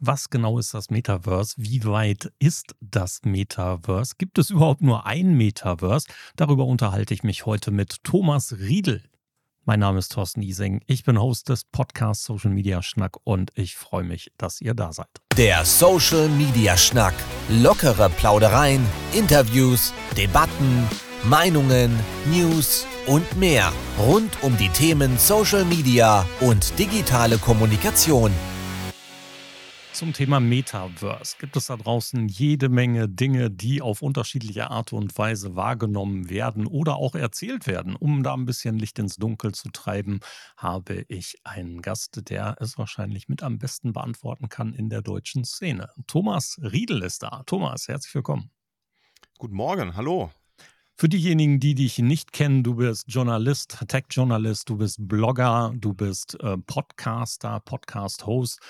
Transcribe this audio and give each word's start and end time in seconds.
Was 0.00 0.28
genau 0.28 0.58
ist 0.58 0.74
das 0.74 0.90
Metaverse? 0.90 1.54
Wie 1.56 1.82
weit 1.84 2.30
ist 2.38 2.74
das 2.82 3.20
Metaverse? 3.24 4.16
Gibt 4.18 4.36
es 4.36 4.50
überhaupt 4.50 4.82
nur 4.82 5.06
ein 5.06 5.32
Metaverse? 5.34 6.06
Darüber 6.36 6.66
unterhalte 6.66 7.14
ich 7.14 7.22
mich 7.22 7.46
heute 7.46 7.70
mit 7.70 8.04
Thomas 8.04 8.56
Riedel. 8.58 9.02
Mein 9.64 9.80
Name 9.80 9.98
ist 9.98 10.12
Thorsten 10.12 10.42
Ising. 10.42 10.82
Ich 10.86 11.04
bin 11.04 11.18
Host 11.18 11.48
des 11.48 11.64
Podcasts 11.64 12.26
Social 12.26 12.50
Media 12.50 12.82
Schnack 12.82 13.16
und 13.24 13.52
ich 13.54 13.74
freue 13.74 14.04
mich, 14.04 14.30
dass 14.36 14.60
ihr 14.60 14.74
da 14.74 14.92
seid. 14.92 15.08
Der 15.38 15.64
Social 15.64 16.28
Media 16.28 16.76
Schnack. 16.76 17.14
Lockere 17.48 18.10
Plaudereien, 18.10 18.84
Interviews, 19.14 19.94
Debatten, 20.14 20.86
Meinungen, 21.24 21.98
News 22.30 22.86
und 23.06 23.34
mehr 23.38 23.72
rund 23.98 24.42
um 24.42 24.58
die 24.58 24.68
Themen 24.68 25.16
Social 25.16 25.64
Media 25.64 26.26
und 26.40 26.78
digitale 26.78 27.38
Kommunikation. 27.38 28.30
Zum 29.96 30.12
Thema 30.12 30.40
Metaverse 30.40 31.36
gibt 31.40 31.56
es 31.56 31.68
da 31.68 31.76
draußen 31.78 32.28
jede 32.28 32.68
Menge 32.68 33.08
Dinge, 33.08 33.50
die 33.50 33.80
auf 33.80 34.02
unterschiedliche 34.02 34.70
Art 34.70 34.92
und 34.92 35.16
Weise 35.16 35.56
wahrgenommen 35.56 36.28
werden 36.28 36.66
oder 36.66 36.96
auch 36.96 37.14
erzählt 37.14 37.66
werden. 37.66 37.96
Um 37.96 38.22
da 38.22 38.34
ein 38.34 38.44
bisschen 38.44 38.78
Licht 38.78 38.98
ins 38.98 39.16
Dunkel 39.16 39.54
zu 39.54 39.70
treiben, 39.70 40.20
habe 40.58 41.06
ich 41.08 41.38
einen 41.44 41.80
Gast, 41.80 42.28
der 42.28 42.58
es 42.60 42.76
wahrscheinlich 42.76 43.30
mit 43.30 43.42
am 43.42 43.56
besten 43.56 43.94
beantworten 43.94 44.50
kann 44.50 44.74
in 44.74 44.90
der 44.90 45.00
deutschen 45.00 45.46
Szene. 45.46 45.88
Thomas 46.06 46.60
Riedel 46.60 47.02
ist 47.02 47.22
da. 47.22 47.42
Thomas, 47.46 47.88
herzlich 47.88 48.14
willkommen. 48.14 48.50
Guten 49.38 49.54
Morgen, 49.54 49.96
hallo. 49.96 50.30
Für 50.98 51.10
diejenigen, 51.10 51.60
die 51.60 51.74
dich 51.74 51.98
nicht 51.98 52.32
kennen, 52.32 52.62
du 52.62 52.76
bist 52.76 53.04
Journalist, 53.06 53.84
Tech-Journalist, 53.86 54.70
du 54.70 54.78
bist 54.78 54.96
Blogger, 54.98 55.74
du 55.76 55.92
bist 55.92 56.40
äh, 56.40 56.56
Podcaster, 56.56 57.60
Podcast-Host 57.60 58.60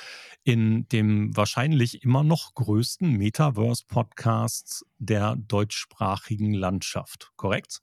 in 0.42 0.88
dem 0.88 1.36
wahrscheinlich 1.36 2.02
immer 2.02 2.24
noch 2.24 2.54
größten 2.54 3.12
Metaverse-Podcast 3.12 4.84
der 4.98 5.36
deutschsprachigen 5.36 6.52
Landschaft, 6.52 7.30
korrekt? 7.36 7.78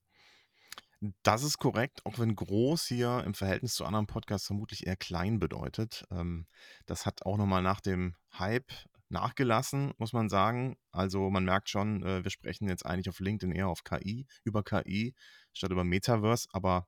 Das 1.21 1.43
ist 1.43 1.57
korrekt, 1.57 2.05
auch 2.05 2.19
wenn 2.19 2.35
groß 2.35 2.85
hier 2.85 3.23
im 3.25 3.35
Verhältnis 3.35 3.75
zu 3.75 3.85
anderen 3.85 4.07
Podcasts 4.07 4.47
vermutlich 4.47 4.85
eher 4.85 4.97
klein 4.97 5.39
bedeutet. 5.39 6.03
Ähm, 6.11 6.47
das 6.85 7.05
hat 7.05 7.25
auch 7.25 7.37
nochmal 7.37 7.61
nach 7.61 7.79
dem 7.79 8.15
Hype 8.37 8.73
nachgelassen, 9.13 9.93
muss 9.97 10.11
man 10.11 10.27
sagen. 10.27 10.75
Also 10.91 11.29
man 11.29 11.45
merkt 11.45 11.69
schon, 11.69 12.03
äh, 12.03 12.23
wir 12.23 12.31
sprechen 12.31 12.67
jetzt 12.67 12.85
eigentlich 12.85 13.09
auf 13.09 13.19
LinkedIn 13.19 13.55
eher 13.55 13.69
auf 13.69 13.83
KI, 13.85 14.27
über 14.43 14.63
KI, 14.63 15.15
statt 15.53 15.71
über 15.71 15.85
Metaverse. 15.85 16.49
Aber 16.51 16.87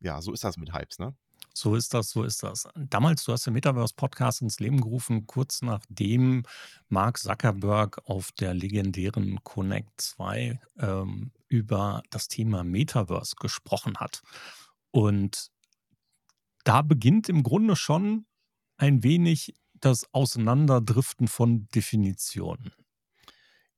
ja, 0.00 0.20
so 0.20 0.32
ist 0.32 0.42
das 0.42 0.56
mit 0.56 0.74
Hypes, 0.74 0.98
ne? 0.98 1.14
So 1.54 1.74
ist 1.74 1.94
das, 1.94 2.10
so 2.10 2.22
ist 2.22 2.42
das. 2.42 2.68
Damals, 2.74 3.24
du 3.24 3.32
hast 3.32 3.46
den 3.46 3.54
Metaverse-Podcast 3.54 4.42
ins 4.42 4.60
Leben 4.60 4.80
gerufen, 4.80 5.26
kurz 5.26 5.62
nachdem 5.62 6.42
Mark 6.88 7.18
Zuckerberg 7.18 7.98
auf 8.04 8.32
der 8.32 8.52
legendären 8.52 9.42
Connect 9.42 10.00
2 10.00 10.60
ähm, 10.78 11.32
über 11.48 12.02
das 12.10 12.28
Thema 12.28 12.62
Metaverse 12.62 13.36
gesprochen 13.38 13.96
hat. 13.96 14.22
Und 14.90 15.50
da 16.64 16.82
beginnt 16.82 17.28
im 17.28 17.42
Grunde 17.42 17.76
schon 17.76 18.26
ein 18.76 19.02
wenig 19.02 19.54
das 19.86 20.12
Auseinanderdriften 20.12 21.28
von 21.28 21.68
Definitionen. 21.68 22.72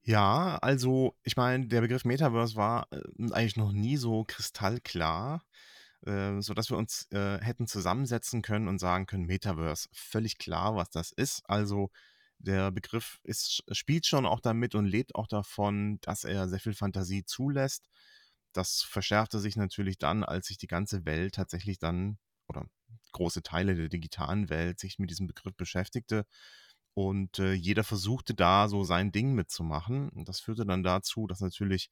Ja, 0.03 0.57
also 0.63 1.15
ich 1.23 1.37
meine, 1.37 1.67
der 1.67 1.83
Begriff 1.83 2.07
Metaverse 2.07 2.57
war 2.57 2.87
äh, 2.91 3.03
eigentlich 3.33 3.57
noch 3.57 3.73
nie 3.73 3.99
so 3.99 4.25
kristallklar, 4.25 5.43
äh, 6.07 6.41
sodass 6.41 6.71
wir 6.71 6.79
uns 6.79 7.07
äh, 7.11 7.39
hätten 7.43 7.67
zusammensetzen 7.67 8.41
können 8.41 8.69
und 8.69 8.79
sagen 8.79 9.05
können, 9.05 9.27
Metaverse, 9.27 9.89
völlig 9.93 10.39
klar, 10.39 10.77
was 10.77 10.89
das 10.89 11.13
ist. 11.13 11.43
Also 11.45 11.91
der 12.39 12.71
Begriff 12.71 13.21
ist, 13.25 13.63
spielt 13.73 14.07
schon 14.07 14.25
auch 14.25 14.41
damit 14.41 14.75
und 14.75 14.87
lebt 14.87 15.15
auch 15.15 15.27
davon, 15.27 15.99
dass 16.01 16.25
er 16.25 16.49
sehr 16.49 16.61
viel 16.61 16.75
Fantasie 16.75 17.25
zulässt. 17.27 17.87
Das 18.55 18.81
verschärfte 18.81 19.41
sich 19.41 19.57
natürlich 19.57 19.99
dann, 19.99 20.25
als 20.25 20.47
sich 20.47 20.57
die 20.57 20.69
ganze 20.69 21.05
Welt 21.05 21.35
tatsächlich 21.35 21.79
dann, 21.79 22.19
oder 22.49 22.67
große 23.13 23.43
Teile 23.43 23.75
der 23.75 23.89
digitalen 23.89 24.49
Welt 24.51 24.79
sich 24.79 24.99
mit 24.99 25.11
diesem 25.11 25.27
Begriff 25.27 25.55
beschäftigte. 25.57 26.25
Und 26.95 27.39
äh, 27.39 27.53
jeder 27.53 27.85
versuchte 27.85 28.35
da 28.35 28.69
so 28.69 28.85
sein 28.85 29.13
Ding 29.13 29.35
mitzumachen. 29.35 30.09
Und 30.11 30.29
das 30.29 30.41
führte 30.41 30.67
dann 30.67 30.83
dazu, 30.83 31.27
dass 31.27 31.41
natürlich 31.41 31.91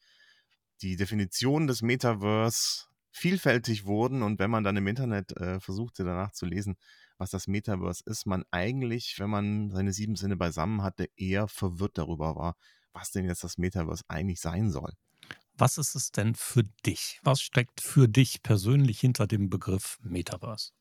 die 0.82 0.96
Definitionen 0.96 1.68
des 1.68 1.82
Metaverse 1.82 2.86
vielfältig 3.12 3.86
wurden. 3.86 4.22
Und 4.22 4.38
wenn 4.38 4.50
man 4.50 4.64
dann 4.64 4.76
im 4.76 4.86
Internet 4.86 5.36
äh, 5.36 5.60
versuchte 5.60 6.04
danach 6.04 6.32
zu 6.32 6.44
lesen, 6.44 6.76
was 7.18 7.30
das 7.30 7.46
Metaverse 7.46 8.02
ist, 8.06 8.26
man 8.26 8.44
eigentlich, 8.50 9.18
wenn 9.18 9.30
man 9.30 9.70
seine 9.70 9.92
sieben 9.92 10.16
Sinne 10.16 10.36
beisammen 10.36 10.82
hatte, 10.82 11.08
eher 11.16 11.48
verwirrt 11.48 11.98
darüber 11.98 12.36
war, 12.36 12.56
was 12.92 13.10
denn 13.10 13.24
jetzt 13.24 13.44
das 13.44 13.58
Metaverse 13.58 14.04
eigentlich 14.08 14.40
sein 14.40 14.70
soll. 14.70 14.92
Was 15.54 15.78
ist 15.78 15.94
es 15.94 16.10
denn 16.10 16.34
für 16.34 16.64
dich? 16.84 17.18
Was 17.22 17.40
steckt 17.40 17.80
für 17.80 18.08
dich 18.08 18.42
persönlich 18.42 19.00
hinter 19.00 19.26
dem 19.26 19.48
Begriff 19.48 19.98
Metaverse? 20.02 20.72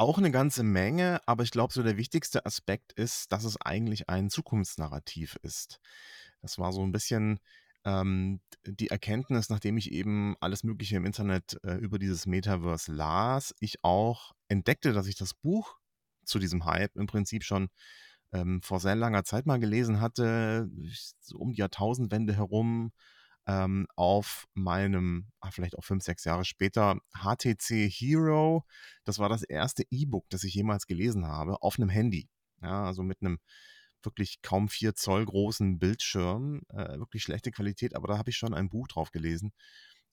Auch 0.00 0.16
eine 0.16 0.30
ganze 0.30 0.62
Menge, 0.62 1.20
aber 1.26 1.42
ich 1.42 1.50
glaube, 1.50 1.74
so 1.74 1.82
der 1.82 1.98
wichtigste 1.98 2.46
Aspekt 2.46 2.94
ist, 2.94 3.30
dass 3.32 3.44
es 3.44 3.60
eigentlich 3.60 4.08
ein 4.08 4.30
Zukunftsnarrativ 4.30 5.38
ist. 5.42 5.78
Das 6.40 6.58
war 6.58 6.72
so 6.72 6.82
ein 6.82 6.90
bisschen 6.90 7.38
ähm, 7.84 8.40
die 8.64 8.88
Erkenntnis, 8.88 9.50
nachdem 9.50 9.76
ich 9.76 9.92
eben 9.92 10.36
alles 10.40 10.64
Mögliche 10.64 10.96
im 10.96 11.04
Internet 11.04 11.58
äh, 11.64 11.74
über 11.74 11.98
dieses 11.98 12.24
Metaverse 12.24 12.90
las, 12.90 13.54
ich 13.60 13.84
auch 13.84 14.32
entdeckte, 14.48 14.94
dass 14.94 15.06
ich 15.06 15.16
das 15.16 15.34
Buch 15.34 15.76
zu 16.24 16.38
diesem 16.38 16.64
Hype 16.64 16.96
im 16.96 17.06
Prinzip 17.06 17.44
schon 17.44 17.68
ähm, 18.32 18.62
vor 18.62 18.80
sehr 18.80 18.96
langer 18.96 19.24
Zeit 19.24 19.44
mal 19.44 19.60
gelesen 19.60 20.00
hatte, 20.00 20.70
so 21.20 21.36
um 21.36 21.52
die 21.52 21.58
Jahrtausendwende 21.58 22.34
herum, 22.34 22.90
ähm, 23.50 23.88
auf 23.96 24.46
meinem, 24.54 25.32
ah, 25.40 25.50
vielleicht 25.50 25.76
auch 25.76 25.84
fünf, 25.84 26.04
sechs 26.04 26.24
Jahre 26.24 26.44
später, 26.44 26.98
HTC 27.12 27.88
Hero. 27.90 28.64
Das 29.04 29.18
war 29.18 29.28
das 29.28 29.42
erste 29.42 29.82
E-Book, 29.90 30.26
das 30.28 30.44
ich 30.44 30.54
jemals 30.54 30.86
gelesen 30.86 31.26
habe, 31.26 31.60
auf 31.60 31.76
einem 31.76 31.88
Handy. 31.88 32.28
Ja, 32.62 32.84
also 32.84 33.02
mit 33.02 33.18
einem 33.20 33.40
wirklich 34.04 34.40
kaum 34.42 34.68
vier 34.68 34.94
Zoll 34.94 35.24
großen 35.26 35.78
Bildschirm, 35.80 36.62
äh, 36.68 36.98
wirklich 36.98 37.24
schlechte 37.24 37.50
Qualität, 37.50 37.96
aber 37.96 38.06
da 38.06 38.18
habe 38.18 38.30
ich 38.30 38.36
schon 38.36 38.54
ein 38.54 38.68
Buch 38.68 38.86
drauf 38.86 39.10
gelesen. 39.10 39.52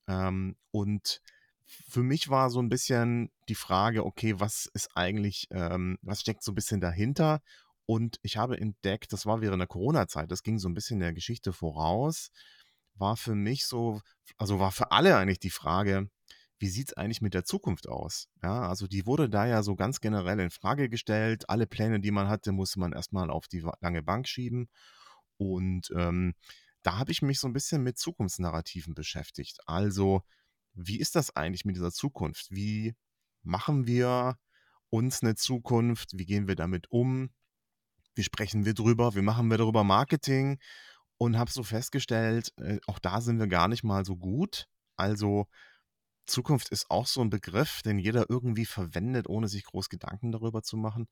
Ähm, 0.07 0.55
und 0.71 1.21
für 1.63 2.01
mich 2.01 2.29
war 2.29 2.49
so 2.49 2.59
ein 2.59 2.69
bisschen 2.69 3.29
die 3.49 3.55
Frage, 3.55 4.03
okay, 4.05 4.39
was 4.39 4.67
ist 4.73 4.89
eigentlich, 4.95 5.47
ähm, 5.51 5.99
was 6.01 6.21
steckt 6.21 6.43
so 6.43 6.53
ein 6.53 6.55
bisschen 6.55 6.81
dahinter? 6.81 7.41
Und 7.85 8.19
ich 8.23 8.37
habe 8.37 8.59
entdeckt, 8.59 9.13
das 9.13 9.25
war 9.25 9.41
während 9.41 9.61
der 9.61 9.67
Corona-Zeit, 9.67 10.31
das 10.31 10.43
ging 10.43 10.57
so 10.57 10.67
ein 10.67 10.73
bisschen 10.73 10.99
der 10.99 11.13
Geschichte 11.13 11.53
voraus, 11.53 12.31
war 12.99 13.17
für 13.17 13.35
mich 13.35 13.65
so, 13.65 14.01
also 14.37 14.59
war 14.59 14.71
für 14.71 14.91
alle 14.91 15.17
eigentlich 15.17 15.39
die 15.39 15.49
Frage, 15.49 16.09
wie 16.59 16.69
sieht 16.69 16.89
es 16.89 16.97
eigentlich 16.97 17.21
mit 17.21 17.33
der 17.33 17.45
Zukunft 17.45 17.87
aus? 17.87 18.29
Ja, 18.41 18.67
also 18.67 18.87
die 18.87 19.05
wurde 19.05 19.29
da 19.29 19.45
ja 19.45 19.61
so 19.61 19.75
ganz 19.75 20.01
generell 20.01 20.39
in 20.39 20.49
Frage 20.49 20.89
gestellt. 20.89 21.49
Alle 21.49 21.67
Pläne, 21.67 21.99
die 21.99 22.11
man 22.11 22.27
hatte, 22.29 22.51
musste 22.51 22.79
man 22.79 22.93
erstmal 22.93 23.29
auf 23.29 23.47
die 23.47 23.63
lange 23.81 24.01
Bank 24.01 24.27
schieben. 24.27 24.67
Und 25.37 25.91
ähm, 25.95 26.33
da 26.81 26.97
habe 26.97 27.11
ich 27.11 27.21
mich 27.21 27.39
so 27.39 27.47
ein 27.47 27.53
bisschen 27.53 27.83
mit 27.83 27.99
Zukunftsnarrativen 27.99 28.95
beschäftigt. 28.95 29.59
Also, 29.67 30.23
wie 30.73 30.99
ist 30.99 31.15
das 31.15 31.35
eigentlich 31.35 31.65
mit 31.65 31.75
dieser 31.75 31.91
Zukunft? 31.91 32.47
Wie 32.49 32.95
machen 33.43 33.85
wir 33.85 34.37
uns 34.89 35.21
eine 35.21 35.35
Zukunft? 35.35 36.11
Wie 36.13 36.25
gehen 36.25 36.47
wir 36.47 36.55
damit 36.55 36.89
um? 36.89 37.29
Wie 38.15 38.23
sprechen 38.23 38.65
wir 38.65 38.73
drüber? 38.73 39.13
Wie 39.15 39.21
machen 39.21 39.49
wir 39.49 39.57
darüber 39.57 39.83
Marketing? 39.83 40.59
Und 41.17 41.37
habe 41.37 41.51
so 41.51 41.63
festgestellt, 41.63 42.53
äh, 42.57 42.79
auch 42.87 42.99
da 42.99 43.21
sind 43.21 43.39
wir 43.39 43.47
gar 43.47 43.67
nicht 43.67 43.83
mal 43.83 44.05
so 44.05 44.15
gut. 44.15 44.67
Also 44.95 45.47
Zukunft 46.27 46.69
ist 46.69 46.91
auch 46.91 47.07
so 47.07 47.21
ein 47.21 47.29
Begriff, 47.29 47.81
den 47.81 47.99
jeder 47.99 48.29
irgendwie 48.29 48.65
verwendet, 48.65 49.27
ohne 49.29 49.47
sich 49.47 49.63
groß 49.63 49.89
Gedanken 49.89 50.31
darüber 50.31 50.61
zu 50.61 50.77
machen. 50.77 51.07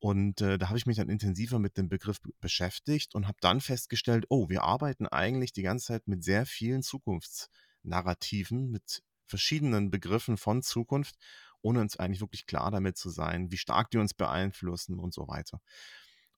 Und 0.00 0.40
äh, 0.40 0.58
da 0.58 0.68
habe 0.68 0.78
ich 0.78 0.86
mich 0.86 0.96
dann 0.96 1.08
intensiver 1.08 1.58
mit 1.58 1.76
dem 1.76 1.88
Begriff 1.88 2.18
beschäftigt 2.40 3.14
und 3.14 3.26
habe 3.26 3.38
dann 3.40 3.60
festgestellt, 3.60 4.26
oh, 4.28 4.48
wir 4.48 4.62
arbeiten 4.62 5.06
eigentlich 5.06 5.52
die 5.52 5.62
ganze 5.62 5.86
Zeit 5.86 6.06
mit 6.06 6.22
sehr 6.22 6.46
vielen 6.46 6.82
Zukunftsnarrativen, 6.82 8.70
mit 8.70 9.02
verschiedenen 9.26 9.90
Begriffen 9.90 10.36
von 10.36 10.62
Zukunft, 10.62 11.16
ohne 11.62 11.80
uns 11.80 11.96
eigentlich 11.96 12.20
wirklich 12.20 12.46
klar 12.46 12.70
damit 12.70 12.96
zu 12.96 13.10
sein, 13.10 13.50
wie 13.50 13.58
stark 13.58 13.90
die 13.90 13.98
uns 13.98 14.14
beeinflussen 14.14 14.98
und 14.98 15.12
so 15.12 15.26
weiter. 15.26 15.60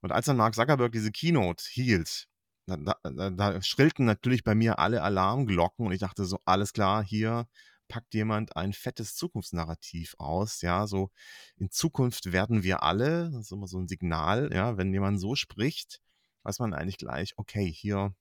Und 0.01 0.13
als 0.13 0.27
dann 0.27 0.39
Mark 0.39 0.55
Zuckerberg 0.55 0.93
diese 0.93 1.13
Keynote 1.13 1.65
hielt, 1.69 2.27
da, 2.77 2.95
da, 3.03 3.31
da 3.31 3.63
schrillten 3.63 4.05
natürlich 4.05 4.45
bei 4.45 4.55
mir 4.55 4.79
alle 4.79 5.03
Alarmglocken 5.03 5.87
und 5.87 5.93
ich 5.93 6.01
dachte 6.01 6.25
so, 6.25 6.39
alles 6.45 6.73
klar, 6.73 7.05
hier 7.05 7.47
packt 7.89 8.15
jemand 8.15 8.57
ein 8.57 8.73
fettes 8.73 9.15
Zukunftsnarrativ 9.17 10.15
aus, 10.19 10.63
ja, 10.63 10.87
so 10.87 11.11
in 11.57 11.71
Zukunft 11.71 12.33
werden 12.33 12.63
wir 12.63 12.83
alle, 12.83 13.31
das 13.31 13.47
ist 13.47 13.53
immer 13.53 13.67
so 13.67 13.79
ein 13.79 13.89
Signal, 13.89 14.51
ja, 14.53 14.77
wenn 14.77 14.93
jemand 14.93 15.21
so 15.21 15.35
spricht, 15.35 16.01
weiß 16.45 16.61
man 16.61 16.73
eigentlich 16.73 16.99
gleich, 16.99 17.35
okay, 17.37 17.71
hier 17.71 18.15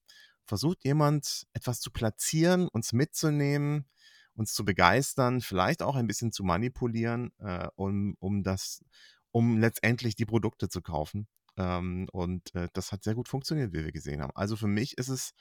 versucht 0.46 0.84
jemand 0.84 1.46
etwas 1.54 1.80
zu 1.80 1.92
platzieren, 1.92 2.68
uns 2.68 2.92
mitzunehmen, 2.94 3.86
uns 4.34 4.54
zu 4.54 4.66
begeistern, 4.66 5.42
vielleicht 5.42 5.84
auch 5.84 5.96
ein 5.96 6.08
bisschen 6.08 6.32
zu 6.32 6.44
manipulieren, 6.44 7.32
äh, 7.40 7.68
um, 7.76 8.16
um 8.20 8.44
das, 8.44 8.84
um 9.32 9.60
letztendlich 9.60 10.16
die 10.16 10.26
Produkte 10.26 10.70
zu 10.70 10.82
kaufen 10.82 11.28
Ähm, 11.60 12.08
und 12.14 12.56
äh, 12.56 12.70
das 12.74 12.92
hat 12.92 13.04
sehr 13.04 13.16
gut 13.16 13.28
funktioniert, 13.28 13.74
wie 13.74 13.84
wir 13.84 13.92
gesehen 13.92 14.22
haben. 14.22 14.32
Also 14.34 14.56
für 14.56 14.68
mich 14.68 14.98
ist 14.98 15.10
es 15.10 15.34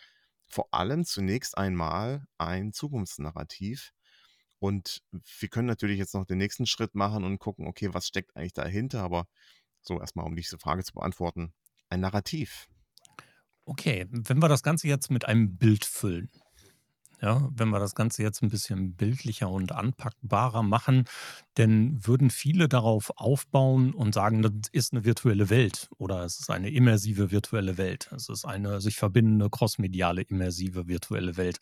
vor 0.46 0.68
allem 0.72 1.04
zunächst 1.04 1.56
einmal 1.56 2.24
ein 2.38 2.72
Zukunftsnarrativ. 2.72 3.92
Und 4.58 5.02
wir 5.38 5.48
können 5.48 5.68
natürlich 5.68 5.98
jetzt 5.98 6.14
noch 6.14 6.26
den 6.26 6.38
nächsten 6.38 6.66
Schritt 6.66 6.96
machen 6.96 7.22
und 7.22 7.38
gucken, 7.38 7.68
okay, 7.68 7.94
was 7.94 8.08
steckt 8.08 8.34
eigentlich 8.36 8.54
dahinter? 8.54 9.02
Aber 9.04 9.26
so 9.80 10.00
erstmal, 10.00 10.26
um 10.26 10.34
diese 10.34 10.58
Frage 10.58 10.82
zu 10.82 10.92
beantworten, 10.92 11.52
ein 11.88 12.00
Narrativ. 12.00 12.66
Okay, 13.64 14.06
wenn 14.10 14.40
wir 14.40 14.48
das 14.48 14.64
Ganze 14.64 14.88
jetzt 14.88 15.10
mit 15.10 15.26
einem 15.26 15.56
Bild 15.56 15.84
füllen. 15.84 16.30
Ja, 17.20 17.48
wenn 17.52 17.68
wir 17.70 17.80
das 17.80 17.94
Ganze 17.94 18.22
jetzt 18.22 18.42
ein 18.42 18.48
bisschen 18.48 18.94
bildlicher 18.94 19.50
und 19.50 19.72
anpackbarer 19.72 20.62
machen, 20.62 21.04
dann 21.58 22.06
würden 22.06 22.30
viele 22.30 22.68
darauf 22.68 23.10
aufbauen 23.16 23.92
und 23.92 24.14
sagen, 24.14 24.42
das 24.42 24.52
ist 24.72 24.92
eine 24.92 25.04
virtuelle 25.04 25.50
Welt 25.50 25.88
oder 25.98 26.24
es 26.24 26.38
ist 26.38 26.50
eine 26.50 26.70
immersive 26.70 27.30
virtuelle 27.30 27.76
Welt. 27.78 28.10
Es 28.14 28.28
ist 28.28 28.44
eine 28.44 28.80
sich 28.80 28.96
verbindende 28.96 29.50
crossmediale 29.50 30.22
immersive 30.22 30.86
virtuelle 30.88 31.36
Welt, 31.36 31.58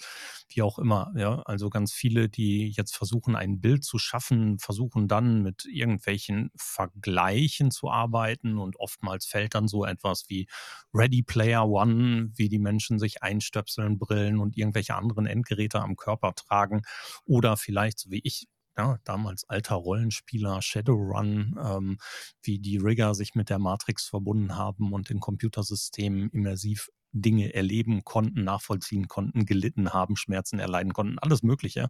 wie 0.49 0.63
auch 0.63 0.79
immer. 0.79 1.13
Ja, 1.17 1.41
also 1.43 1.71
ganz 1.71 1.93
viele, 1.93 2.29
die 2.29 2.69
jetzt 2.71 2.97
versuchen, 2.97 3.37
ein 3.37 3.61
Bild 3.61 3.85
zu 3.85 3.99
schaffen, 3.99 4.59
versuchen 4.59 5.09
dann 5.09 5.43
mit 5.43 5.65
irgendwelchen 5.67 6.51
Vergleichen 6.57 7.71
zu 7.71 7.91
arbeiten 7.91 8.59
und 8.59 8.77
oftmals 8.79 9.27
fällt 9.27 9.55
dann 9.55 9.69
so 9.69 9.85
etwas 9.85 10.25
wie 10.29 10.47
Ready 10.95 11.23
Player 11.23 11.67
One, 11.69 12.31
wie 12.35 12.49
die 12.49 12.59
Menschen 12.59 12.99
sich 12.99 13.23
einstöpseln, 13.23 13.99
Brillen 13.99 14.39
und 14.39 14.57
irgendwelche 14.57 14.95
anderen 14.95 15.27
Endgeräte 15.27 15.81
am 15.81 15.97
Körper 15.97 16.35
tragen 16.35 16.83
oder 17.25 17.57
vielleicht, 17.57 17.99
so 17.99 18.11
wie 18.11 18.21
ich, 18.25 18.47
ja, 18.77 18.99
damals 19.05 19.49
alter 19.49 19.77
Rollenspieler, 19.77 20.61
Shadowrun, 20.61 21.59
ähm, 21.63 21.99
wie 22.43 22.59
die 22.59 22.77
Rigger 22.77 23.15
sich 23.15 23.35
mit 23.35 23.49
der 23.51 23.59
Matrix 23.59 24.07
verbunden 24.07 24.57
haben 24.57 24.93
und 24.93 25.11
in 25.11 25.21
Computersystemen 25.21 26.31
immersiv 26.31 26.89
Dinge 27.13 27.55
erleben 27.55 28.05
konnten, 28.05 28.45
nachvollziehen 28.45 29.09
konnten, 29.09 29.47
gelitten 29.47 29.93
haben, 29.93 30.17
Schmerzen 30.17 30.59
erleiden 30.59 30.93
konnten, 30.93 31.19
alles 31.19 31.43
Mögliche. 31.43 31.89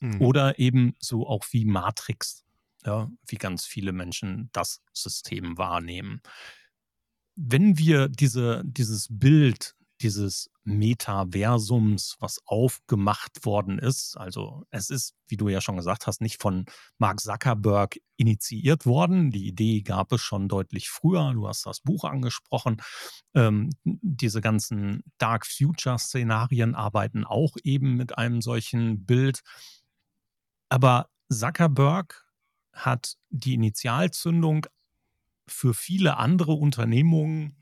Mhm. 0.00 0.20
Oder 0.20 0.58
eben 0.58 0.94
so 0.98 1.26
auch 1.26 1.44
wie 1.52 1.64
Matrix, 1.64 2.44
ja, 2.84 3.10
wie 3.26 3.36
ganz 3.36 3.64
viele 3.64 3.92
Menschen 3.92 4.50
das 4.52 4.82
System 4.92 5.56
wahrnehmen. 5.56 6.20
Wenn 7.34 7.78
wir 7.78 8.08
diese, 8.08 8.62
dieses 8.66 9.08
Bild 9.10 9.74
dieses 10.02 10.50
Metaversums, 10.64 12.16
was 12.20 12.40
aufgemacht 12.46 13.44
worden 13.44 13.78
ist. 13.78 14.16
Also 14.16 14.64
es 14.70 14.90
ist, 14.90 15.14
wie 15.28 15.36
du 15.36 15.48
ja 15.48 15.60
schon 15.60 15.76
gesagt 15.76 16.06
hast, 16.06 16.20
nicht 16.20 16.40
von 16.40 16.66
Mark 16.98 17.20
Zuckerberg 17.20 17.98
initiiert 18.16 18.86
worden. 18.86 19.30
Die 19.30 19.46
Idee 19.46 19.82
gab 19.82 20.12
es 20.12 20.20
schon 20.20 20.48
deutlich 20.48 20.90
früher. 20.90 21.32
Du 21.32 21.48
hast 21.48 21.66
das 21.66 21.80
Buch 21.80 22.04
angesprochen. 22.04 22.82
Ähm, 23.34 23.70
diese 23.84 24.40
ganzen 24.40 25.02
Dark 25.18 25.46
Future-Szenarien 25.46 26.74
arbeiten 26.74 27.24
auch 27.24 27.56
eben 27.64 27.96
mit 27.96 28.18
einem 28.18 28.42
solchen 28.42 29.04
Bild. 29.04 29.42
Aber 30.68 31.08
Zuckerberg 31.30 32.26
hat 32.72 33.16
die 33.30 33.54
Initialzündung 33.54 34.66
für 35.46 35.74
viele 35.74 36.16
andere 36.16 36.52
Unternehmungen 36.52 37.56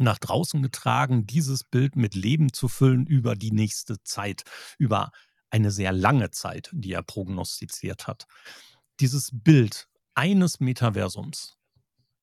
nach 0.00 0.18
draußen 0.18 0.62
getragen, 0.62 1.26
dieses 1.26 1.64
Bild 1.64 1.96
mit 1.96 2.14
Leben 2.14 2.52
zu 2.52 2.68
füllen 2.68 3.06
über 3.06 3.36
die 3.36 3.52
nächste 3.52 4.02
Zeit, 4.02 4.44
über 4.78 5.10
eine 5.50 5.70
sehr 5.70 5.92
lange 5.92 6.30
Zeit, 6.30 6.70
die 6.72 6.92
er 6.92 7.02
prognostiziert 7.02 8.06
hat. 8.06 8.26
Dieses 9.00 9.30
Bild 9.32 9.88
eines 10.14 10.60
Metaversums, 10.60 11.56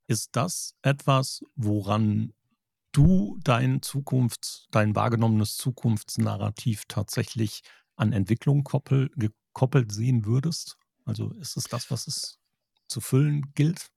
ist 0.07 0.35
das 0.35 0.73
etwas, 0.81 1.43
woran 1.55 2.33
du 2.93 3.37
dein 3.43 3.81
Zukunfts-, 3.81 4.67
dein 4.71 4.95
wahrgenommenes 4.95 5.57
Zukunftsnarrativ 5.57 6.83
tatsächlich 6.87 7.61
an 7.95 8.13
Entwicklung 8.13 8.63
koppel, 8.63 9.09
gekoppelt 9.15 9.91
sehen 9.91 10.25
würdest? 10.25 10.77
Also 11.05 11.31
ist 11.33 11.57
es 11.57 11.65
das, 11.65 11.91
was 11.91 12.07
es 12.07 12.39
zu 12.87 13.01
füllen 13.01 13.53
gilt? 13.53 13.89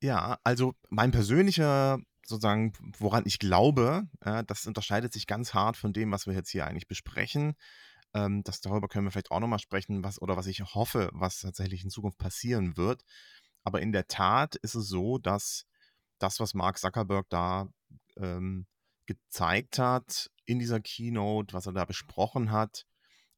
Ja, 0.00 0.38
also 0.44 0.74
mein 0.90 1.10
persönlicher 1.10 1.98
sozusagen, 2.28 2.72
woran 2.98 3.24
ich 3.26 3.38
glaube, 3.38 4.08
äh, 4.20 4.44
das 4.44 4.66
unterscheidet 4.66 5.12
sich 5.12 5.26
ganz 5.26 5.54
hart 5.54 5.76
von 5.76 5.92
dem, 5.92 6.12
was 6.12 6.26
wir 6.26 6.34
jetzt 6.34 6.50
hier 6.50 6.66
eigentlich 6.66 6.88
besprechen. 6.88 7.54
Ähm, 8.14 8.42
das, 8.44 8.60
darüber 8.60 8.88
können 8.88 9.06
wir 9.06 9.10
vielleicht 9.10 9.30
auch 9.30 9.40
nochmal 9.40 9.58
sprechen, 9.58 10.04
was 10.04 10.20
oder 10.20 10.36
was 10.36 10.46
ich 10.46 10.60
hoffe, 10.74 11.10
was 11.12 11.40
tatsächlich 11.40 11.84
in 11.84 11.90
Zukunft 11.90 12.18
passieren 12.18 12.76
wird. 12.76 13.02
Aber 13.64 13.82
in 13.82 13.92
der 13.92 14.06
Tat 14.06 14.56
ist 14.56 14.74
es 14.74 14.88
so, 14.88 15.18
dass 15.18 15.64
das, 16.18 16.40
was 16.40 16.54
Mark 16.54 16.78
Zuckerberg 16.78 17.26
da 17.28 17.68
ähm, 18.16 18.66
gezeigt 19.06 19.78
hat 19.78 20.30
in 20.44 20.58
dieser 20.58 20.80
Keynote, 20.80 21.54
was 21.54 21.66
er 21.66 21.72
da 21.72 21.84
besprochen 21.84 22.50
hat, 22.50 22.86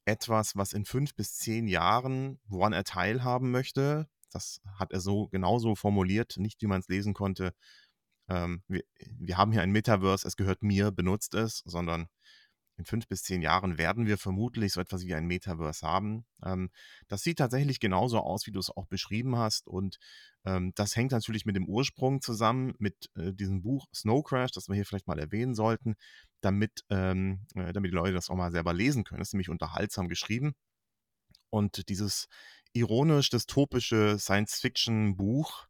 etwas, 0.04 0.56
was 0.56 0.72
in 0.72 0.84
fünf 0.84 1.14
bis 1.14 1.34
zehn 1.34 1.66
Jahren, 1.66 2.40
woran 2.46 2.72
er 2.72 2.84
teilhaben 2.84 3.50
möchte, 3.50 4.08
das 4.30 4.60
hat 4.78 4.92
er 4.92 5.00
so 5.00 5.28
genauso 5.28 5.74
formuliert, 5.74 6.36
nicht 6.36 6.60
wie 6.62 6.66
man 6.66 6.80
es 6.80 6.88
lesen 6.88 7.14
konnte, 7.14 7.52
ähm, 8.28 8.62
wir, 8.68 8.82
wir 9.18 9.36
haben 9.36 9.52
hier 9.52 9.62
ein 9.62 9.72
Metaverse, 9.72 10.26
es 10.26 10.36
gehört 10.36 10.62
mir, 10.62 10.90
benutzt 10.90 11.34
es, 11.34 11.62
sondern 11.64 12.08
in 12.78 12.84
fünf 12.84 13.08
bis 13.08 13.22
zehn 13.22 13.42
Jahren 13.42 13.76
werden 13.76 14.06
wir 14.06 14.18
vermutlich 14.18 14.72
so 14.72 14.80
etwas 14.80 15.04
wie 15.04 15.14
ein 15.14 15.26
Metaverse 15.26 15.86
haben. 15.86 16.24
Ähm, 16.44 16.70
das 17.08 17.22
sieht 17.22 17.38
tatsächlich 17.38 17.80
genauso 17.80 18.20
aus, 18.20 18.46
wie 18.46 18.52
du 18.52 18.60
es 18.60 18.70
auch 18.70 18.86
beschrieben 18.86 19.36
hast. 19.36 19.66
Und 19.66 19.98
ähm, 20.44 20.72
das 20.76 20.94
hängt 20.94 21.10
natürlich 21.12 21.44
mit 21.44 21.56
dem 21.56 21.66
Ursprung 21.66 22.20
zusammen, 22.20 22.74
mit 22.78 23.10
äh, 23.16 23.32
diesem 23.32 23.62
Buch 23.62 23.86
Snow 23.92 24.22
Crash, 24.22 24.52
das 24.52 24.68
wir 24.68 24.76
hier 24.76 24.86
vielleicht 24.86 25.08
mal 25.08 25.18
erwähnen 25.18 25.54
sollten, 25.54 25.96
damit, 26.40 26.84
ähm, 26.88 27.46
äh, 27.56 27.72
damit 27.72 27.90
die 27.90 27.96
Leute 27.96 28.12
das 28.14 28.30
auch 28.30 28.36
mal 28.36 28.52
selber 28.52 28.72
lesen 28.72 29.02
können. 29.02 29.18
Das 29.18 29.30
ist 29.30 29.34
nämlich 29.34 29.50
unterhaltsam 29.50 30.08
geschrieben. 30.08 30.54
Und 31.50 31.88
dieses 31.88 32.28
ironisch-dystopische 32.74 34.18
Science-Fiction-Buch 34.18 35.67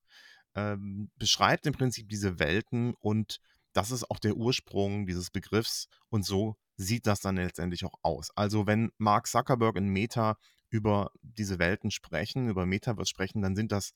ähm, 0.54 1.10
beschreibt 1.16 1.66
im 1.66 1.74
Prinzip 1.74 2.08
diese 2.08 2.38
Welten 2.38 2.94
und 3.00 3.40
das 3.72 3.90
ist 3.90 4.10
auch 4.10 4.18
der 4.18 4.36
Ursprung 4.36 5.06
dieses 5.06 5.30
Begriffs 5.30 5.88
und 6.08 6.24
so 6.24 6.56
sieht 6.76 7.06
das 7.06 7.20
dann 7.20 7.36
letztendlich 7.36 7.84
auch 7.84 7.94
aus. 8.02 8.30
Also 8.34 8.66
wenn 8.66 8.90
Mark 8.98 9.26
Zuckerberg 9.26 9.76
und 9.76 9.88
Meta 9.88 10.36
über 10.70 11.10
diese 11.22 11.58
Welten 11.58 11.90
sprechen, 11.90 12.48
über 12.48 12.66
Metaverse 12.66 13.08
sprechen, 13.08 13.42
dann 13.42 13.56
sind 13.56 13.72
das, 13.72 13.92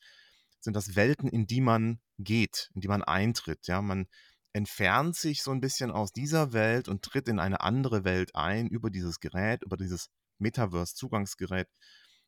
sind 0.60 0.74
das 0.74 0.96
Welten, 0.96 1.28
in 1.28 1.46
die 1.46 1.60
man 1.60 2.00
geht, 2.18 2.70
in 2.74 2.80
die 2.80 2.88
man 2.88 3.02
eintritt. 3.02 3.66
Ja, 3.66 3.82
man 3.82 4.06
entfernt 4.52 5.16
sich 5.16 5.42
so 5.42 5.50
ein 5.50 5.60
bisschen 5.60 5.90
aus 5.90 6.12
dieser 6.12 6.52
Welt 6.52 6.88
und 6.88 7.02
tritt 7.02 7.28
in 7.28 7.38
eine 7.38 7.60
andere 7.60 8.04
Welt 8.04 8.34
ein 8.34 8.66
über 8.68 8.90
dieses 8.90 9.20
Gerät, 9.20 9.62
über 9.62 9.76
dieses 9.76 10.10
Metaverse-Zugangsgerät. 10.38 11.68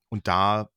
Und 0.09 0.29
da 0.29 0.71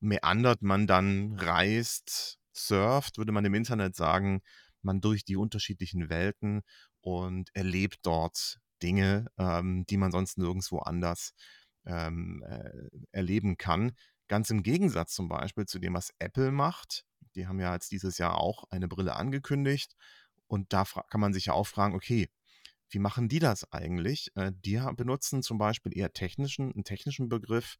meandert 0.00 0.62
man 0.62 0.86
dann, 0.86 1.34
reist, 1.38 2.37
surft, 2.58 3.18
würde 3.18 3.32
man 3.32 3.44
im 3.44 3.54
Internet 3.54 3.96
sagen, 3.96 4.42
man 4.82 5.00
durch 5.00 5.24
die 5.24 5.36
unterschiedlichen 5.36 6.08
Welten 6.08 6.62
und 7.00 7.50
erlebt 7.54 8.00
dort 8.02 8.58
Dinge, 8.82 9.26
ähm, 9.38 9.84
die 9.86 9.96
man 9.96 10.12
sonst 10.12 10.38
nirgendwo 10.38 10.78
anders 10.78 11.32
ähm, 11.84 12.44
äh, 12.46 12.70
erleben 13.12 13.56
kann. 13.56 13.92
Ganz 14.28 14.50
im 14.50 14.62
Gegensatz 14.62 15.14
zum 15.14 15.28
Beispiel 15.28 15.66
zu 15.66 15.78
dem, 15.78 15.94
was 15.94 16.12
Apple 16.18 16.52
macht. 16.52 17.04
Die 17.34 17.46
haben 17.46 17.60
ja 17.60 17.72
jetzt 17.74 17.90
dieses 17.90 18.18
Jahr 18.18 18.38
auch 18.38 18.64
eine 18.70 18.88
Brille 18.88 19.16
angekündigt. 19.16 19.96
Und 20.46 20.72
da 20.72 20.84
kann 20.84 21.20
man 21.20 21.32
sich 21.32 21.46
ja 21.46 21.52
auch 21.54 21.66
fragen, 21.66 21.94
okay, 21.94 22.28
wie 22.90 22.98
machen 22.98 23.28
die 23.28 23.38
das 23.38 23.70
eigentlich? 23.72 24.30
Äh, 24.34 24.52
die 24.54 24.80
benutzen 24.96 25.42
zum 25.42 25.58
Beispiel 25.58 25.96
eher 25.96 26.12
technischen, 26.12 26.72
einen 26.72 26.84
technischen 26.84 27.28
Begriff, 27.28 27.76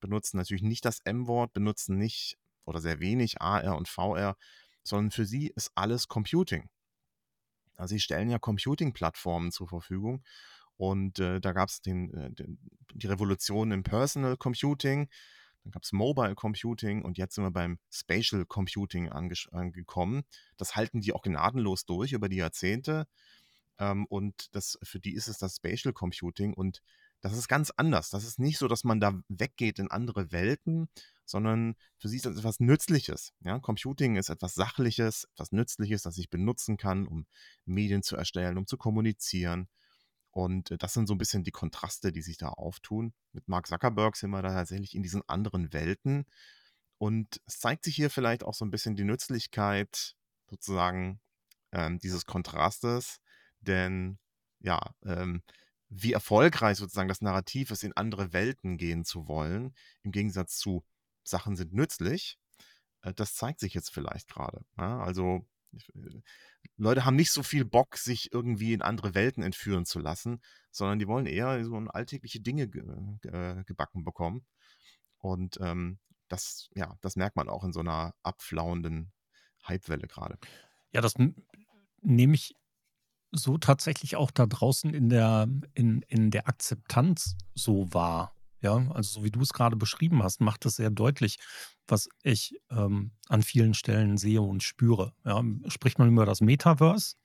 benutzen 0.00 0.36
natürlich 0.36 0.62
nicht 0.62 0.84
das 0.84 1.00
M-Wort, 1.00 1.52
benutzen 1.52 1.98
nicht 1.98 2.38
oder 2.64 2.80
sehr 2.80 3.00
wenig 3.00 3.40
AR 3.40 3.76
und 3.76 3.88
VR, 3.88 4.36
sondern 4.82 5.10
für 5.10 5.26
sie 5.26 5.52
ist 5.54 5.70
alles 5.74 6.08
Computing. 6.08 6.68
Also 7.76 7.94
sie 7.94 8.00
stellen 8.00 8.30
ja 8.30 8.38
Computing-Plattformen 8.38 9.52
zur 9.52 9.68
Verfügung 9.68 10.22
und 10.76 11.18
äh, 11.18 11.40
da 11.40 11.52
gab 11.52 11.68
es 11.68 11.80
äh, 11.86 12.30
die 12.94 13.06
Revolution 13.06 13.70
im 13.72 13.82
Personal 13.82 14.36
Computing, 14.36 15.08
dann 15.62 15.70
gab 15.70 15.84
es 15.84 15.92
Mobile 15.92 16.34
Computing 16.34 17.02
und 17.02 17.18
jetzt 17.18 17.36
sind 17.36 17.44
wir 17.44 17.50
beim 17.50 17.78
Spatial 17.90 18.44
Computing 18.46 19.08
angekommen. 19.08 20.22
Das 20.56 20.74
halten 20.74 21.00
die 21.00 21.12
auch 21.12 21.22
gnadenlos 21.22 21.84
durch 21.86 22.12
über 22.12 22.28
die 22.28 22.36
Jahrzehnte. 22.36 23.06
Ähm, 23.78 24.06
und 24.06 24.54
das, 24.54 24.78
für 24.82 24.98
die 24.98 25.14
ist 25.14 25.28
es 25.28 25.38
das 25.38 25.56
Spatial 25.56 25.94
Computing 25.94 26.52
und 26.52 26.82
das 27.22 27.38
ist 27.38 27.48
ganz 27.48 27.70
anders. 27.76 28.10
Das 28.10 28.24
ist 28.24 28.38
nicht 28.38 28.58
so, 28.58 28.68
dass 28.68 28.84
man 28.84 29.00
da 29.00 29.14
weggeht 29.28 29.78
in 29.78 29.90
andere 29.90 30.32
Welten, 30.32 30.88
sondern 31.24 31.76
für 31.96 32.08
sie 32.08 32.16
ist 32.16 32.26
das 32.26 32.36
etwas 32.36 32.58
Nützliches. 32.58 33.32
Ja? 33.40 33.60
Computing 33.60 34.16
ist 34.16 34.28
etwas 34.28 34.54
Sachliches, 34.54 35.28
etwas 35.32 35.52
Nützliches, 35.52 36.02
das 36.02 36.18
ich 36.18 36.30
benutzen 36.30 36.76
kann, 36.76 37.06
um 37.06 37.26
Medien 37.64 38.02
zu 38.02 38.16
erstellen, 38.16 38.58
um 38.58 38.66
zu 38.66 38.76
kommunizieren. 38.76 39.68
Und 40.32 40.72
äh, 40.72 40.78
das 40.78 40.94
sind 40.94 41.06
so 41.06 41.14
ein 41.14 41.18
bisschen 41.18 41.44
die 41.44 41.52
Kontraste, 41.52 42.10
die 42.10 42.22
sich 42.22 42.38
da 42.38 42.48
auftun. 42.48 43.14
Mit 43.32 43.46
Mark 43.48 43.68
Zuckerberg 43.68 44.16
sind 44.16 44.30
wir 44.30 44.42
da 44.42 44.52
tatsächlich 44.52 44.96
in 44.96 45.04
diesen 45.04 45.22
anderen 45.28 45.72
Welten. 45.72 46.26
Und 46.98 47.40
es 47.46 47.58
zeigt 47.60 47.84
sich 47.84 47.94
hier 47.94 48.10
vielleicht 48.10 48.42
auch 48.42 48.54
so 48.54 48.64
ein 48.64 48.70
bisschen 48.70 48.96
die 48.96 49.04
Nützlichkeit 49.04 50.16
sozusagen 50.50 51.20
ähm, 51.70 51.98
dieses 52.00 52.26
Kontrastes, 52.26 53.20
denn 53.60 54.18
ja, 54.60 54.94
ähm, 55.04 55.42
wie 55.94 56.12
erfolgreich 56.12 56.78
sozusagen 56.78 57.08
das 57.08 57.20
Narrativ 57.20 57.70
ist, 57.70 57.84
in 57.84 57.96
andere 57.96 58.32
Welten 58.32 58.78
gehen 58.78 59.04
zu 59.04 59.28
wollen, 59.28 59.74
im 60.02 60.10
Gegensatz 60.10 60.56
zu 60.56 60.84
Sachen 61.22 61.54
sind 61.54 61.72
nützlich, 61.72 62.38
äh, 63.02 63.12
das 63.14 63.34
zeigt 63.34 63.60
sich 63.60 63.74
jetzt 63.74 63.90
vielleicht 63.90 64.28
gerade. 64.28 64.64
Ja? 64.78 65.00
Also 65.00 65.46
äh, 65.94 66.20
Leute 66.76 67.04
haben 67.04 67.16
nicht 67.16 67.30
so 67.30 67.42
viel 67.42 67.64
Bock, 67.64 67.96
sich 67.96 68.32
irgendwie 68.32 68.72
in 68.72 68.82
andere 68.82 69.14
Welten 69.14 69.42
entführen 69.42 69.84
zu 69.84 69.98
lassen, 69.98 70.40
sondern 70.70 70.98
die 70.98 71.06
wollen 71.06 71.26
eher 71.26 71.62
so 71.64 71.76
alltägliche 71.76 72.40
Dinge 72.40 72.68
ge 72.68 73.62
gebacken 73.66 74.04
bekommen. 74.04 74.46
Und 75.18 75.58
ähm, 75.60 75.98
das, 76.28 76.70
ja, 76.74 76.96
das 77.02 77.16
merkt 77.16 77.36
man 77.36 77.48
auch 77.48 77.64
in 77.64 77.72
so 77.72 77.80
einer 77.80 78.14
abflauenden 78.22 79.12
Hypewelle 79.64 80.08
gerade. 80.08 80.38
Ja, 80.92 81.00
das 81.00 81.14
nehme 82.00 82.34
ich 82.34 82.56
so 83.32 83.58
tatsächlich 83.58 84.16
auch 84.16 84.30
da 84.30 84.46
draußen 84.46 84.92
in 84.94 85.08
der, 85.08 85.48
in, 85.74 86.02
in 86.02 86.30
der 86.30 86.48
Akzeptanz 86.48 87.36
so 87.54 87.92
wahr. 87.92 88.34
Ja, 88.60 88.76
also 88.92 89.20
so 89.20 89.24
wie 89.24 89.30
du 89.32 89.40
es 89.40 89.52
gerade 89.52 89.74
beschrieben 89.74 90.22
hast, 90.22 90.40
macht 90.40 90.64
es 90.66 90.76
sehr 90.76 90.90
deutlich, 90.90 91.38
was 91.88 92.08
ich 92.22 92.54
ähm, 92.70 93.10
an 93.28 93.42
vielen 93.42 93.74
Stellen 93.74 94.18
sehe 94.18 94.40
und 94.40 94.62
spüre. 94.62 95.14
Ja, 95.24 95.42
spricht 95.66 95.98
man 95.98 96.08
über 96.08 96.26
das 96.26 96.40
Metaverse, 96.40 97.16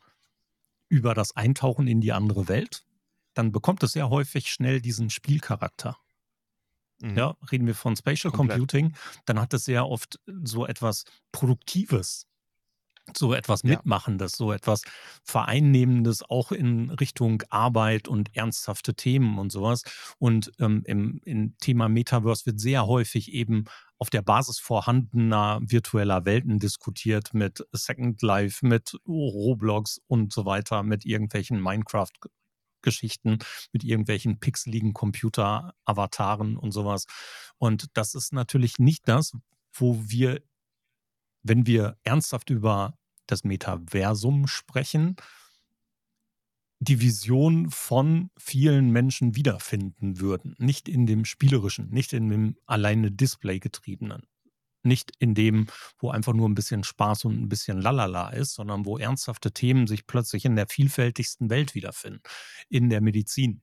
über 0.89 1.13
das 1.13 1.35
Eintauchen 1.35 1.87
in 1.87 2.01
die 2.01 2.11
andere 2.11 2.47
Welt, 2.47 2.85
dann 3.35 3.51
bekommt 3.51 3.83
es 3.83 3.91
sehr 3.91 4.09
häufig 4.09 4.51
schnell 4.51 4.81
diesen 4.81 5.11
Spielcharakter. 5.11 5.97
Mhm. 7.01 7.17
Ja, 7.17 7.37
reden 7.51 7.67
wir 7.67 7.75
von 7.75 7.95
Spatial 7.95 8.31
Komplett. 8.31 8.57
Computing, 8.57 8.95
dann 9.25 9.39
hat 9.39 9.53
es 9.53 9.65
sehr 9.65 9.87
oft 9.87 10.19
so 10.43 10.65
etwas 10.65 11.05
Produktives 11.31 12.25
so 13.15 13.33
etwas 13.33 13.63
ja. 13.63 13.71
Mitmachendes, 13.71 14.33
so 14.33 14.51
etwas 14.51 14.81
Vereinnehmendes, 15.23 16.23
auch 16.23 16.51
in 16.51 16.89
Richtung 16.89 17.43
Arbeit 17.49 18.07
und 18.07 18.35
ernsthafte 18.35 18.95
Themen 18.95 19.37
und 19.37 19.51
sowas. 19.51 19.83
Und 20.19 20.51
ähm, 20.59 20.83
im, 20.85 21.21
im 21.23 21.57
Thema 21.59 21.89
Metaverse 21.89 22.45
wird 22.45 22.59
sehr 22.59 22.87
häufig 22.87 23.31
eben 23.33 23.65
auf 23.99 24.09
der 24.09 24.21
Basis 24.21 24.59
vorhandener 24.59 25.59
virtueller 25.61 26.25
Welten 26.25 26.59
diskutiert 26.59 27.33
mit 27.33 27.65
Second 27.71 28.21
Life, 28.21 28.65
mit 28.65 28.95
Roblox 29.07 29.99
und 30.07 30.33
so 30.33 30.45
weiter, 30.45 30.83
mit 30.83 31.05
irgendwelchen 31.05 31.61
Minecraft 31.61 32.11
Geschichten 32.81 33.39
mit 33.73 33.83
irgendwelchen 33.83 34.39
pixeligen 34.39 34.93
Computer-Avataren 34.93 36.55
und 36.57 36.71
sowas. 36.71 37.05
Und 37.57 37.87
das 37.93 38.15
ist 38.15 38.33
natürlich 38.33 38.79
nicht 38.79 39.07
das, 39.07 39.33
wo 39.73 39.99
wir 40.07 40.41
wenn 41.47 41.65
wir 41.65 41.97
ernsthaft 42.03 42.49
über 42.49 42.97
das 43.27 43.43
Metaversum 43.43 44.47
sprechen, 44.47 45.15
die 46.79 47.01
Vision 47.01 47.69
von 47.71 48.29
vielen 48.37 48.91
Menschen 48.91 49.35
wiederfinden 49.35 50.19
würden. 50.19 50.55
Nicht 50.59 50.87
in 50.87 51.05
dem 51.07 51.25
spielerischen, 51.25 51.89
nicht 51.89 52.13
in 52.13 52.29
dem 52.29 52.55
alleine 52.65 53.11
Display-getriebenen. 53.11 54.23
Nicht 54.83 55.11
in 55.19 55.33
dem, 55.33 55.67
wo 55.97 56.11
einfach 56.11 56.33
nur 56.33 56.47
ein 56.47 56.55
bisschen 56.55 56.83
Spaß 56.83 57.25
und 57.25 57.41
ein 57.41 57.49
bisschen 57.49 57.81
Lalala 57.81 58.29
ist, 58.29 58.53
sondern 58.53 58.85
wo 58.85 58.97
ernsthafte 58.97 59.51
Themen 59.51 59.87
sich 59.87 60.05
plötzlich 60.05 60.45
in 60.45 60.55
der 60.55 60.67
vielfältigsten 60.67 61.49
Welt 61.49 61.73
wiederfinden. 61.73 62.21
In 62.69 62.89
der 62.89 63.01
Medizin, 63.01 63.61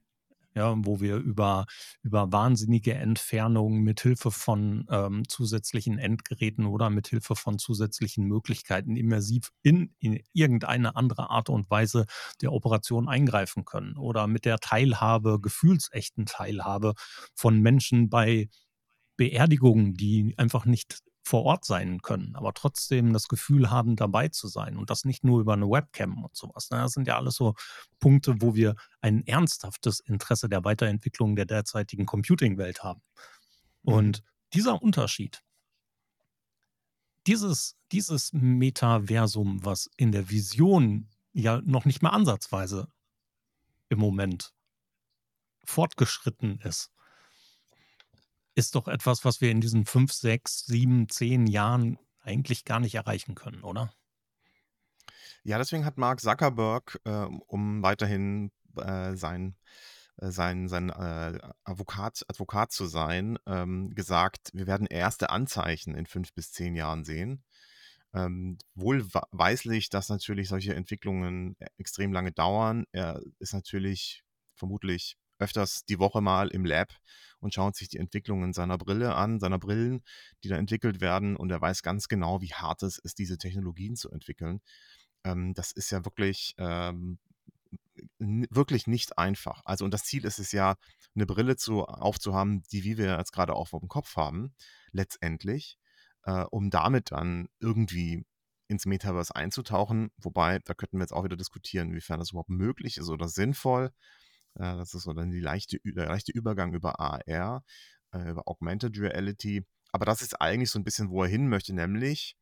ja, 0.55 0.75
wo 0.79 1.01
wir 1.01 1.17
über, 1.17 1.67
über 2.03 2.33
wahnsinnige 2.33 2.95
Entfernungen 2.95 3.83
mit 3.83 4.01
Hilfe 4.01 4.31
von 4.31 4.87
ähm, 4.91 5.29
zusätzlichen 5.29 5.99
Endgeräten 5.99 6.67
oder 6.67 6.91
mit 6.91 7.09
Hilfe 7.09 7.37
von 7.37 7.59
zusätzlichen 7.59 8.27
Möglichkeiten 8.27 8.97
immersiv 8.97 9.51
in, 9.63 9.95
in 9.99 10.21
irgendeine 10.33 10.97
andere 10.97 11.31
Art 11.31 11.49
und 11.49 11.71
Weise 11.71 12.07
der 12.41 12.53
Operation 12.53 13.09
eingreifen 13.09 13.65
können 13.65 13.97
oder 13.97 14.27
mit 14.27 14.45
der 14.45 14.59
Teilhabe, 14.59 15.41
gefühlsechten 15.41 16.27
Teilhabe 16.27 16.95
von 17.35 17.61
Menschen 17.61 18.09
bei 18.09 18.49
Beerdigungen, 19.17 19.95
die 19.95 20.35
einfach 20.37 20.65
nicht 20.67 21.01
vor 21.25 21.45
Ort 21.45 21.65
sein 21.65 22.03
können, 22.03 22.37
aber 22.37 22.53
trotzdem 22.53 23.15
das 23.15 23.29
Gefühl 23.29 23.71
haben, 23.71 23.97
dabei 23.97 24.29
zu 24.29 24.47
sein 24.47 24.77
und 24.77 24.91
das 24.91 25.07
nicht 25.07 25.25
nur 25.25 25.41
über 25.41 25.55
eine 25.55 25.69
Webcam 25.69 26.23
und 26.23 26.37
sowas. 26.37 26.71
Ne? 26.71 26.79
Das 26.79 26.93
sind 26.93 27.09
ja 27.09 27.17
alles 27.17 27.37
so 27.37 27.55
Punkte, 27.99 28.43
wo 28.43 28.55
wir 28.55 28.77
ein 29.01 29.27
ernsthaftes 29.27 30.01
Interesse 30.01 30.51
der 30.51 30.65
Weiterentwicklung 30.65 31.35
der 31.35 31.47
derzeitigen 31.47 32.05
Computing-Welt 32.05 32.85
haben. 32.85 33.01
Mhm. 33.85 33.93
Und 33.95 34.23
dieser 34.53 34.83
Unterschied, 34.83 35.43
dieses, 37.27 37.77
dieses 37.91 38.35
Metaversum, 38.35 39.65
was 39.65 39.89
in 39.97 40.13
der 40.13 40.29
Vision 40.29 41.09
ja 41.33 41.63
noch 41.63 41.87
nicht 41.87 42.03
mal 42.03 42.11
ansatzweise 42.11 42.89
im 43.89 43.99
Moment 43.99 44.53
fortgeschritten 45.65 46.59
ist, 46.61 46.94
ist 48.55 48.75
doch 48.75 48.89
etwas, 48.89 49.25
was 49.25 49.41
wir 49.41 49.51
in 49.51 49.61
diesen 49.61 49.85
fünf, 49.85 50.13
sechs, 50.13 50.65
sieben, 50.67 51.09
zehn 51.09 51.47
Jahren 51.47 51.99
eigentlich 52.21 52.65
gar 52.65 52.81
nicht 52.81 52.95
erreichen 52.95 53.35
können, 53.35 53.63
oder? 53.63 53.93
Ja, 55.43 55.59
deswegen 55.59 55.85
hat 55.85 55.99
Mark 55.99 56.21
Zuckerberg, 56.21 57.01
äh, 57.05 57.27
um 57.47 57.83
weiterhin 57.83 58.51
äh, 58.77 59.15
sein, 59.15 59.57
äh, 60.17 60.31
sein, 60.31 60.69
sein 60.69 60.89
äh, 60.91 61.39
Advokat, 61.65 62.25
Advokat 62.29 62.73
zu 62.73 62.87
sein, 62.87 63.39
ähm, 63.47 63.91
gesagt, 63.95 64.51
wir 64.55 64.67
werden 64.67 64.87
erste 64.87 65.31
Anzeichen 65.31 65.95
in 65.95 66.07
fünf 66.07 66.33
bis 66.33 66.53
zehn 66.53 66.75
Jahren 66.75 67.05
sehen. 67.05 67.45
Ähm, 68.15 68.59
wohlweislich, 68.75 69.91
dass 69.91 70.09
natürlich 70.09 70.49
solche 70.49 70.75
Entwicklungen 70.75 71.57
äh, 71.59 71.67
extrem 71.79 72.13
lange 72.13 72.33
dauern. 72.33 72.87
Er 72.93 73.21
ist 73.41 73.53
natürlich 73.53 74.25
vermutlich 74.55 75.19
öfters 75.39 75.85
die 75.85 75.99
Woche 75.99 76.21
mal 76.21 76.49
im 76.49 76.65
Lab 76.65 76.89
und 77.41 77.55
schaut 77.55 77.77
sich 77.77 77.89
die 77.89 77.99
Entwicklungen 77.99 78.53
seiner 78.53 78.79
Brille 78.79 79.15
an, 79.15 79.39
seiner 79.39 79.59
Brillen, 79.59 80.03
die 80.43 80.49
da 80.49 80.57
entwickelt 80.57 81.01
werden. 81.01 81.37
Und 81.37 81.51
er 81.51 81.61
weiß 81.61 81.83
ganz 81.83 82.09
genau, 82.09 82.41
wie 82.41 82.55
hart 82.55 82.83
es 82.83 82.99
ist, 82.99 83.19
diese 83.19 83.39
Technologien 83.39 83.97
zu 83.97 84.11
entwickeln. 84.11 84.61
Ähm, 85.25 85.55
das 85.55 85.73
ist 85.73 85.91
ja 85.91 86.05
wirklich, 86.05 86.55
ähm, 86.59 87.19
wirklich 88.19 88.87
nicht 88.87 89.19
einfach. 89.19 89.63
Also, 89.65 89.85
und 89.85 89.93
das 89.93 90.05
Ziel 90.05 90.25
ist 90.25 90.39
es 90.39 90.53
ja, 90.53 90.77
eine 91.15 91.27
Brille 91.27 91.57
zu, 91.57 91.85
aufzuhaben, 91.85 92.63
die, 92.73 92.85
wie 92.85 92.99
wir 92.99 93.19
jetzt 93.19 93.33
gerade 93.33 93.55
auch 93.55 93.73
auf 93.73 93.81
dem 93.81 93.89
Kopf 93.89 94.17
haben, 94.17 94.55
letztendlich, 94.93 95.79
äh, 96.25 96.45
um 96.51 96.71
damit 96.71 97.13
dann 97.13 97.49
irgendwie 97.61 98.25
ins 98.69 98.87
Metaverse 98.87 99.35
einzutauchen. 99.35 100.11
Wobei, 100.17 100.61
da 100.65 100.75
könnten 100.75 100.99
wir 100.99 101.03
jetzt 101.03 101.13
auch 101.13 101.25
wieder 101.25 101.37
diskutieren, 101.37 101.91
inwiefern 101.91 102.19
das 102.19 102.31
überhaupt 102.31 102.51
möglich 102.51 102.97
ist 102.97 103.09
oder 103.09 103.29
sinnvoll. 103.29 103.93
Äh, 104.55 104.77
das 104.77 104.95
ist 104.95 105.05
so 105.05 105.13
dann 105.13 105.31
die 105.31 105.41
leichte, 105.41 105.79
der 105.85 106.07
leichte 106.07 106.33
Übergang 106.33 106.75
über 106.75 107.01
AR, 107.01 107.65
äh, 108.13 108.31
über 108.31 108.47
Augmented 108.47 108.99
Reality. 108.99 109.65
Aber 109.93 110.05
das 110.05 110.23
ist 110.23 110.41
eigentlich 110.41 110.71
so 110.71 110.79
ein 110.79 110.85
bisschen, 110.85 111.11
wo 111.11 111.23
er 111.23 111.29
hin 111.29 111.49
möchte, 111.49 111.75
nämlich 111.75 112.37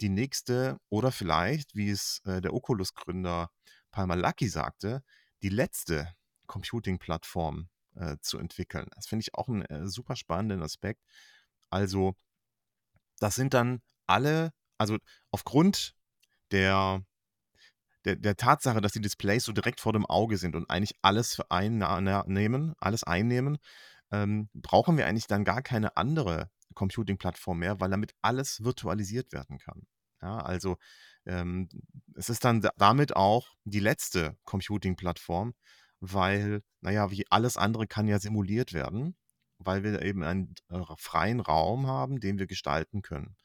die 0.00 0.08
nächste 0.08 0.78
oder 0.88 1.12
vielleicht, 1.12 1.74
wie 1.74 1.90
es 1.90 2.20
äh, 2.24 2.40
der 2.40 2.54
Oculus-Gründer 2.54 3.50
Palmer 3.90 4.16
Lucky 4.16 4.48
sagte, 4.48 5.02
die 5.42 5.48
letzte 5.48 6.12
Computing-Plattform 6.46 7.68
äh, 7.94 8.16
zu 8.20 8.38
entwickeln. 8.38 8.88
Das 8.94 9.06
finde 9.06 9.22
ich 9.22 9.34
auch 9.34 9.48
einen 9.48 9.62
äh, 9.62 9.86
super 9.86 10.16
spannenden 10.16 10.62
Aspekt. 10.62 11.00
Also, 11.70 12.14
das 13.20 13.34
sind 13.34 13.54
dann 13.54 13.80
alle, 14.06 14.52
also 14.78 14.98
aufgrund 15.30 15.94
der 16.50 17.04
der, 18.04 18.16
der 18.16 18.36
Tatsache, 18.36 18.80
dass 18.80 18.92
die 18.92 19.00
Displays 19.00 19.44
so 19.44 19.52
direkt 19.52 19.80
vor 19.80 19.92
dem 19.92 20.06
Auge 20.06 20.36
sind 20.38 20.56
und 20.56 20.68
eigentlich 20.70 20.96
alles 21.02 21.40
einnehmen, 21.48 22.74
alles 22.78 23.04
einnehmen, 23.04 23.58
ähm, 24.10 24.48
brauchen 24.54 24.96
wir 24.96 25.06
eigentlich 25.06 25.26
dann 25.26 25.44
gar 25.44 25.62
keine 25.62 25.96
andere 25.96 26.50
Computing-Plattform 26.74 27.58
mehr, 27.58 27.80
weil 27.80 27.90
damit 27.90 28.14
alles 28.22 28.62
virtualisiert 28.62 29.32
werden 29.32 29.58
kann. 29.58 29.86
Ja, 30.20 30.38
also 30.38 30.76
ähm, 31.26 31.68
es 32.14 32.28
ist 32.28 32.44
dann 32.44 32.66
damit 32.76 33.16
auch 33.16 33.48
die 33.64 33.80
letzte 33.80 34.36
Computing-Plattform, 34.44 35.54
weil, 36.00 36.62
naja, 36.80 37.10
wie 37.10 37.26
alles 37.30 37.56
andere 37.56 37.86
kann 37.86 38.08
ja 38.08 38.18
simuliert 38.18 38.72
werden, 38.72 39.16
weil 39.58 39.82
wir 39.82 40.02
eben 40.02 40.22
einen 40.22 40.54
äh, 40.68 40.80
freien 40.98 41.40
Raum 41.40 41.86
haben, 41.86 42.20
den 42.20 42.38
wir 42.38 42.46
gestalten 42.46 43.02
können. 43.02 43.36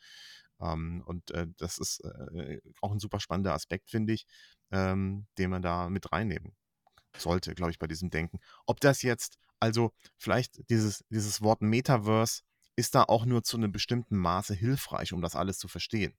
Ähm, 0.60 1.04
und 1.06 1.32
äh, 1.32 1.48
das 1.58 1.78
ist 1.78 2.02
äh, 2.02 2.60
auch 2.82 2.92
ein 2.92 3.00
super 3.00 3.20
spannender 3.20 3.54
Aspekt, 3.54 3.90
finde 3.90 4.14
ich, 4.14 4.26
ähm, 4.72 5.28
den 5.38 5.50
man 5.50 5.62
da 5.62 5.90
mit 5.90 6.12
reinnehmen 6.12 6.56
sollte, 7.18 7.56
glaube 7.56 7.72
ich, 7.72 7.80
bei 7.80 7.88
diesem 7.88 8.10
Denken. 8.10 8.40
Ob 8.66 8.80
das 8.80 9.02
jetzt, 9.02 9.40
also 9.60 9.92
vielleicht 10.18 10.70
dieses, 10.70 11.04
dieses 11.10 11.42
Wort 11.42 11.62
Metaverse 11.62 12.44
ist 12.76 12.96
da 12.96 13.04
auch 13.04 13.26
nur 13.26 13.44
zu 13.44 13.58
einem 13.58 13.72
bestimmten 13.72 14.18
Maße 14.18 14.54
hilfreich, 14.54 15.14
um 15.14 15.22
das 15.22 15.36
alles 15.36 15.58
zu 15.58 15.68
verstehen. 15.68 16.16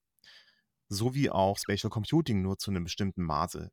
So 0.88 1.14
wie 1.14 1.30
auch 1.30 1.58
Spatial 1.58 1.90
Computing 1.90 2.42
nur 2.42 2.58
zu 2.58 2.70
einem 2.70 2.84
bestimmten 2.84 3.22
Maße 3.22 3.70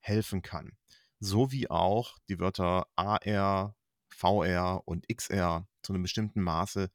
helfen 0.00 0.42
kann. 0.42 0.72
So 1.20 1.52
wie 1.52 1.68
auch 1.70 2.16
die 2.28 2.38
Wörter 2.38 2.86
AR, 2.96 3.76
VR 4.08 4.82
und 4.86 5.06
XR 5.08 5.66
zu 5.82 5.92
einem 5.92 6.02
bestimmten 6.02 6.40
Maße 6.42 6.90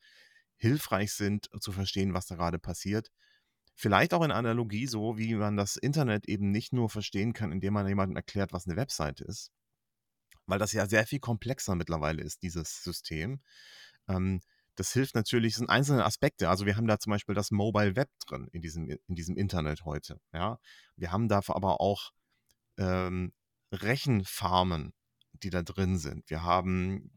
hilfreich 0.57 1.13
sind, 1.13 1.49
zu 1.61 1.71
verstehen, 1.71 2.13
was 2.13 2.25
da 2.25 2.35
gerade 2.35 2.59
passiert. 2.59 3.09
Vielleicht 3.75 4.13
auch 4.13 4.23
in 4.23 4.31
Analogie 4.31 4.87
so, 4.87 5.17
wie 5.17 5.35
man 5.35 5.55
das 5.55 5.75
Internet 5.75 6.27
eben 6.27 6.51
nicht 6.51 6.73
nur 6.73 6.89
verstehen 6.89 7.33
kann, 7.33 7.51
indem 7.51 7.73
man 7.73 7.87
jemandem 7.87 8.15
erklärt, 8.15 8.51
was 8.51 8.65
eine 8.65 8.75
Webseite 8.75 9.23
ist, 9.23 9.51
weil 10.47 10.59
das 10.59 10.73
ja 10.73 10.87
sehr 10.87 11.05
viel 11.05 11.19
komplexer 11.19 11.75
mittlerweile 11.75 12.23
ist, 12.23 12.41
dieses 12.41 12.83
System. 12.83 13.41
Ähm, 14.07 14.41
das 14.75 14.93
hilft 14.93 15.15
natürlich, 15.15 15.55
sind 15.55 15.69
einzelne 15.69 16.05
Aspekte. 16.05 16.49
Also 16.49 16.65
wir 16.65 16.77
haben 16.77 16.87
da 16.87 16.99
zum 16.99 17.11
Beispiel 17.11 17.35
das 17.35 17.51
Mobile 17.51 17.95
Web 17.95 18.09
drin 18.25 18.47
in 18.51 18.61
diesem, 18.61 18.87
in 18.89 19.15
diesem 19.15 19.35
Internet 19.35 19.85
heute. 19.85 20.19
Ja? 20.33 20.59
Wir 20.95 21.11
haben 21.11 21.27
da 21.27 21.41
aber 21.47 21.81
auch 21.81 22.11
ähm, 22.77 23.33
Rechenfarmen, 23.71 24.93
die 25.33 25.49
da 25.49 25.63
drin 25.63 25.97
sind. 25.97 26.29
Wir 26.29 26.43
haben 26.43 27.11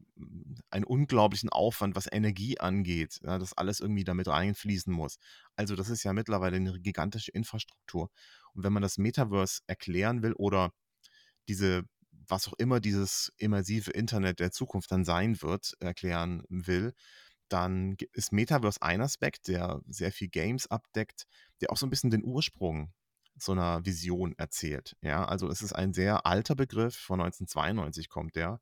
einen 0.69 0.85
unglaublichen 0.85 1.49
Aufwand, 1.49 1.95
was 1.95 2.11
Energie 2.11 2.59
angeht, 2.59 3.19
ja, 3.23 3.37
dass 3.37 3.53
alles 3.53 3.79
irgendwie 3.79 4.03
damit 4.03 4.27
reinfließen 4.27 4.93
muss. 4.93 5.17
Also 5.55 5.75
das 5.75 5.89
ist 5.89 6.03
ja 6.03 6.13
mittlerweile 6.13 6.57
eine 6.57 6.79
gigantische 6.79 7.31
Infrastruktur. 7.31 8.09
Und 8.53 8.63
wenn 8.63 8.73
man 8.73 8.83
das 8.83 8.97
Metaverse 8.97 9.61
erklären 9.67 10.23
will 10.23 10.33
oder 10.33 10.71
diese, 11.47 11.83
was 12.27 12.47
auch 12.47 12.53
immer 12.57 12.79
dieses 12.79 13.31
immersive 13.37 13.91
Internet 13.91 14.39
der 14.39 14.51
Zukunft 14.51 14.91
dann 14.91 15.05
sein 15.05 15.41
wird, 15.41 15.73
erklären 15.79 16.43
will, 16.49 16.93
dann 17.49 17.97
ist 18.13 18.31
Metaverse 18.31 18.81
ein 18.81 19.01
Aspekt, 19.01 19.47
der 19.47 19.81
sehr 19.87 20.11
viel 20.11 20.29
Games 20.29 20.67
abdeckt, 20.67 21.25
der 21.59 21.71
auch 21.71 21.77
so 21.77 21.85
ein 21.85 21.89
bisschen 21.89 22.09
den 22.09 22.23
Ursprung 22.23 22.93
so 23.35 23.51
einer 23.51 23.85
Vision 23.85 24.33
erzählt. 24.37 24.95
Ja, 25.01 25.25
also 25.25 25.49
es 25.49 25.61
ist 25.61 25.73
ein 25.73 25.93
sehr 25.93 26.25
alter 26.25 26.55
Begriff, 26.55 26.95
von 26.95 27.19
1992 27.19 28.09
kommt 28.09 28.35
der. 28.35 28.61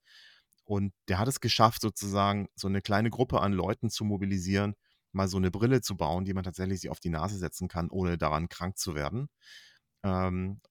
Und 0.70 0.94
der 1.08 1.18
hat 1.18 1.28
es 1.28 1.40
geschafft, 1.40 1.82
sozusagen 1.82 2.48
so 2.54 2.68
eine 2.68 2.84
kleine 2.84 3.10
Gruppe 3.10 3.42
an 3.42 3.54
Leuten 3.54 3.90
zu 3.90 4.06
mobilisieren, 4.06 4.76
mal 5.12 5.28
so 5.28 5.38
eine 5.38 5.50
Brille 5.50 5.82
zu 5.82 5.98
bauen, 5.98 6.26
die 6.26 6.34
man 6.36 6.44
tatsächlich 6.44 6.82
sich 6.82 6.92
auf 6.92 7.00
die 7.00 7.10
Nase 7.10 7.40
setzen 7.40 7.68
kann, 7.68 7.90
ohne 7.90 8.20
daran 8.20 8.50
krank 8.50 8.78
zu 8.78 8.94
werden. 8.94 9.30
Ähm, 10.04 10.62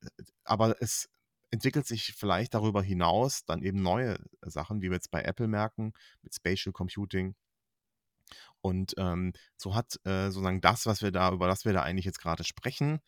aber 0.45 0.81
es 0.81 1.09
entwickelt 1.51 1.85
sich 1.89 2.15
vielleicht 2.17 2.55
darüber 2.55 2.81
hinaus 2.81 3.45
dann 3.45 3.61
eben 3.61 3.83
neue 3.83 4.21
Sachen, 4.43 4.83
wie 4.83 4.89
wir 4.89 4.95
jetzt 4.95 5.11
bei 5.11 5.23
Apple 5.23 5.49
merken, 5.49 5.93
mit 6.23 6.33
Spatial 6.33 6.73
Computing. 6.73 7.35
Und 8.61 8.95
ähm, 8.99 9.33
so 9.57 9.75
hat 9.75 9.99
äh, 10.05 10.31
sozusagen 10.31 10.61
das, 10.61 10.87
was 10.87 11.03
wir 11.03 11.11
da, 11.11 11.33
über 11.33 11.49
das 11.49 11.65
wir 11.65 11.73
da 11.73 11.83
eigentlich 11.83 12.05
jetzt 12.05 12.21
gerade 12.21 12.45
sprechen, 12.45 13.01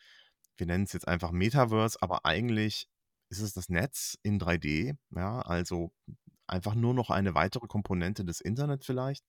wir 0.56 0.66
nennen 0.66 0.84
es 0.84 0.92
jetzt 0.92 1.06
einfach 1.06 1.30
Metaverse, 1.30 2.02
aber 2.02 2.26
eigentlich 2.26 2.88
ist 3.30 3.40
es 3.40 3.52
das 3.52 3.68
Netz 3.68 4.18
in 4.22 4.40
3D, 4.40 4.96
ja, 5.14 5.40
also 5.42 5.92
einfach 6.50 6.74
nur 6.74 6.94
noch 6.94 7.10
eine 7.10 7.34
weitere 7.34 7.66
Komponente 7.66 8.24
des 8.24 8.40
Internet 8.40 8.84
vielleicht. 8.84 9.24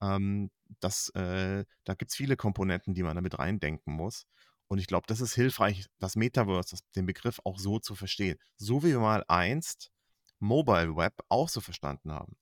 Ähm, 0.00 0.50
das, 0.80 1.08
äh, 1.10 1.64
da 1.84 1.94
gibt 1.94 2.10
es 2.10 2.16
viele 2.16 2.36
Komponenten, 2.36 2.94
die 2.94 3.02
man 3.02 3.16
damit 3.16 3.38
reindenken 3.38 3.92
muss. 3.94 4.26
Und 4.68 4.78
ich 4.78 4.86
glaube, 4.86 5.06
das 5.06 5.20
ist 5.20 5.34
hilfreich, 5.34 5.86
das 5.98 6.14
Metaverse, 6.14 6.70
das, 6.70 6.80
den 6.94 7.06
Begriff 7.06 7.40
auch 7.44 7.58
so 7.58 7.78
zu 7.78 7.94
verstehen. 7.94 8.38
So 8.56 8.82
wie 8.82 8.88
wir 8.88 9.00
mal 9.00 9.24
einst 9.28 9.90
Mobile 10.38 10.94
Web 10.94 11.14
auch 11.28 11.48
so 11.48 11.60
verstanden 11.60 12.12
haben. 12.12 12.36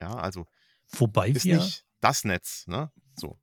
Ja, 0.00 0.14
also 0.14 0.46
wobei 0.88 1.28
ist 1.28 1.44
wir, 1.44 1.58
nicht 1.58 1.84
das 2.00 2.24
Netz, 2.24 2.66
ne? 2.66 2.90
So. 3.18 3.38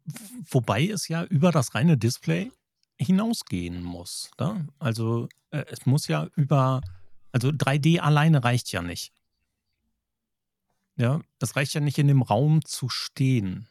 Wobei 0.49 0.87
es 0.87 1.07
ja 1.07 1.23
über 1.25 1.51
das 1.51 1.75
reine 1.75 1.97
Display 1.97 2.51
hinausgehen 2.99 3.83
muss. 3.83 4.31
Ne? 4.39 4.67
Also 4.79 5.29
äh, 5.51 5.65
es 5.67 5.85
muss 5.85 6.07
ja 6.07 6.27
über, 6.35 6.81
also 7.31 7.49
3D 7.49 7.99
alleine 7.99 8.43
reicht 8.43 8.71
ja 8.71 8.81
nicht. 8.81 9.13
Ja, 10.97 11.21
das 11.39 11.55
reicht 11.55 11.73
ja 11.73 11.81
nicht 11.81 11.97
in 11.97 12.07
dem 12.07 12.21
Raum 12.21 12.63
zu 12.65 12.87
stehen, 12.89 13.67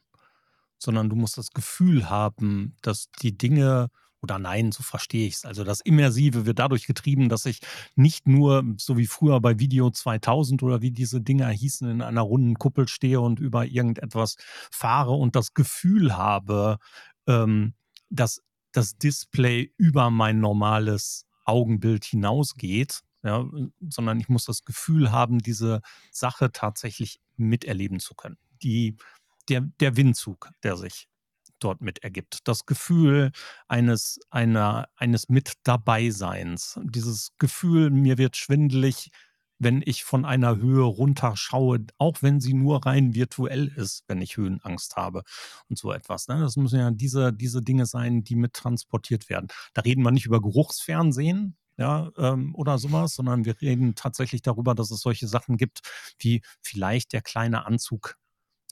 sondern 0.79 1.11
du 1.11 1.17
musst 1.17 1.39
das 1.39 1.53
Gefühl 1.53 2.11
haben, 2.11 2.77
dass 2.83 3.11
die 3.23 3.37
Dinge 3.39 3.91
oder 4.23 4.39
nein, 4.39 4.73
so 4.73 4.83
verstehe 4.85 5.27
ich 5.29 5.35
es. 5.35 5.45
Also 5.45 5.65
das 5.65 5.81
Immersive 5.81 6.47
wird 6.47 6.59
dadurch 6.61 6.87
getrieben, 6.87 7.29
dass 7.29 7.47
ich 7.47 7.61
nicht 7.97 8.29
nur, 8.29 8.65
so 8.79 8.97
wie 8.97 9.07
früher 9.07 9.41
bei 9.41 9.59
Video 9.59 9.91
2000 9.91 10.63
oder 10.63 10.83
wie 10.83 10.93
diese 10.93 11.21
Dinger 11.21 11.49
hießen, 11.51 11.89
in 11.91 12.03
einer 12.03 12.23
runden 12.23 12.55
Kuppel 12.57 12.89
stehe 12.89 13.21
und 13.21 13.41
über 13.41 13.67
irgendetwas 13.67 14.37
fahre 14.71 15.13
und 15.13 15.37
das 15.37 15.55
Gefühl 15.55 16.17
habe, 16.17 16.79
ähm, 17.29 17.75
dass 18.11 18.43
das 18.73 18.97
Display 18.97 19.73
über 19.77 20.11
mein 20.11 20.41
normales 20.41 21.27
Augenbild 21.45 22.05
hinausgeht, 22.05 23.01
ja, 23.23 23.45
sondern 23.89 24.21
ich 24.21 24.29
muss 24.29 24.45
das 24.45 24.65
Gefühl 24.65 25.13
haben, 25.13 25.39
diese 25.39 25.81
Sache 26.11 26.53
tatsächlich 26.53 27.21
miterleben 27.37 28.01
zu 28.01 28.15
können. 28.15 28.39
Die, 28.63 28.97
der, 29.49 29.63
der 29.81 29.97
Windzug, 29.97 30.51
der 30.63 30.77
sich 30.77 31.09
dort 31.59 31.81
mit 31.81 32.03
ergibt. 32.03 32.41
Das 32.45 32.67
Gefühl 32.67 33.31
eines, 33.69 34.19
einer, 34.31 34.89
eines 34.97 35.29
Mit 35.29 35.55
Dabeiseins. 35.63 36.79
Dieses 36.83 37.33
Gefühl, 37.39 37.91
mir 37.91 38.19
wird 38.19 38.37
schwindelig, 38.37 39.11
wenn 39.59 39.81
ich 39.85 40.03
von 40.03 40.25
einer 40.25 40.57
Höhe 40.57 40.83
runterschaue, 40.83 41.87
auch 41.99 42.17
wenn 42.21 42.41
sie 42.41 42.53
nur 42.53 42.85
rein 42.85 43.15
virtuell 43.15 43.69
ist, 43.69 44.03
wenn 44.09 44.21
ich 44.21 44.37
Höhenangst 44.37 44.97
habe 44.97 45.23
und 45.69 45.79
so 45.79 45.93
etwas. 45.93 46.27
Ne? 46.27 46.41
Das 46.41 46.57
müssen 46.57 46.81
ja 46.81 46.91
diese, 46.91 47.33
diese 47.33 47.63
Dinge 47.63 47.87
sein, 47.87 48.25
die 48.25 48.35
mit 48.35 48.55
transportiert 48.55 49.29
werden. 49.29 49.47
Da 49.73 49.83
reden 49.83 50.03
wir 50.03 50.11
nicht 50.11 50.27
über 50.27 50.43
Geruchsfernsehen, 50.43 51.57
ja, 51.77 52.11
ähm, 52.19 52.55
oder 52.55 52.79
sowas, 52.79 53.15
sondern 53.15 53.45
wir 53.45 53.61
reden 53.61 53.95
tatsächlich 53.95 54.43
darüber, 54.43 54.75
dass 54.75 54.91
es 54.91 55.01
solche 55.01 55.27
Sachen 55.27 55.57
gibt, 55.57 55.81
wie 56.19 56.43
vielleicht 56.63 57.13
der 57.13 57.23
kleine 57.23 57.67
Anzug, 57.67 58.17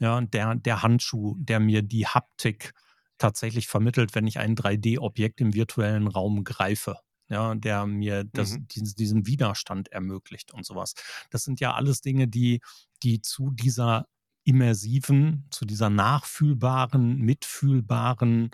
ja, 0.01 0.21
der, 0.21 0.55
der 0.55 0.83
Handschuh, 0.83 1.37
der 1.39 1.61
mir 1.61 1.83
die 1.83 2.07
Haptik 2.07 2.73
tatsächlich 3.19 3.69
vermittelt, 3.69 4.15
wenn 4.15 4.27
ich 4.27 4.39
ein 4.39 4.57
3D-Objekt 4.57 5.41
im 5.41 5.55
virtuellen 5.55 6.09
Raum 6.09 6.45
greife 6.45 6.97
ja, 7.31 7.55
der 7.55 7.87
mir 7.87 8.25
das, 8.25 8.59
mhm. 8.59 8.69
diesen, 8.69 8.95
diesen 8.97 9.27
Widerstand 9.27 9.89
ermöglicht 9.89 10.53
und 10.53 10.67
sowas. 10.67 10.95
Das 11.31 11.45
sind 11.45 11.61
ja 11.61 11.75
alles 11.75 12.03
Dinge, 12.03 12.29
die, 12.29 12.61
die 13.03 13.23
zu 13.23 13.51
dieser 13.53 14.07
immersiven, 14.45 15.47
zu 15.51 15.65
dieser 15.65 15.91
nachfühlbaren, 15.91 17.19
mitfühlbaren 17.19 18.51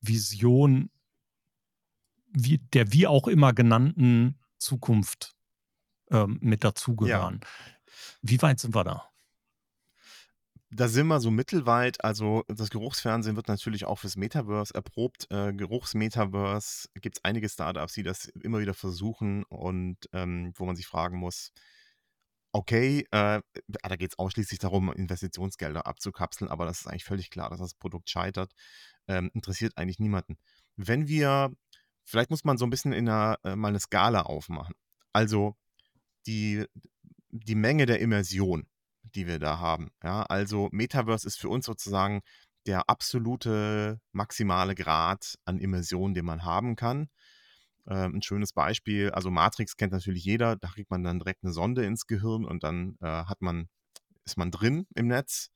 Vision 0.00 0.90
wie, 2.32 2.58
der 2.58 2.92
wie 2.92 3.06
auch 3.06 3.28
immer 3.28 3.52
genannten 3.52 4.38
Zukunft 4.58 5.34
ähm, 6.10 6.38
mit 6.40 6.64
dazugehören. 6.64 7.40
Ja. 7.42 7.48
Wie 8.22 8.42
weit 8.42 8.60
sind 8.60 8.74
wir 8.74 8.84
da? 8.84 9.10
Da 10.72 10.86
sind 10.86 11.08
wir 11.08 11.18
so 11.20 11.32
mittelweit. 11.32 12.04
Also 12.04 12.44
das 12.46 12.70
Geruchsfernsehen 12.70 13.34
wird 13.34 13.48
natürlich 13.48 13.86
auch 13.86 13.98
fürs 13.98 14.16
Metaverse 14.16 14.72
erprobt. 14.72 15.26
Äh, 15.30 15.52
Geruchsmetaverse 15.52 16.88
gibt 17.00 17.16
es 17.16 17.24
einige 17.24 17.48
Startups, 17.48 17.94
die 17.94 18.04
das 18.04 18.26
immer 18.26 18.60
wieder 18.60 18.74
versuchen 18.74 19.42
und 19.44 19.96
ähm, 20.12 20.52
wo 20.54 20.66
man 20.66 20.76
sich 20.76 20.86
fragen 20.86 21.18
muss, 21.18 21.52
okay, 22.52 23.06
äh, 23.10 23.40
da 23.66 23.96
geht 23.96 24.12
es 24.12 24.18
ausschließlich 24.18 24.58
darum, 24.58 24.92
Investitionsgelder 24.92 25.86
abzukapseln, 25.86 26.50
aber 26.50 26.66
das 26.66 26.80
ist 26.80 26.86
eigentlich 26.86 27.04
völlig 27.04 27.30
klar, 27.30 27.50
dass 27.50 27.60
das 27.60 27.74
Produkt 27.74 28.10
scheitert. 28.10 28.52
Ähm, 29.08 29.30
interessiert 29.34 29.76
eigentlich 29.76 29.98
niemanden. 29.98 30.36
Wenn 30.76 31.08
wir, 31.08 31.52
vielleicht 32.04 32.30
muss 32.30 32.44
man 32.44 32.58
so 32.58 32.66
ein 32.66 32.70
bisschen 32.70 32.92
in 32.92 33.08
einer, 33.08 33.38
äh, 33.44 33.56
mal 33.56 33.68
eine 33.68 33.80
Skala 33.80 34.22
aufmachen. 34.22 34.74
Also 35.12 35.56
die, 36.26 36.64
die 37.30 37.54
Menge 37.54 37.86
der 37.86 38.00
Immersion 38.00 38.66
die 39.14 39.26
wir 39.26 39.38
da 39.38 39.58
haben. 39.58 39.90
Ja, 40.02 40.22
also 40.22 40.68
Metaverse 40.72 41.26
ist 41.26 41.38
für 41.38 41.48
uns 41.48 41.66
sozusagen 41.66 42.22
der 42.66 42.88
absolute 42.88 44.00
maximale 44.12 44.74
Grad 44.74 45.36
an 45.44 45.58
Immersion, 45.58 46.14
den 46.14 46.24
man 46.24 46.44
haben 46.44 46.76
kann. 46.76 47.08
Ähm, 47.86 48.16
ein 48.16 48.22
schönes 48.22 48.52
Beispiel, 48.52 49.10
also 49.10 49.30
Matrix 49.30 49.76
kennt 49.76 49.92
natürlich 49.92 50.24
jeder, 50.24 50.56
da 50.56 50.68
kriegt 50.68 50.90
man 50.90 51.02
dann 51.02 51.18
direkt 51.18 51.42
eine 51.42 51.52
Sonde 51.52 51.84
ins 51.84 52.06
Gehirn 52.06 52.44
und 52.44 52.62
dann 52.62 52.96
äh, 53.00 53.06
hat 53.06 53.40
man, 53.40 53.68
ist 54.24 54.36
man 54.36 54.50
drin 54.50 54.86
im 54.94 55.06
Netz. 55.06 55.50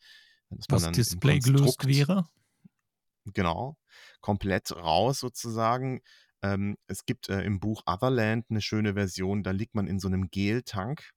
Was 0.69 0.91
Display 0.93 1.41
gelöst 1.41 1.87
wäre? 1.87 2.27
Genau, 3.27 3.77
komplett 4.21 4.73
raus 4.73 5.21
sozusagen. 5.21 6.01
Ähm, 6.45 6.77
es 6.89 7.07
gibt 7.07 7.31
äh, 7.31 7.43
im 7.43 7.59
Buch 7.59 7.83
Otherland 7.87 8.45
eine 8.51 8.61
schöne 8.61 8.95
Version, 8.95 9.43
da 9.43 9.51
liegt 9.51 9.75
man 9.75 9.87
in 9.87 9.99
so 9.99 10.09
einem 10.09 10.29
Geltank 10.31 11.11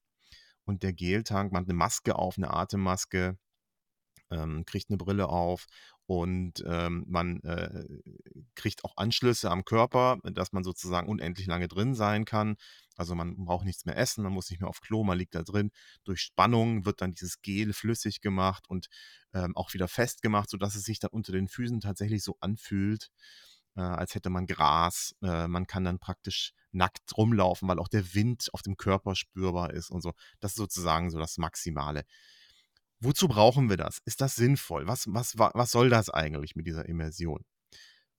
und 0.63 0.83
der 0.83 0.93
Geltank, 0.93 1.51
man 1.51 1.63
hat 1.63 1.69
eine 1.69 1.77
Maske 1.77 2.15
auf, 2.15 2.37
eine 2.37 2.51
Atemmaske, 2.51 3.37
ähm, 4.31 4.63
kriegt 4.65 4.89
eine 4.89 4.97
Brille 4.97 5.27
auf 5.27 5.65
und 6.05 6.63
ähm, 6.65 7.03
man 7.09 7.41
äh, 7.43 7.85
kriegt 8.55 8.85
auch 8.85 8.95
Anschlüsse 8.95 9.51
am 9.51 9.65
Körper, 9.65 10.19
dass 10.23 10.53
man 10.53 10.63
sozusagen 10.63 11.09
unendlich 11.09 11.47
lange 11.47 11.67
drin 11.67 11.93
sein 11.93 12.23
kann. 12.23 12.55
Also 12.95 13.13
man 13.13 13.35
braucht 13.35 13.65
nichts 13.65 13.83
mehr 13.85 13.97
essen, 13.97 14.23
man 14.23 14.31
muss 14.31 14.49
nicht 14.49 14.61
mehr 14.61 14.69
auf 14.69 14.79
Klo, 14.79 15.03
man 15.03 15.17
liegt 15.17 15.35
da 15.35 15.43
drin. 15.43 15.71
Durch 16.05 16.21
Spannung 16.21 16.85
wird 16.85 17.01
dann 17.01 17.13
dieses 17.13 17.41
Gel 17.41 17.73
flüssig 17.73 18.21
gemacht 18.21 18.69
und 18.69 18.87
ähm, 19.33 19.57
auch 19.57 19.73
wieder 19.73 19.89
festgemacht, 19.89 20.49
sodass 20.49 20.75
es 20.75 20.83
sich 20.83 20.99
dann 20.99 21.11
unter 21.11 21.33
den 21.33 21.49
Füßen 21.49 21.81
tatsächlich 21.81 22.23
so 22.23 22.37
anfühlt, 22.39 23.09
äh, 23.77 23.81
als 23.81 24.15
hätte 24.15 24.29
man 24.29 24.47
Gras. 24.47 25.15
Äh, 25.21 25.47
man 25.47 25.67
kann 25.67 25.85
dann 25.85 25.99
praktisch 25.99 26.53
nackt 26.71 27.15
rumlaufen, 27.15 27.67
weil 27.69 27.79
auch 27.79 27.87
der 27.87 28.13
Wind 28.13 28.49
auf 28.53 28.61
dem 28.61 28.75
Körper 28.75 29.15
spürbar 29.15 29.73
ist 29.73 29.89
und 29.89 30.01
so. 30.01 30.13
Das 30.39 30.51
ist 30.51 30.57
sozusagen 30.57 31.09
so 31.11 31.19
das 31.19 31.37
Maximale. 31.37 32.03
Wozu 32.99 33.27
brauchen 33.27 33.69
wir 33.69 33.77
das? 33.77 33.99
Ist 34.05 34.21
das 34.21 34.35
sinnvoll? 34.35 34.87
Was, 34.87 35.05
was, 35.07 35.37
was 35.37 35.71
soll 35.71 35.89
das 35.89 36.09
eigentlich 36.09 36.55
mit 36.55 36.65
dieser 36.65 36.87
Immersion? 36.87 37.45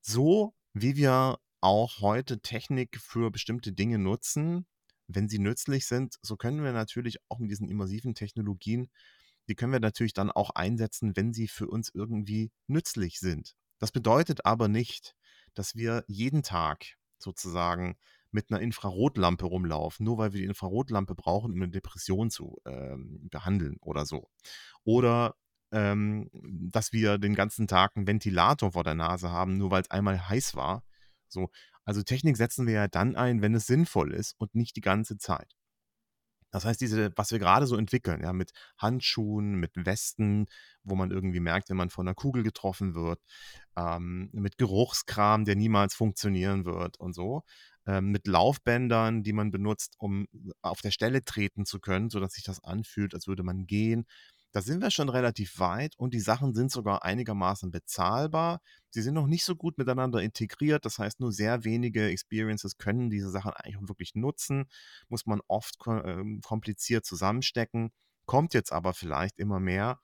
So 0.01 0.55
wie 0.73 0.97
wir 0.97 1.39
auch 1.61 2.01
heute 2.01 2.41
Technik 2.41 3.01
für 3.01 3.33
bestimmte 3.33 3.73
Dinge 3.73 3.99
nutzen, 3.99 4.67
wenn 5.09 5.29
sie 5.29 5.41
nützlich 5.41 5.87
sind, 5.87 6.17
so 6.23 6.37
können 6.37 6.63
wir 6.63 6.73
natürlich 6.73 7.19
auch 7.29 7.39
mit 7.39 7.51
diesen 7.51 7.69
immersiven 7.69 8.15
Technologien, 8.15 8.89
die 9.49 9.57
können 9.57 9.73
wir 9.73 9.81
natürlich 9.81 10.13
dann 10.13 10.31
auch 10.31 10.51
einsetzen, 10.51 11.17
wenn 11.17 11.33
sie 11.33 11.49
für 11.49 11.67
uns 11.67 11.91
irgendwie 11.93 12.53
nützlich 12.69 13.19
sind. 13.19 13.57
Das 13.79 13.91
bedeutet 13.91 14.45
aber 14.45 14.69
nicht, 14.69 15.17
dass 15.59 15.75
wir 15.75 16.05
jeden 16.07 16.43
Tag 16.43 16.97
sozusagen 17.19 17.97
mit 18.31 18.51
einer 18.51 18.61
Infrarotlampe 18.61 19.47
rumlaufen, 19.47 20.05
nur 20.05 20.19
weil 20.19 20.33
wir 20.33 20.41
die 20.41 20.47
Infrarotlampe 20.47 21.15
brauchen, 21.15 21.53
um 21.53 21.63
eine 21.63 21.71
Depression 21.71 22.31
zu 22.31 22.59
ähm, 22.67 23.29
behandeln 23.31 23.77
oder 23.81 24.07
so. 24.07 24.29
Oder 24.85 25.35
ähm, 25.73 26.31
dass 26.33 26.93
wir 26.93 27.19
den 27.19 27.35
ganzen 27.35 27.67
Tag 27.67 27.97
einen 27.97 28.07
Ventilator 28.07 28.73
vor 28.73 28.85
der 28.85 28.95
Nase 28.95 29.31
haben, 29.31 29.57
nur 29.57 29.71
weil 29.71 29.83
es 29.83 29.91
einmal 29.91 30.29
heiß 30.29 30.55
war. 30.55 30.85
So, 31.29 31.51
also 31.85 32.03
Technik 32.03 32.37
setzen 32.37 32.67
wir 32.67 32.75
ja 32.75 32.89
dann 32.89 33.17
ein, 33.17 33.43
wenn 33.43 33.55
es 33.55 33.67
sinnvoll 33.67 34.13
ist 34.13 34.35
und 34.39 34.55
nicht 34.55 34.77
die 34.77 34.83
ganze 34.83 35.19
Zeit. 35.19 35.55
Das 36.51 36.65
heißt, 36.65 36.81
diese, 36.81 37.13
was 37.17 37.31
wir 37.31 37.39
gerade 37.39 37.67
so 37.67 37.77
entwickeln, 37.77 38.23
ja, 38.23 38.33
mit 38.33 38.53
Handschuhen, 38.79 39.55
mit 39.57 39.73
Westen, 39.75 40.47
wo 40.83 40.95
man 40.95 41.11
irgendwie 41.11 41.41
merkt, 41.41 41.69
wenn 41.71 41.77
man 41.77 41.91
von 41.91 42.07
einer 42.07 42.15
Kugel 42.15 42.43
getroffen 42.43 42.95
wird, 42.95 43.21
ähm, 43.77 44.31
mit 44.33 44.59
Geruchskram, 44.59 45.45
der 45.45 45.57
niemals 45.57 45.95
funktionieren 45.95 46.65
wird 46.65 46.99
und 46.99 47.15
so, 47.15 47.43
ähm, 47.87 48.11
mit 48.11 48.27
Laufbändern, 48.27 49.23
die 49.23 49.33
man 49.33 49.51
benutzt, 49.51 49.95
um 49.99 50.27
auf 50.63 50.81
der 50.81 50.91
Stelle 50.91 51.25
treten 51.25 51.65
zu 51.67 51.81
können, 51.81 52.11
sodass 52.11 52.33
sich 52.33 52.45
das 52.45 52.63
anfühlt, 52.63 53.15
als 53.15 53.27
würde 53.27 53.43
man 53.43 53.67
gehen. 53.67 54.07
Da 54.53 54.63
sind 54.63 54.81
wir 54.81 54.91
schon 54.91 55.11
relativ 55.11 55.59
weit 55.59 55.95
und 55.99 56.15
die 56.15 56.21
Sachen 56.21 56.55
sind 56.55 56.71
sogar 56.71 57.05
einigermaßen 57.05 57.71
bezahlbar. 57.71 58.61
Sie 58.91 59.03
sind 59.03 59.15
noch 59.15 59.27
nicht 59.27 59.45
so 59.45 59.55
gut 59.55 59.77
miteinander 59.77 60.23
integriert. 60.23 60.87
Das 60.87 60.99
heißt, 60.99 61.21
nur 61.21 61.33
sehr 61.33 61.65
wenige 61.65 62.09
Experiences 62.09 62.79
können 62.79 63.11
diese 63.11 63.31
Sachen 63.31 63.53
eigentlich 63.53 63.89
wirklich 63.89 64.15
nutzen. 64.15 64.67
Muss 65.09 65.27
man 65.27 65.41
oft 65.49 65.77
ähm, 65.87 66.41
kompliziert 66.43 67.05
zusammenstecken. 67.05 67.91
Kommt 68.25 68.55
jetzt 68.55 68.73
aber 68.73 68.95
vielleicht 68.95 69.39
immer 69.39 69.61
mehr. 69.61 70.01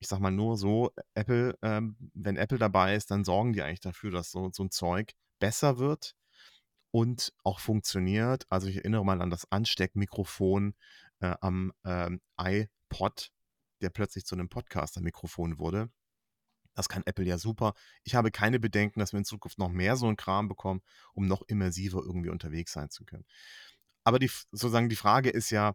Ich 0.00 0.08
sag 0.08 0.20
mal 0.20 0.30
nur 0.30 0.58
so, 0.58 0.92
Apple, 1.14 1.58
ähm, 1.62 1.96
wenn 2.14 2.36
Apple 2.36 2.58
dabei 2.58 2.94
ist, 2.94 3.10
dann 3.10 3.24
sorgen 3.24 3.52
die 3.54 3.62
eigentlich 3.62 3.80
dafür, 3.80 4.10
dass 4.10 4.30
so, 4.30 4.50
so 4.52 4.64
ein 4.64 4.70
Zeug 4.70 5.14
besser 5.38 5.78
wird 5.78 6.14
und 6.90 7.32
auch 7.42 7.60
funktioniert. 7.60 8.46
Also 8.50 8.68
ich 8.68 8.76
erinnere 8.76 9.04
mal 9.04 9.22
an 9.22 9.30
das 9.30 9.50
Ansteckmikrofon 9.50 10.74
äh, 11.20 11.34
am 11.40 11.72
ähm, 11.84 12.20
iPod 12.38 13.30
der 13.80 13.90
plötzlich 13.90 14.24
zu 14.24 14.34
einem 14.34 14.48
Podcaster-Mikrofon 14.48 15.58
wurde. 15.58 15.90
Das 16.74 16.88
kann 16.88 17.02
Apple 17.06 17.24
ja 17.24 17.38
super. 17.38 17.74
Ich 18.04 18.14
habe 18.14 18.30
keine 18.30 18.60
Bedenken, 18.60 19.00
dass 19.00 19.12
wir 19.12 19.18
in 19.18 19.24
Zukunft 19.24 19.58
noch 19.58 19.70
mehr 19.70 19.96
so 19.96 20.06
einen 20.06 20.16
Kram 20.16 20.48
bekommen, 20.48 20.80
um 21.12 21.26
noch 21.26 21.42
immersiver 21.42 22.02
irgendwie 22.04 22.30
unterwegs 22.30 22.72
sein 22.72 22.90
zu 22.90 23.04
können. 23.04 23.24
Aber 24.04 24.18
die, 24.18 24.30
sozusagen 24.52 24.88
die 24.88 24.96
Frage 24.96 25.30
ist 25.30 25.50
ja, 25.50 25.74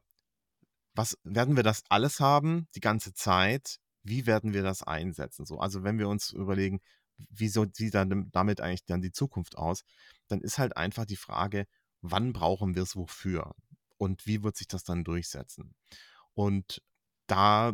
was 0.95 1.17
werden 1.23 1.55
wir 1.55 1.63
das 1.63 1.83
alles 1.89 2.19
haben, 2.19 2.67
die 2.75 2.79
ganze 2.79 3.13
Zeit? 3.13 3.79
Wie 4.03 4.25
werden 4.25 4.53
wir 4.53 4.63
das 4.63 4.83
einsetzen? 4.83 5.45
So, 5.45 5.59
also 5.59 5.83
wenn 5.83 5.99
wir 5.99 6.07
uns 6.07 6.31
überlegen, 6.31 6.79
wie 7.17 7.47
sieht 7.47 7.93
dann 7.93 8.29
damit 8.31 8.61
eigentlich 8.61 8.85
dann 8.85 9.01
die 9.01 9.11
Zukunft 9.11 9.57
aus, 9.57 9.83
dann 10.27 10.41
ist 10.41 10.57
halt 10.57 10.77
einfach 10.77 11.05
die 11.05 11.15
Frage, 11.15 11.65
wann 12.01 12.33
brauchen 12.33 12.75
wir 12.75 12.83
es 12.83 12.95
wofür? 12.95 13.55
Und 13.97 14.25
wie 14.25 14.43
wird 14.43 14.57
sich 14.57 14.67
das 14.67 14.83
dann 14.83 15.03
durchsetzen? 15.03 15.75
Und 16.33 16.81
da, 17.27 17.73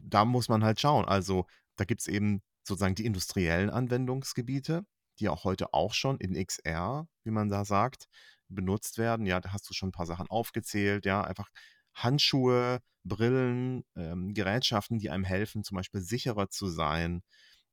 da 0.00 0.24
muss 0.24 0.48
man 0.48 0.64
halt 0.64 0.80
schauen. 0.80 1.04
Also 1.06 1.46
da 1.76 1.84
gibt 1.84 2.00
es 2.00 2.08
eben 2.08 2.42
sozusagen 2.62 2.94
die 2.94 3.06
industriellen 3.06 3.70
Anwendungsgebiete, 3.70 4.84
die 5.18 5.28
auch 5.28 5.44
heute 5.44 5.72
auch 5.74 5.94
schon 5.94 6.18
in 6.18 6.34
XR, 6.34 7.08
wie 7.24 7.30
man 7.30 7.48
da 7.48 7.64
sagt, 7.64 8.06
benutzt 8.48 8.98
werden. 8.98 9.26
Ja, 9.26 9.40
da 9.40 9.52
hast 9.52 9.68
du 9.68 9.74
schon 9.74 9.88
ein 9.90 9.92
paar 9.92 10.06
Sachen 10.06 10.28
aufgezählt. 10.28 11.06
Ja, 11.06 11.22
einfach 11.22 11.48
Handschuhe, 11.94 12.80
Brillen, 13.04 13.84
ähm, 13.96 14.34
Gerätschaften, 14.34 14.98
die 14.98 15.10
einem 15.10 15.24
helfen, 15.24 15.64
zum 15.64 15.76
Beispiel 15.76 16.00
sicherer 16.00 16.48
zu 16.50 16.68
sein, 16.68 17.22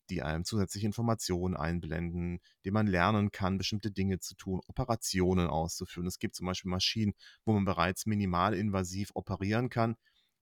die 0.09 0.21
einem 0.21 0.45
zusätzliche 0.45 0.85
Informationen 0.85 1.55
einblenden, 1.55 2.39
die 2.65 2.71
man 2.71 2.87
lernen 2.87 3.31
kann, 3.31 3.57
bestimmte 3.57 3.91
Dinge 3.91 4.19
zu 4.19 4.35
tun, 4.35 4.61
Operationen 4.67 5.47
auszuführen. 5.47 6.07
Es 6.07 6.19
gibt 6.19 6.35
zum 6.35 6.45
Beispiel 6.45 6.69
Maschinen, 6.71 7.13
wo 7.45 7.53
man 7.53 7.65
bereits 7.65 8.05
minimalinvasiv 8.05 9.11
operieren 9.13 9.69
kann 9.69 9.95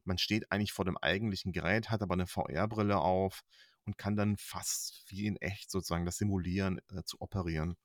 man 0.04 0.18
steht 0.18 0.52
eigentlich 0.52 0.74
vor 0.74 0.86
dem 0.86 0.98
eigentlichen 0.98 1.52
Gerät, 1.52 1.90
hat 1.90 2.02
aber 2.02 2.14
eine 2.14 2.28
VR-Brille 2.28 2.98
auf 2.98 3.42
und 3.86 3.98
kann 3.98 4.16
dann 4.16 4.38
fast 4.38 5.04
wie 5.08 5.26
in 5.26 5.38
echt 5.38 5.72
sozusagen 5.72 6.06
das 6.06 6.18
simulieren, 6.18 6.80
äh, 6.94 7.04
zu 7.04 7.20
operieren 7.20 7.76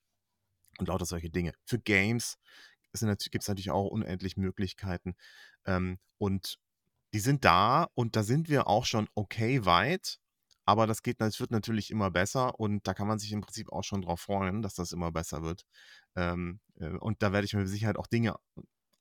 und 0.79 0.89
lauter 0.89 1.07
solche 1.07 1.31
Dinge. 1.31 1.53
Für 1.65 1.79
Games 1.79 2.39
gibt 2.93 3.43
es 3.43 3.49
natürlich 3.49 3.71
auch 3.71 3.89
unendlich 3.89 4.37
Möglichkeiten 4.37 5.15
ähm, 5.67 5.99
und 6.19 6.59
die 7.13 7.21
sind 7.21 7.45
da 7.45 7.89
und 7.95 8.17
da 8.17 8.23
sind 8.23 8.49
wir 8.49 8.67
auch 8.67 8.85
schon 8.85 9.09
okay 9.15 9.65
weit, 9.65 10.19
aber 10.65 10.87
das 10.87 11.03
geht, 11.03 11.21
das 11.21 11.41
wird 11.41 11.51
natürlich 11.51 11.91
immer 11.91 12.11
besser 12.11 12.59
und 12.59 12.87
da 12.87 12.95
kann 12.95 13.07
man 13.07 13.19
sich 13.19 13.33
im 13.33 13.41
Prinzip 13.41 13.71
auch 13.71 13.85
schon 13.85 14.03
drauf 14.03 14.21
freuen, 14.21 14.63
dass 14.63 14.75
das 14.75 14.93
immer 14.93 15.13
besser 15.13 15.43
wird. 15.43 15.65
Ähm, 16.17 16.61
äh, 16.77 16.89
und 16.89 17.23
da 17.23 17.33
werde 17.33 17.45
ich 17.45 17.55
mir 17.55 17.61
mit 17.61 17.69
Sicherheit 17.69 17.97
auch 17.97 18.07
Dinge 18.07 18.37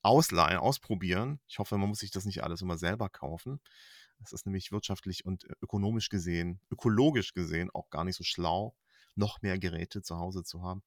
ausleihen, 0.05 0.59
ausprobieren. 0.59 1.39
Ich 1.47 1.59
hoffe, 1.59 1.77
man 1.77 1.89
muss 1.89 1.99
sich 1.99 2.11
das 2.11 2.25
nicht 2.25 2.43
alles 2.43 2.61
immer 2.61 2.77
selber 2.77 3.09
kaufen. 3.09 3.59
Das 4.19 4.31
ist 4.31 4.45
nämlich 4.45 4.71
wirtschaftlich 4.71 5.25
und 5.25 5.43
äh, 5.45 5.53
ökonomisch 5.61 6.09
gesehen, 6.09 6.61
ökologisch 6.71 7.33
gesehen 7.33 7.69
auch 7.73 7.89
gar 7.89 8.03
nicht 8.03 8.15
so 8.15 8.23
schlau, 8.23 8.75
noch 9.15 9.41
mehr 9.41 9.59
Geräte 9.59 10.01
zu 10.01 10.17
Hause 10.17 10.43
zu 10.43 10.61
haben. 10.61 10.83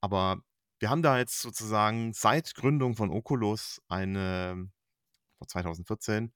Aber 0.00 0.38
wir 0.80 0.90
haben 0.90 1.02
da 1.02 1.18
jetzt 1.18 1.40
sozusagen 1.40 2.12
seit 2.12 2.54
Gründung 2.54 2.96
von 2.96 3.10
Oculus 3.10 3.80
eine, 3.88 4.70
vor 5.38 5.46
2014, 5.46 6.32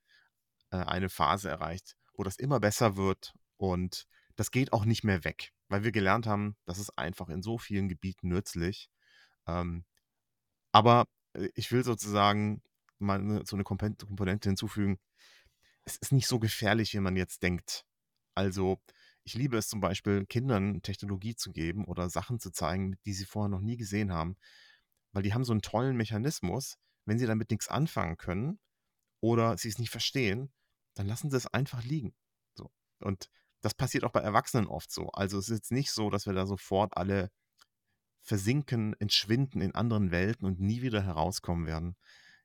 äh, 0.71 0.77
eine 0.77 1.09
Phase 1.09 1.49
erreicht, 1.49 1.97
wo 2.15 2.23
das 2.23 2.37
immer 2.37 2.61
besser 2.61 2.97
wird 2.97 3.35
und 3.57 4.07
das 4.37 4.51
geht 4.51 4.73
auch 4.73 4.85
nicht 4.85 5.03
mehr 5.03 5.25
weg, 5.25 5.53
weil 5.69 5.83
wir 5.83 5.93
gelernt 5.93 6.27
haben, 6.27 6.57
das 6.65 6.79
ist 6.79 6.97
einfach 6.97 7.29
in 7.29 7.43
so 7.43 7.59
vielen 7.59 7.89
Gebieten 7.89 8.29
nützlich. 8.29 8.89
Ähm, 9.47 9.85
aber 10.73 11.07
ich 11.55 11.73
will 11.73 11.85
sozusagen 11.85 12.63
mal 12.99 13.45
so 13.47 13.57
eine 13.57 13.65
Komponente 13.65 14.49
hinzufügen. 14.49 14.99
Es 15.85 15.97
ist 15.97 16.13
nicht 16.13 16.27
so 16.27 16.39
gefährlich, 16.39 16.93
wie 16.95 17.01
man 17.01 17.17
jetzt 17.17 17.43
denkt. 17.43 17.85
Also, 18.35 18.81
ich 19.25 19.35
liebe 19.35 19.57
es 19.57 19.69
zum 19.69 19.81
Beispiel, 19.81 20.27
Kindern 20.27 20.83
Technologie 20.83 21.35
zu 21.35 21.53
geben 21.53 21.85
oder 21.85 22.09
Sachen 22.11 22.39
zu 22.41 22.51
zeigen, 22.51 22.97
die 23.05 23.13
sie 23.13 23.25
vorher 23.25 23.49
noch 23.49 23.61
nie 23.61 23.77
gesehen 23.77 24.13
haben, 24.13 24.37
weil 25.13 25.23
die 25.23 25.35
haben 25.35 25.45
so 25.45 25.53
einen 25.53 25.63
tollen 25.63 25.97
Mechanismus. 25.97 26.79
Wenn 27.05 27.19
sie 27.19 27.27
damit 27.27 27.51
nichts 27.51 27.69
anfangen 27.69 28.17
können 28.17 28.59
oder 29.21 29.57
sie 29.57 29.69
es 29.69 29.79
nicht 29.79 29.91
verstehen, 29.91 30.53
dann 30.95 31.07
lassen 31.07 31.31
sie 31.31 31.37
es 31.37 31.47
einfach 31.47 31.83
liegen. 31.85 32.15
So. 32.55 32.71
Und 33.01 33.31
das 33.61 33.75
passiert 33.75 34.05
auch 34.05 34.13
bei 34.13 34.21
Erwachsenen 34.21 34.67
oft 34.67 34.91
so. 34.91 35.09
Also 35.11 35.39
es 35.39 35.49
ist 35.49 35.57
jetzt 35.57 35.73
nicht 35.73 35.91
so, 35.91 36.11
dass 36.11 36.27
wir 36.27 36.33
da 36.33 36.47
sofort 36.47 36.97
alle 36.97 37.31
versinken, 38.29 38.95
entschwinden 39.01 39.63
in 39.63 39.75
anderen 39.75 40.11
Welten 40.11 40.47
und 40.47 40.61
nie 40.61 40.83
wieder 40.83 41.03
herauskommen 41.03 41.67
werden. 41.67 41.97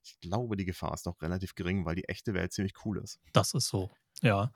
Ich 0.01 0.19
glaube, 0.21 0.55
die 0.55 0.65
Gefahr 0.65 0.93
ist 0.93 1.05
doch 1.05 1.21
relativ 1.21 1.55
gering, 1.55 1.85
weil 1.85 1.95
die 1.95 2.07
echte 2.07 2.33
Welt 2.33 2.53
ziemlich 2.53 2.73
cool 2.85 2.97
ist. 2.97 3.19
Das 3.33 3.53
ist 3.53 3.67
so, 3.67 3.91
ja. 4.21 4.51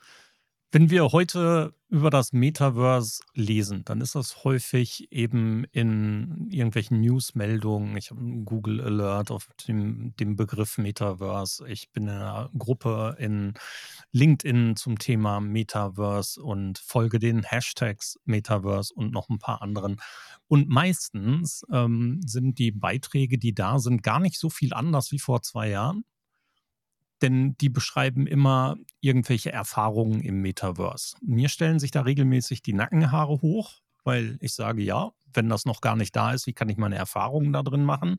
Wenn 0.70 0.90
wir 0.90 1.14
heute 1.14 1.74
über 1.88 2.10
das 2.10 2.34
Metaverse 2.34 3.24
lesen, 3.34 3.86
dann 3.86 4.02
ist 4.02 4.16
das 4.16 4.44
häufig 4.44 5.10
eben 5.14 5.64
in 5.72 6.50
irgendwelchen 6.50 7.00
Newsmeldungen. 7.00 7.96
Ich 7.96 8.12
habe 8.12 8.20
einen 8.20 8.44
Google 8.44 8.82
Alert 8.82 9.32
auf 9.32 9.48
dem, 9.66 10.14
dem 10.18 10.36
Begriff 10.36 10.78
Metaverse. 10.78 11.66
Ich 11.70 11.90
bin 11.94 12.04
in 12.04 12.10
einer 12.10 12.50
Gruppe 12.58 13.16
in 13.18 13.54
LinkedIn 14.12 14.76
zum 14.76 15.00
Thema 15.00 15.40
Metaverse 15.40 16.44
und 16.44 16.80
folge 16.80 17.20
den 17.20 17.44
Hashtags 17.44 18.20
Metaverse 18.26 18.94
und 18.94 19.14
noch 19.14 19.30
ein 19.30 19.40
paar 19.40 19.62
anderen. 19.62 20.02
Und 20.50 20.68
meistens 20.68 21.66
ähm, 21.72 22.20
sind 22.26 22.60
die 22.60 22.72
Beiträge, 22.72 23.38
die 23.38 23.56
da 23.56 23.80
sind, 23.80 24.04
gar 24.04 24.20
nicht 24.20 24.38
so 24.38 24.50
viel 24.50 24.74
anders 24.74 25.14
wie 25.14 25.20
vor 25.20 25.42
zwei 25.42 25.70
Jahren 25.70 26.04
denn 27.22 27.56
die 27.58 27.70
beschreiben 27.70 28.28
immer 28.28 28.78
irgendwelche 29.02 29.52
Erfahrungen 29.52 30.22
im 30.22 30.42
Metaverse. 30.42 31.16
Mir 31.22 31.50
stellen 31.50 31.80
sich 31.80 31.92
da 31.92 32.02
regelmäßig 32.02 32.62
die 32.62 32.74
Nackenhaare 32.74 33.42
hoch, 33.42 33.82
weil 34.04 34.38
ich 34.42 34.54
sage, 34.54 34.82
ja, 34.82 35.12
wenn 35.34 35.50
das 35.50 35.66
noch 35.66 35.82
gar 35.82 35.96
nicht 35.96 36.16
da 36.16 36.32
ist, 36.32 36.48
wie 36.48 36.54
kann 36.54 36.70
ich 36.70 36.78
meine 36.78 36.96
Erfahrungen 36.96 37.54
da 37.54 37.64
drin 37.64 37.84
machen? 37.84 38.18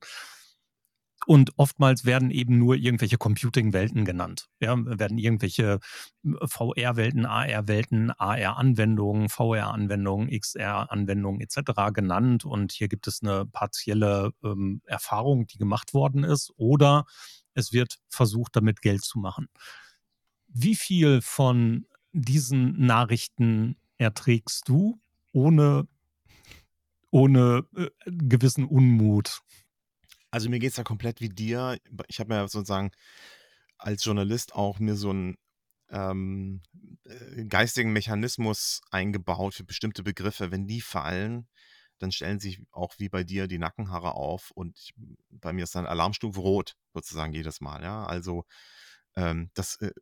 Und 1.26 1.52
oftmals 1.56 2.04
werden 2.04 2.30
eben 2.30 2.58
nur 2.58 2.76
irgendwelche 2.76 3.18
Computing-Welten 3.18 4.04
genannt. 4.04 4.48
Ja, 4.60 4.76
werden 4.78 5.18
irgendwelche 5.18 5.80
VR-Welten, 6.22 7.26
AR-Welten, 7.26 8.12
AR-Anwendungen, 8.12 9.28
VR-Anwendungen, 9.28 10.30
XR-Anwendungen 10.30 11.40
etc. 11.40 11.92
genannt. 11.92 12.44
Und 12.44 12.72
hier 12.72 12.88
gibt 12.88 13.08
es 13.08 13.20
eine 13.22 13.46
partielle 13.46 14.30
ähm, 14.44 14.80
Erfahrung, 14.86 15.46
die 15.46 15.58
gemacht 15.58 15.92
worden 15.92 16.24
ist. 16.24 16.52
Oder 16.56 17.04
es 17.54 17.72
wird 17.72 17.98
versucht, 18.08 18.56
damit 18.56 18.82
Geld 18.82 19.02
zu 19.02 19.18
machen. 19.18 19.48
Wie 20.48 20.74
viel 20.74 21.20
von 21.20 21.86
diesen 22.12 22.78
Nachrichten 22.84 23.76
erträgst 23.98 24.68
du, 24.68 25.00
ohne 25.32 25.86
ohne 27.10 27.66
äh, 27.76 27.88
gewissen 28.06 28.64
Unmut. 28.66 29.40
Also 30.30 30.50
mir 30.50 30.58
geht 30.58 30.72
es 30.72 30.76
ja 30.76 30.84
komplett 30.84 31.20
wie 31.20 31.30
dir. 31.30 31.78
Ich 32.08 32.20
habe 32.20 32.34
mir 32.34 32.48
sozusagen 32.48 32.90
als 33.78 34.04
Journalist 34.04 34.54
auch 34.54 34.78
mir 34.78 34.94
so 34.94 35.10
einen 35.10 35.36
ähm, 35.90 36.60
äh, 37.04 37.44
geistigen 37.44 37.92
Mechanismus 37.92 38.82
eingebaut 38.90 39.54
für 39.54 39.64
bestimmte 39.64 40.02
Begriffe. 40.02 40.50
Wenn 40.50 40.66
die 40.66 40.80
fallen, 40.80 41.48
dann 41.98 42.12
stellen 42.12 42.40
sich 42.40 42.60
auch 42.70 42.94
wie 42.98 43.08
bei 43.08 43.24
dir 43.24 43.48
die 43.48 43.58
Nackenhaare 43.58 44.14
auf 44.14 44.50
und 44.52 44.78
ich, 44.78 44.94
bei 45.30 45.52
mir 45.52 45.64
ist 45.64 45.74
dann 45.74 45.86
Alarmstufe 45.86 46.40
rot 46.40 46.76
sozusagen 46.94 47.32
jedes 47.32 47.60
Mal. 47.60 47.82
Ja, 47.82 48.04
also 48.04 48.44
ähm, 49.16 49.50
das, 49.54 49.76
äh, 49.76 49.92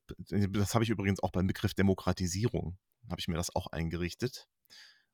das 0.50 0.74
habe 0.74 0.84
ich 0.84 0.90
übrigens 0.90 1.20
auch 1.20 1.30
beim 1.30 1.46
Begriff 1.46 1.74
Demokratisierung 1.74 2.78
habe 3.10 3.20
ich 3.20 3.28
mir 3.28 3.36
das 3.36 3.54
auch 3.54 3.68
eingerichtet, 3.68 4.48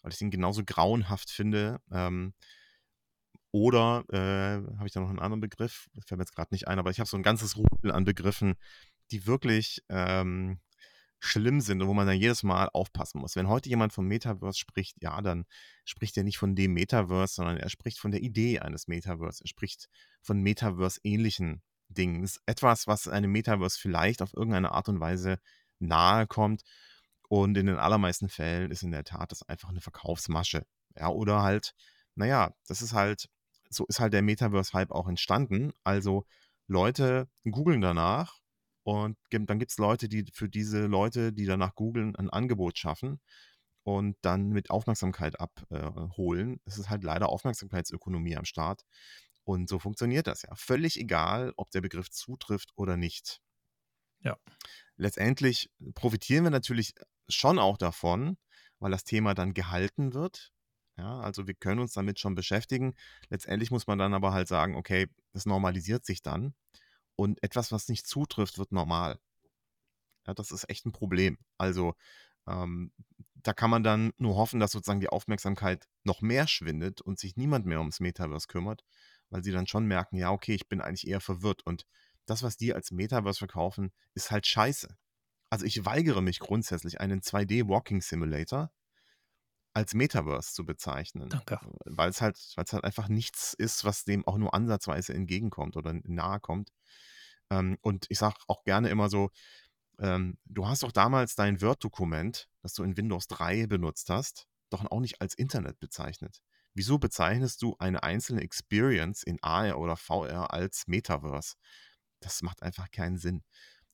weil 0.03 0.13
ich 0.13 0.19
den 0.19 0.31
genauso 0.31 0.63
grauenhaft 0.65 1.31
finde. 1.31 1.81
Ähm, 1.91 2.35
oder 3.51 4.05
äh, 4.09 4.77
habe 4.77 4.87
ich 4.87 4.93
da 4.93 5.01
noch 5.01 5.11
einen 5.11 5.19
anderen 5.19 5.41
Begriff? 5.41 5.89
Das 5.95 6.07
fällt 6.07 6.19
mir 6.19 6.25
jetzt 6.25 6.35
gerade 6.35 6.55
nicht 6.55 6.69
ein, 6.69 6.79
aber 6.79 6.91
ich 6.91 7.01
habe 7.01 7.09
so 7.09 7.17
ein 7.17 7.23
ganzes 7.23 7.57
Rudel 7.57 7.93
an 7.93 8.05
Begriffen, 8.05 8.55
die 9.11 9.27
wirklich 9.27 9.83
ähm, 9.91 10.59
schlimm 11.25 11.61
sind 11.61 11.81
und 11.81 11.89
wo 11.89 11.95
man 11.95 12.09
dann 12.09 12.17
jedes 12.17 12.43
Mal 12.43 12.69
aufpassen 12.73 13.21
muss. 13.21 13.37
Wenn 13.37 13.49
heute 13.49 13.69
jemand 13.69 13.93
vom 13.93 14.07
Metaverse 14.07 14.59
spricht, 14.59 15.01
ja, 15.01 15.21
dann 15.23 15.45
spricht 15.85 16.17
er 16.17 16.25
nicht 16.25 16.37
von 16.37 16.57
dem 16.57 16.73
Metaverse, 16.73 17.35
sondern 17.35 17.59
er 17.59 17.71
spricht 17.71 18.01
von 18.01 18.11
der 18.11 18.23
Idee 18.23 18.59
eines 18.59 18.89
Metaverse. 18.89 19.45
Er 19.45 19.47
spricht 19.47 19.89
von 20.21 20.41
Metaverse-ähnlichen 20.41 21.63
Dingen. 21.89 22.25
Ist 22.25 22.43
etwas, 22.47 22.89
was 22.89 23.07
einem 23.07 23.31
Metaverse 23.31 23.79
vielleicht 23.79 24.21
auf 24.21 24.35
irgendeine 24.35 24.73
Art 24.73 24.89
und 24.89 24.99
Weise 24.99 25.39
nahe 25.79 26.27
kommt. 26.27 26.63
Und 27.29 27.57
in 27.57 27.67
den 27.67 27.77
allermeisten 27.77 28.29
Fällen 28.29 28.73
ist 28.73 28.83
in 28.83 28.91
der 28.91 29.05
Tat 29.05 29.31
das 29.31 29.49
einfach 29.49 29.69
eine 29.69 29.81
Verkaufsmasche. 29.81 30.67
Ja, 30.97 31.09
oder 31.09 31.43
halt, 31.43 31.73
naja, 32.17 32.53
das 32.67 32.83
ist 32.83 32.95
halt, 32.95 33.29
so 33.71 33.87
ist 33.87 34.01
halt 34.01 34.13
der 34.13 34.23
Metaverse-Hype 34.23 34.91
auch 34.91 35.07
entstanden. 35.07 35.73
Also 35.85 36.27
Leute 36.67 37.29
googeln 37.45 37.81
danach 37.81 38.42
und 38.85 39.17
dann 39.31 39.59
gibt 39.59 39.71
es 39.71 39.79
Leute, 39.79 40.09
die 40.09 40.27
für 40.33 40.49
diese 40.49 40.87
Leute, 40.87 41.33
die 41.33 41.47
danach 41.47 41.75
googeln, 41.75 42.17
ein 42.17 42.31
Angebot 42.31 42.79
schaffen 42.79 43.21
und 43.85 44.17
dann 44.23 44.49
mit 44.51 44.71
Aufmerksamkeit 44.71 45.39
abholen. 45.41 46.55
Äh, 46.55 46.61
es 46.65 46.79
ist 46.79 46.91
halt 46.91 47.05
leider 47.05 47.29
Aufmerksamkeitsökonomie 47.29 48.37
am 48.37 48.45
Start. 48.45 48.83
Und 49.45 49.69
so 49.69 49.79
funktioniert 49.79 50.27
das 50.27 50.43
ja. 50.43 50.55
Völlig 50.55 50.99
egal, 50.99 51.53
ob 51.57 51.71
der 51.71 51.81
Begriff 51.81 52.11
zutrifft 52.11 52.71
oder 52.77 52.97
nicht. 52.97 53.41
Ja. 54.21 54.37
Letztendlich 54.97 55.71
profitieren 55.95 56.45
wir 56.45 56.51
natürlich 56.51 56.95
schon 57.29 57.59
auch 57.59 57.77
davon, 57.77 58.37
weil 58.79 58.93
das 58.93 59.05
Thema 59.05 59.35
dann 59.35 59.55
gehalten 59.55 60.15
wird. 60.15 60.53
Ja, 60.97 61.21
also 61.21 61.47
wir 61.47 61.55
können 61.55 61.81
uns 61.81 61.93
damit 61.93 62.21
schon 62.21 62.35
beschäftigen. 62.35 62.95
Letztendlich 63.31 63.71
muss 63.71 63.87
man 63.87 63.99
dann 63.99 64.15
aber 64.15 64.33
halt 64.33 64.47
sagen, 64.47 64.77
okay, 64.77 65.09
das 65.33 65.47
normalisiert 65.47 66.05
sich 66.05 66.23
dann 66.23 66.55
und 67.17 67.43
etwas, 67.43 67.73
was 67.73 67.89
nicht 67.89 68.07
zutrifft, 68.07 68.59
wird 68.59 68.73
normal. 68.73 69.19
Ja, 70.27 70.35
das 70.35 70.51
ist 70.51 70.69
echt 70.69 70.87
ein 70.87 70.93
Problem. 70.93 71.39
Also 71.59 71.95
ähm, 72.47 72.93
da 73.35 73.53
kann 73.53 73.71
man 73.71 73.83
dann 73.83 74.13
nur 74.19 74.37
hoffen, 74.37 74.61
dass 74.61 74.73
sozusagen 74.73 75.01
die 75.01 75.09
Aufmerksamkeit 75.09 75.89
noch 76.05 76.21
mehr 76.21 76.47
schwindet 76.47 77.01
und 77.01 77.19
sich 77.19 77.37
niemand 77.37 77.67
mehr 77.67 77.81
ums 77.81 78.01
Metaverse 78.01 78.47
kümmert, 78.47 78.85
weil 79.31 79.43
sie 79.43 79.53
dann 79.53 79.67
schon 79.67 79.87
merken, 79.87 80.17
ja, 80.17 80.31
okay, 80.31 80.55
ich 80.55 80.69
bin 80.69 80.81
eigentlich 80.81 81.07
eher 81.07 81.21
verwirrt 81.21 81.65
und 81.67 81.87
das, 82.27 82.43
was 82.43 82.57
die 82.57 82.73
als 82.73 82.93
Metaverse 82.93 83.39
verkaufen, 83.39 83.93
ist 84.15 84.31
halt 84.31 84.47
scheiße. 84.47 84.97
Also 85.51 85.67
ich 85.67 85.85
weigere 85.85 86.23
mich 86.23 86.39
grundsätzlich, 86.39 87.01
einen 87.01 87.21
2D-Walking 87.21 88.01
Simulator 88.01 88.73
als 89.75 89.95
Metaverse 89.95 90.53
zu 90.53 90.65
bezeichnen. 90.65 91.29
Danke. 91.29 91.59
Weil 91.85 92.11
es 92.11 92.21
halt, 92.21 92.39
weil 92.57 92.65
es 92.65 92.73
halt 92.73 92.85
einfach 92.85 93.09
nichts 93.09 93.55
ist, 93.55 93.85
was 93.85 94.05
dem 94.05 94.27
auch 94.27 94.37
nur 94.37 94.55
ansatzweise 94.55 95.15
entgegenkommt 95.15 95.77
oder 95.77 95.95
nahe 96.05 96.41
kommt. 96.41 96.71
Ähm, 97.51 97.79
und 97.81 98.07
ich 98.09 98.19
sage 98.19 98.37
auch 98.49 98.65
gerne 98.65 98.91
immer 98.91 99.09
so, 99.09 99.31
ähm, 99.99 100.39
du 100.45 100.67
hast 100.67 100.83
doch 100.83 100.93
damals 100.93 101.35
dein 101.35 101.61
Word-Dokument, 101.61 102.49
das 102.63 102.75
du 102.75 102.83
in 102.83 102.97
Windows 102.97 103.27
3 103.29 103.67
benutzt 103.67 104.11
hast, 104.11 104.47
doch 104.71 104.85
auch 104.91 105.01
nicht 105.01 105.21
als 105.21 105.35
Internet 105.35 105.79
bezeichnet. 105.79 106.43
Wieso 106.75 106.99
bezeichnest 106.99 107.61
du 107.63 107.77
eine 107.79 108.03
einzelne 108.03 108.41
Experience 108.41 109.23
in 109.23 109.43
AR 109.43 109.79
oder 109.79 109.97
VR 109.97 110.53
als 110.53 110.85
Metaverse? 110.87 111.57
Das 112.21 112.43
macht 112.43 112.63
einfach 112.63 112.91
keinen 112.91 113.19
Sinn. 113.19 113.43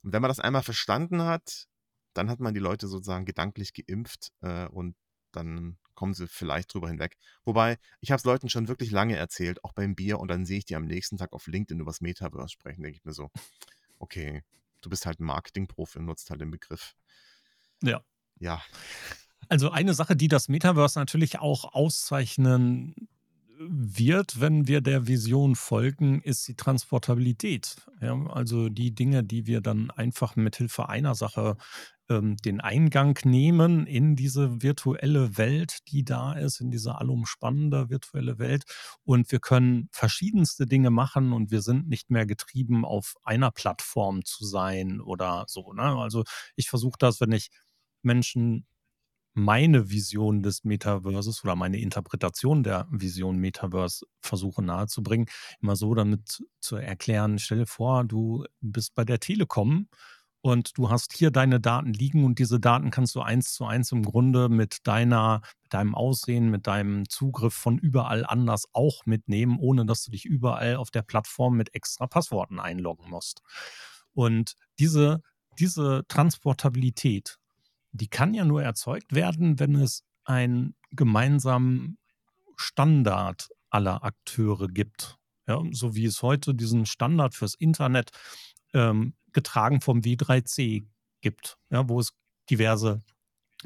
Und 0.02 0.12
wenn 0.12 0.22
man 0.22 0.28
das 0.28 0.38
einmal 0.38 0.62
verstanden 0.62 1.22
hat, 1.22 1.66
dann 2.14 2.30
hat 2.30 2.40
man 2.40 2.54
die 2.54 2.60
Leute 2.60 2.86
sozusagen 2.86 3.24
gedanklich 3.24 3.72
geimpft 3.74 4.30
äh, 4.42 4.66
und 4.66 4.96
dann 5.32 5.78
kommen 5.94 6.14
sie 6.14 6.28
vielleicht 6.28 6.72
drüber 6.72 6.88
hinweg. 6.88 7.16
Wobei, 7.44 7.78
ich 8.00 8.10
habe 8.10 8.18
es 8.18 8.24
Leuten 8.24 8.48
schon 8.48 8.68
wirklich 8.68 8.90
lange 8.90 9.16
erzählt, 9.16 9.64
auch 9.64 9.72
beim 9.72 9.94
Bier, 9.96 10.20
und 10.20 10.28
dann 10.28 10.46
sehe 10.46 10.58
ich 10.58 10.64
die 10.64 10.76
am 10.76 10.84
nächsten 10.84 11.16
Tag 11.16 11.32
auf 11.32 11.46
LinkedIn 11.46 11.80
über 11.80 11.90
das 11.90 12.00
Metaverse 12.00 12.50
sprechen, 12.50 12.82
denke 12.82 12.98
ich 12.98 13.04
mir 13.04 13.12
so, 13.12 13.30
okay, 13.98 14.42
du 14.80 14.90
bist 14.90 15.06
halt 15.06 15.20
ein 15.20 15.24
Marketingprofi 15.24 15.98
und 15.98 16.06
nutzt 16.06 16.30
halt 16.30 16.40
den 16.40 16.50
Begriff. 16.50 16.94
Ja. 17.82 18.00
Ja. 18.38 18.62
Also 19.48 19.70
eine 19.70 19.94
Sache, 19.94 20.14
die 20.14 20.28
das 20.28 20.48
Metaverse 20.48 20.98
natürlich 20.98 21.38
auch 21.38 21.64
auszeichnen 21.74 22.94
wird, 23.58 24.40
wenn 24.40 24.68
wir 24.68 24.80
der 24.80 25.08
Vision 25.08 25.56
folgen, 25.56 26.22
ist 26.22 26.46
die 26.46 26.54
Transportabilität. 26.54 27.76
Ja, 28.00 28.14
also 28.28 28.68
die 28.68 28.94
Dinge, 28.94 29.24
die 29.24 29.46
wir 29.46 29.60
dann 29.60 29.90
einfach 29.90 30.36
mit 30.36 30.56
Hilfe 30.56 30.88
einer 30.88 31.16
Sache 31.16 31.56
ähm, 32.08 32.36
den 32.36 32.60
Eingang 32.60 33.18
nehmen 33.24 33.86
in 33.86 34.16
diese 34.16 34.62
virtuelle 34.62 35.36
Welt, 35.38 35.78
die 35.88 36.04
da 36.04 36.32
ist, 36.32 36.60
in 36.60 36.70
diese 36.70 36.96
allumspannende 36.96 37.90
virtuelle 37.90 38.38
Welt. 38.38 38.64
Und 39.04 39.30
wir 39.32 39.40
können 39.40 39.88
verschiedenste 39.92 40.66
Dinge 40.66 40.90
machen 40.90 41.32
und 41.32 41.50
wir 41.50 41.62
sind 41.62 41.88
nicht 41.88 42.10
mehr 42.10 42.26
getrieben, 42.26 42.84
auf 42.84 43.14
einer 43.24 43.50
Plattform 43.50 44.24
zu 44.24 44.44
sein 44.44 45.00
oder 45.00 45.44
so. 45.48 45.72
Ne? 45.72 45.82
Also 45.82 46.24
ich 46.56 46.68
versuche 46.68 46.96
das, 46.98 47.20
wenn 47.20 47.32
ich 47.32 47.50
Menschen 48.02 48.66
meine 49.34 49.90
Vision 49.90 50.42
des 50.42 50.64
Metaverses 50.64 51.44
oder 51.44 51.54
meine 51.54 51.78
Interpretation 51.78 52.64
der 52.64 52.88
Vision 52.90 53.38
Metaverse 53.38 54.04
versuche 54.20 54.62
nahezubringen, 54.62 55.26
immer 55.60 55.76
so 55.76 55.94
damit 55.94 56.42
zu 56.60 56.76
erklären, 56.76 57.38
stell 57.38 57.58
dir 57.58 57.66
vor, 57.66 58.04
du 58.04 58.44
bist 58.60 58.94
bei 58.94 59.04
der 59.04 59.20
Telekom 59.20 59.88
und 60.40 60.78
du 60.78 60.90
hast 60.90 61.12
hier 61.12 61.30
deine 61.30 61.60
Daten 61.60 61.92
liegen 61.92 62.24
und 62.24 62.38
diese 62.38 62.60
Daten 62.60 62.90
kannst 62.90 63.14
du 63.14 63.20
eins 63.20 63.52
zu 63.52 63.64
eins 63.64 63.90
im 63.90 64.04
Grunde 64.04 64.48
mit 64.48 64.86
deiner, 64.86 65.42
mit 65.62 65.74
deinem 65.74 65.94
Aussehen, 65.94 66.50
mit 66.50 66.66
deinem 66.66 67.08
Zugriff 67.08 67.54
von 67.54 67.78
überall 67.78 68.24
anders 68.24 68.66
auch 68.72 69.04
mitnehmen, 69.04 69.58
ohne 69.58 69.84
dass 69.84 70.04
du 70.04 70.12
dich 70.12 70.24
überall 70.24 70.76
auf 70.76 70.90
der 70.90 71.02
Plattform 71.02 71.56
mit 71.56 71.74
extra 71.74 72.06
Passworten 72.06 72.60
einloggen 72.60 73.10
musst. 73.10 73.42
Und 74.12 74.54
diese, 74.78 75.22
diese 75.58 76.04
Transportabilität, 76.06 77.38
die 77.90 78.08
kann 78.08 78.32
ja 78.32 78.44
nur 78.44 78.62
erzeugt 78.62 79.14
werden, 79.14 79.58
wenn 79.58 79.74
es 79.74 80.04
einen 80.24 80.76
gemeinsamen 80.92 81.98
Standard 82.56 83.48
aller 83.70 84.04
Akteure 84.04 84.68
gibt. 84.68 85.16
Ja, 85.46 85.62
so 85.72 85.94
wie 85.94 86.04
es 86.04 86.22
heute 86.22 86.54
diesen 86.54 86.86
Standard 86.86 87.34
fürs 87.34 87.54
Internet 87.54 88.10
ähm, 88.74 89.14
getragen 89.32 89.80
vom 89.80 90.00
W3C 90.00 90.86
gibt, 91.20 91.58
ja, 91.70 91.88
wo 91.88 92.00
es 92.00 92.12
diverse 92.50 93.00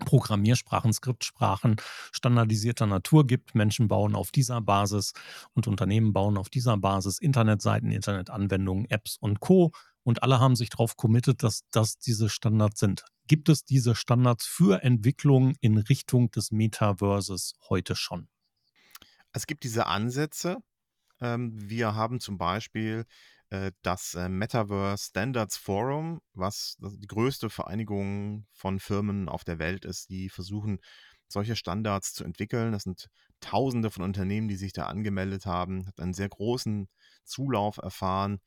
Programmiersprachen, 0.07 0.93
Skriptsprachen 0.93 1.77
standardisierter 2.13 2.87
Natur 2.87 3.27
gibt. 3.27 3.55
Menschen 3.55 3.89
bauen 3.89 4.15
auf 4.15 4.31
dieser 4.31 4.61
Basis 4.61 5.13
und 5.53 5.67
Unternehmen 5.67 6.13
bauen 6.13 6.39
auf 6.39 6.49
dieser 6.49 6.77
Basis 6.79 7.19
Internetseiten, 7.19 7.91
Internetanwendungen, 7.91 8.87
Apps 8.89 9.17
und 9.19 9.41
Co. 9.41 9.73
Und 10.03 10.23
alle 10.23 10.41
haben 10.41 10.57
sich 10.57 10.71
darauf 10.71 10.97
committed, 10.97 11.43
dass 11.43 11.63
das 11.71 11.99
diese 11.99 12.29
Standards 12.29 12.81
sind. 12.81 13.05
Gibt 13.29 13.49
es 13.49 13.65
diese 13.65 13.95
Standards 13.95 14.47
für 14.47 14.83
Entwicklung 14.83 15.55
in 15.61 15.79
Richtung 15.79 16.31
des 16.31 16.51
Metaverses 16.51 17.55
heute 17.69 17.95
schon? 17.95 18.29
Es 19.33 19.47
gibt 19.47 19.65
diese 19.65 19.87
Ansätze. 19.87 20.59
Ähm, 21.21 21.53
wir 21.55 21.95
haben 21.95 22.19
zum 22.19 22.37
Beispiel 22.37 23.05
das 23.83 24.15
äh, 24.15 24.29
Metaverse 24.29 25.09
Standards 25.09 25.57
Forum, 25.57 26.21
was 26.33 26.77
die 26.81 27.07
größte 27.07 27.51
Vereinigung 27.51 28.47
von 28.53 28.81
Firmen 28.81 29.29
auf 29.29 29.45
der 29.45 29.59
Welt 29.59 29.85
ist, 29.85 30.09
die 30.09 30.31
versuchen, 30.31 30.79
solche 31.29 31.57
Standards 31.57 32.15
zu 32.15 32.25
entwickeln. 32.25 32.73
Das 32.73 32.85
sind 32.85 33.09
Tausende 33.41 33.91
von 33.91 34.05
Unternehmen, 34.05 34.47
die 34.47 34.57
sich 34.57 34.73
da 34.73 34.87
angemeldet 34.87 35.47
haben, 35.47 35.87
hat 35.87 35.99
einen 35.99 36.15
sehr 36.15 36.29
großen 36.29 36.89
Zulauf 37.25 37.79
erfahren. 37.79 38.39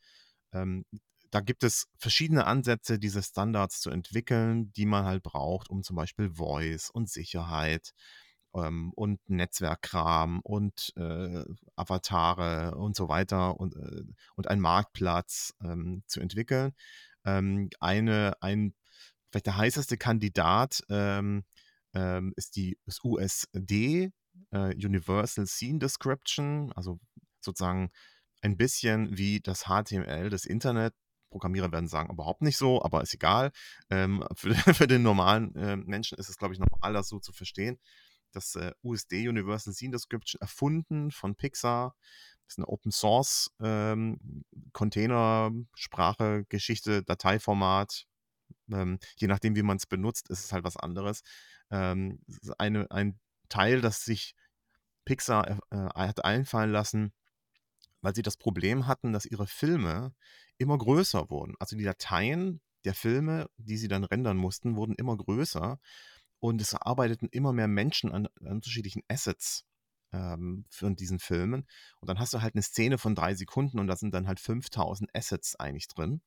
Ähm, 0.54 0.86
da 1.32 1.42
gibt 1.42 1.64
es 1.66 1.88
verschiedene 1.98 2.46
Ansätze, 2.46 2.98
diese 2.98 3.22
Standards 3.22 3.82
zu 3.82 3.90
entwickeln, 3.90 4.72
die 4.72 4.86
man 4.86 5.04
halt 5.04 5.22
braucht, 5.22 5.70
um 5.70 5.84
zum 5.84 5.98
Beispiel 5.98 6.30
Voice 6.30 6.90
und 6.90 7.10
Sicherheit 7.10 7.92
ähm, 8.56 8.92
und 8.96 9.20
Netzwerkkram 9.30 10.40
und 10.42 10.94
äh, 10.96 11.44
Avatare 11.76 12.76
und 12.76 12.96
so 12.96 13.10
weiter 13.10 13.60
und, 13.60 13.76
äh, 13.76 14.04
und 14.36 14.48
einen 14.48 14.62
Marktplatz 14.62 15.54
ähm, 15.64 16.04
zu 16.08 16.20
entwickeln. 16.20 16.74
Ähm, 17.26 17.70
eine, 17.80 18.34
ein, 18.42 18.74
vielleicht 19.30 19.48
der 19.48 19.58
heißeste 19.58 19.98
Kandidat 19.98 20.82
ähm, 20.90 21.44
ähm, 21.94 22.34
ist 22.36 22.56
die, 22.56 22.78
das 22.86 23.04
USD, 23.04 24.12
äh, 24.52 24.76
Universal 24.76 25.48
Scene 25.48 25.80
Description, 25.80 26.72
also 26.74 27.00
sozusagen 27.42 27.92
ein 28.42 28.58
bisschen 28.58 29.18
wie 29.18 29.40
das 29.42 29.66
HTML 29.66 30.30
des 30.30 30.46
Internet. 30.46 30.94
Programmierer 31.32 31.72
werden 31.72 31.90
sagen, 31.90 32.14
überhaupt 32.14 32.42
nicht 32.44 32.58
so, 32.58 32.82
aber 32.82 33.02
ist 33.02 33.14
egal. 33.14 33.52
Ähm, 33.90 34.24
für, 34.36 34.54
für, 34.74 34.88
den 34.88 35.02
normalen 35.02 35.54
äh, 35.56 35.76
Menschen 35.76 36.18
ist 36.18 36.30
es, 36.30 36.38
glaube 36.38 36.54
ich, 36.54 36.60
normal, 36.60 36.94
das 36.94 37.10
so 37.10 37.20
zu 37.20 37.34
verstehen. 37.34 37.78
Das 38.36 38.56
äh, 38.56 38.72
USD 38.84 39.28
Universal 39.28 39.74
Scene 39.74 39.92
Description 39.92 40.42
erfunden 40.42 41.12
von 41.12 41.36
Pixar. 41.36 41.96
Das 42.46 42.54
ist 42.54 42.60
eine 42.60 42.68
Open 42.68 42.92
Source 42.92 43.52
ähm, 43.60 44.44
Container-Sprache, 44.74 46.46
Geschichte, 46.50 47.04
Dateiformat. 47.04 48.06
Ähm, 48.72 49.00
je 49.18 49.28
nachdem, 49.28 49.56
wie 49.56 49.64
man 49.64 49.78
es 49.78 49.88
benutzt, 49.88 50.30
ist 50.30 50.46
es 50.46 50.52
halt 50.52 50.64
was 50.64 50.78
anderes. 50.78 51.22
Ähm, 51.72 52.20
eine, 52.58 52.90
ein 52.92 53.20
Teil, 53.50 53.82
das 53.82 54.04
sich 54.06 54.36
Pixar 55.06 55.60
äh, 55.72 55.78
hat 55.96 56.26
einfallen 56.26 56.72
lassen, 56.72 57.14
weil 58.02 58.16
sie 58.16 58.22
das 58.22 58.38
Problem 58.38 58.88
hatten, 58.88 59.14
dass 59.14 59.26
ihre 59.26 59.48
Filme 59.48 60.14
immer 60.58 60.78
größer 60.78 61.30
wurden. 61.30 61.56
Also 61.60 61.76
die 61.76 61.84
Dateien 61.84 62.62
der 62.86 62.94
Filme, 62.94 63.50
die 63.58 63.78
sie 63.78 63.88
dann 63.88 64.04
rendern 64.04 64.38
mussten, 64.38 64.76
wurden 64.76 64.96
immer 64.96 65.18
größer 65.18 65.80
und 66.46 66.62
es 66.62 66.76
arbeiteten 66.76 67.28
immer 67.32 67.54
mehr 67.54 67.68
Menschen 67.68 68.12
an, 68.12 68.28
an 68.40 68.48
unterschiedlichen 68.48 69.02
Assets 69.08 69.66
ähm, 70.14 70.66
für 70.70 70.94
diesen 70.94 71.18
Filmen. 71.18 71.66
Und 72.00 72.08
dann 72.08 72.20
hast 72.20 72.36
du 72.36 72.42
halt 72.42 72.54
eine 72.54 72.62
Szene 72.62 73.00
von 73.00 73.16
drei 73.16 73.34
Sekunden 73.34 73.80
und 73.80 73.88
da 73.88 73.96
sind 73.96 74.14
dann 74.14 74.28
halt 74.28 74.40
5000 74.40 75.10
Assets 75.16 75.56
eigentlich 75.56 75.88
drin. 75.88 76.22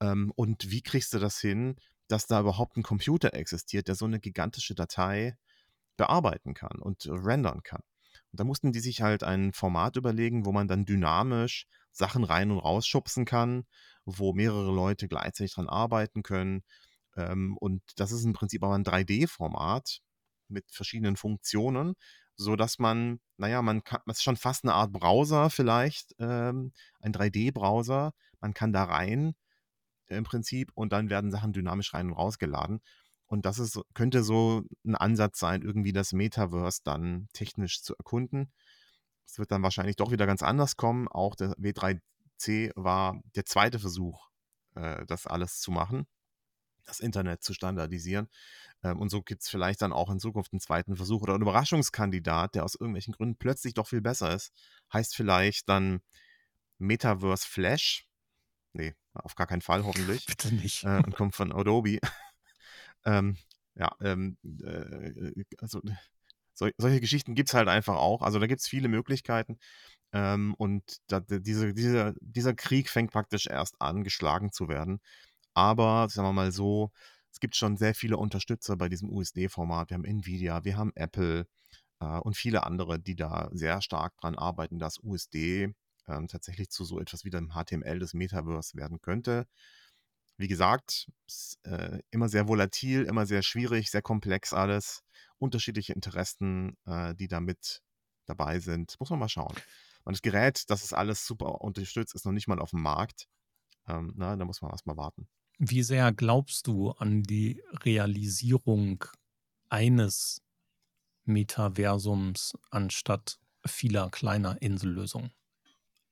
Ähm, 0.00 0.32
und 0.34 0.70
wie 0.70 0.82
kriegst 0.82 1.14
du 1.14 1.20
das 1.20 1.38
hin, 1.38 1.76
dass 2.08 2.26
da 2.26 2.40
überhaupt 2.40 2.76
ein 2.76 2.82
Computer 2.82 3.34
existiert, 3.34 3.86
der 3.86 3.94
so 3.94 4.04
eine 4.04 4.18
gigantische 4.18 4.74
Datei 4.74 5.36
bearbeiten 5.96 6.52
kann 6.52 6.80
und 6.80 7.06
rendern 7.08 7.62
kann? 7.62 7.82
Und 8.32 8.40
da 8.40 8.44
mussten 8.44 8.72
die 8.72 8.80
sich 8.80 9.00
halt 9.00 9.22
ein 9.22 9.52
Format 9.52 9.94
überlegen, 9.94 10.44
wo 10.44 10.50
man 10.50 10.66
dann 10.66 10.84
dynamisch 10.84 11.68
Sachen 11.92 12.24
rein 12.24 12.50
und 12.50 12.58
rausschubsen 12.58 13.24
kann, 13.24 13.64
wo 14.04 14.32
mehrere 14.32 14.74
Leute 14.74 15.06
gleichzeitig 15.06 15.54
dran 15.54 15.68
arbeiten 15.68 16.24
können. 16.24 16.64
Ähm, 17.16 17.56
und 17.58 17.82
das 17.96 18.12
ist 18.12 18.24
im 18.24 18.32
Prinzip 18.32 18.62
aber 18.62 18.74
ein 18.74 18.84
3D-Format 18.84 20.00
mit 20.48 20.64
verschiedenen 20.70 21.16
Funktionen, 21.16 21.94
so 22.36 22.56
dass 22.56 22.78
man, 22.78 23.20
naja, 23.38 23.62
man 23.62 23.82
kann, 23.82 24.00
das 24.06 24.18
ist 24.18 24.22
schon 24.22 24.36
fast 24.36 24.64
eine 24.64 24.74
Art 24.74 24.92
Browser 24.92 25.50
vielleicht, 25.50 26.14
ähm, 26.18 26.72
ein 27.00 27.12
3D-Browser. 27.12 28.12
Man 28.40 28.54
kann 28.54 28.72
da 28.72 28.84
rein 28.84 29.34
im 30.08 30.24
Prinzip 30.24 30.70
und 30.74 30.92
dann 30.92 31.10
werden 31.10 31.30
Sachen 31.30 31.52
dynamisch 31.52 31.94
rein 31.94 32.08
und 32.08 32.12
rausgeladen. 32.14 32.80
Und 33.26 33.44
das 33.44 33.58
ist, 33.58 33.80
könnte 33.94 34.22
so 34.22 34.62
ein 34.84 34.94
Ansatz 34.94 35.38
sein, 35.40 35.62
irgendwie 35.62 35.92
das 35.92 36.12
Metaverse 36.12 36.82
dann 36.84 37.28
technisch 37.32 37.82
zu 37.82 37.94
erkunden. 37.96 38.52
Es 39.26 39.38
wird 39.38 39.50
dann 39.50 39.62
wahrscheinlich 39.62 39.96
doch 39.96 40.12
wieder 40.12 40.26
ganz 40.26 40.42
anders 40.42 40.76
kommen. 40.76 41.08
Auch 41.08 41.34
der 41.34 41.50
W3C 41.54 42.70
war 42.76 43.20
der 43.34 43.44
zweite 43.44 43.80
Versuch, 43.80 44.28
äh, 44.76 45.04
das 45.06 45.26
alles 45.26 45.58
zu 45.58 45.72
machen, 45.72 46.06
das 46.86 47.00
Internet 47.00 47.42
zu 47.42 47.54
standardisieren. 47.54 48.28
Ähm, 48.82 48.98
und 48.98 49.10
so 49.10 49.22
gibt 49.22 49.42
es 49.42 49.48
vielleicht 49.48 49.82
dann 49.82 49.92
auch 49.92 50.10
in 50.10 50.20
Zukunft 50.20 50.52
einen 50.52 50.60
zweiten 50.60 50.96
Versuch 50.96 51.22
oder 51.22 51.34
einen 51.34 51.42
Überraschungskandidat, 51.42 52.54
der 52.54 52.64
aus 52.64 52.74
irgendwelchen 52.74 53.14
Gründen 53.14 53.36
plötzlich 53.36 53.74
doch 53.74 53.88
viel 53.88 54.00
besser 54.00 54.34
ist. 54.34 54.52
Heißt 54.92 55.14
vielleicht 55.14 55.68
dann 55.68 56.00
Metaverse 56.78 57.46
Flash. 57.46 58.06
Nee, 58.72 58.94
auf 59.14 59.34
gar 59.34 59.46
keinen 59.46 59.62
Fall, 59.62 59.84
hoffentlich. 59.84 60.26
Bitte 60.26 60.54
nicht. 60.54 60.84
Äh, 60.84 61.02
und 61.04 61.14
kommt 61.14 61.34
von 61.34 61.52
Adobe. 61.52 61.98
Ähm, 63.04 63.36
ja, 63.76 63.94
ähm, 64.00 64.36
äh, 64.64 65.44
also 65.58 65.80
sol 66.54 66.72
solche 66.76 67.00
Geschichten 67.00 67.34
gibt 67.34 67.50
es 67.50 67.54
halt 67.54 67.68
einfach 67.68 67.94
auch. 67.94 68.22
Also 68.22 68.40
da 68.40 68.46
gibt 68.48 68.60
es 68.60 68.66
viele 68.66 68.88
Möglichkeiten. 68.88 69.58
Ähm, 70.12 70.54
und 70.58 70.82
da, 71.08 71.20
diese, 71.20 71.74
dieser, 71.74 72.14
dieser 72.20 72.54
Krieg 72.54 72.90
fängt 72.90 73.12
praktisch 73.12 73.46
erst 73.46 73.80
an, 73.80 74.02
geschlagen 74.02 74.52
zu 74.52 74.68
werden. 74.68 75.00
Aber, 75.56 76.08
sagen 76.10 76.28
wir 76.28 76.32
mal 76.32 76.52
so, 76.52 76.90
es 77.32 77.40
gibt 77.40 77.56
schon 77.56 77.76
sehr 77.76 77.94
viele 77.94 78.16
Unterstützer 78.18 78.76
bei 78.76 78.88
diesem 78.88 79.10
USD-Format. 79.10 79.90
Wir 79.90 79.96
haben 79.96 80.04
Nvidia, 80.04 80.64
wir 80.64 80.76
haben 80.76 80.92
Apple 80.94 81.46
äh, 82.00 82.18
und 82.20 82.36
viele 82.36 82.64
andere, 82.64 83.00
die 83.00 83.16
da 83.16 83.48
sehr 83.52 83.82
stark 83.82 84.16
dran 84.18 84.36
arbeiten, 84.36 84.78
dass 84.78 84.98
USD 85.02 85.74
ähm, 86.08 86.28
tatsächlich 86.28 86.70
zu 86.70 86.84
so 86.84 87.00
etwas 87.00 87.24
wie 87.24 87.30
dem 87.30 87.52
HTML 87.52 87.98
des 87.98 88.14
Metaverse 88.14 88.76
werden 88.76 89.00
könnte 89.00 89.46
wie 90.38 90.48
gesagt, 90.48 91.06
äh, 91.64 92.00
immer 92.10 92.28
sehr 92.28 92.48
volatil, 92.48 93.04
immer 93.04 93.26
sehr 93.26 93.42
schwierig, 93.42 93.90
sehr 93.90 94.02
komplex 94.02 94.52
alles. 94.52 95.02
Unterschiedliche 95.38 95.92
Interessen, 95.92 96.76
äh, 96.86 97.14
die 97.14 97.28
da 97.28 97.40
mit 97.40 97.82
dabei 98.26 98.60
sind. 98.60 98.96
Muss 99.00 99.10
man 99.10 99.18
mal 99.18 99.28
schauen. 99.28 99.54
Und 100.04 100.14
das 100.14 100.22
Gerät, 100.22 100.64
das 100.68 100.84
ist 100.84 100.92
alles 100.92 101.26
super 101.26 101.60
unterstützt, 101.62 102.14
ist 102.14 102.26
noch 102.26 102.32
nicht 102.32 102.48
mal 102.48 102.60
auf 102.60 102.70
dem 102.70 102.82
Markt. 102.82 103.28
Ähm, 103.88 104.12
na, 104.16 104.36
da 104.36 104.44
muss 104.44 104.62
man 104.62 104.70
erstmal 104.70 104.96
warten. 104.96 105.28
Wie 105.58 105.82
sehr 105.82 106.12
glaubst 106.12 106.66
du 106.66 106.90
an 106.90 107.22
die 107.22 107.62
Realisierung 107.82 109.04
eines 109.70 110.42
Metaversums 111.24 112.58
anstatt 112.70 113.38
vieler 113.64 114.10
kleiner 114.10 114.60
Insellösungen? 114.60 115.32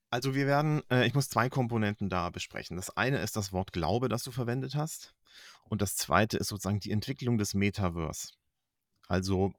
Also 0.09 0.35
wir 0.35 0.46
werden, 0.46 0.83
äh, 0.90 1.07
ich 1.07 1.14
muss 1.14 1.28
zwei 1.28 1.48
Komponenten 1.48 2.09
da 2.09 2.30
besprechen. 2.30 2.76
Das 2.76 2.96
eine 2.96 3.18
ist 3.18 3.37
das 3.37 3.52
Wort 3.52 3.72
Glaube, 3.72 4.09
das 4.09 4.22
du 4.22 4.30
verwendet 4.30 4.76
hast. 4.76 5.14
Und 5.64 5.83
das 5.83 5.96
zweite 5.96 6.37
ist 6.38 6.48
sozusagen 6.48 6.80
die 6.80 6.92
Entwicklung 6.92 7.37
des 7.37 7.52
Metaverse. 7.52 8.28
Also 9.09 9.52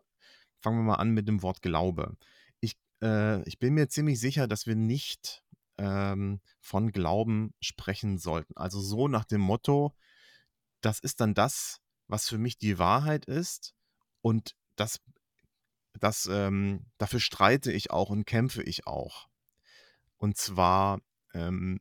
fangen 0.62 0.80
wir 0.80 0.84
mal 0.84 0.96
an 0.96 1.12
mit 1.12 1.28
dem 1.28 1.44
Wort 1.44 1.62
Glaube. 1.62 2.18
Ich, 2.60 2.78
äh, 3.04 3.44
ich 3.48 3.60
bin 3.60 3.74
mir 3.74 3.90
ziemlich 3.90 4.20
sicher, 4.20 4.48
dass 4.48 4.66
wir 4.66 4.76
nicht 4.76 5.44
ähm, 5.78 6.42
von 6.60 6.92
Glauben 6.92 7.54
sprechen 7.60 8.18
sollten. 8.18 8.56
Also 8.58 8.80
so 8.80 9.08
nach 9.08 9.26
dem 9.26 9.42
Motto, 9.42 9.96
das 10.82 11.00
ist 11.00 11.22
dann 11.22 11.34
das, 11.34 11.82
was 12.08 12.30
für 12.30 12.38
mich 12.38 12.58
die 12.58 12.80
Wahrheit 12.80 13.26
ist 13.26 13.74
und 14.22 14.56
das, 14.76 15.00
das 16.00 16.28
ähm, 16.32 16.86
dafür 16.98 17.20
streite 17.20 17.72
ich 17.72 17.92
auch 17.92 18.10
und 18.10 18.26
kämpfe 18.26 18.64
ich 18.64 18.88
auch. 18.88 19.28
Und 20.18 20.38
zwar, 20.38 21.02
ähm, 21.34 21.80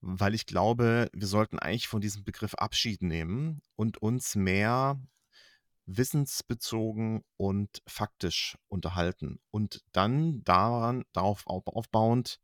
weil 0.00 0.34
ich 0.34 0.46
glaube, 0.46 1.08
wir 1.12 1.26
sollten 1.26 1.58
eigentlich 1.58 1.88
von 1.88 2.00
diesem 2.00 2.24
Begriff 2.24 2.54
Abschied 2.54 3.02
nehmen 3.02 3.62
und 3.76 3.98
uns 3.98 4.34
mehr 4.34 5.00
wissensbezogen 5.86 7.22
und 7.36 7.82
faktisch 7.86 8.56
unterhalten 8.68 9.40
und 9.50 9.84
dann 9.92 10.42
daran, 10.44 11.04
darauf 11.12 11.46
aufbauend 11.46 12.40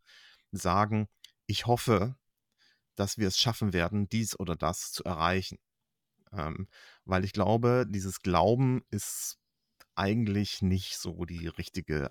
sagen, 0.53 1.09
ich 1.47 1.67
hoffe, 1.67 2.17
dass 2.97 3.19
wir 3.19 3.29
es 3.29 3.39
schaffen 3.39 3.73
werden, 3.73 4.09
dies 4.09 4.39
oder 4.39 4.57
das 4.57 4.93
zu 4.93 5.05
erreichen. 5.05 5.59
Ähm, 6.33 6.69
weil 7.05 7.25
ich 7.25 7.33
glaube, 7.33 7.87
dieses 7.89 8.21
Glauben 8.21 8.83
ist 8.91 9.39
eigentlich 9.95 10.63
nicht 10.63 10.97
so 10.97 11.25
die 11.25 11.49
richtige 11.49 12.09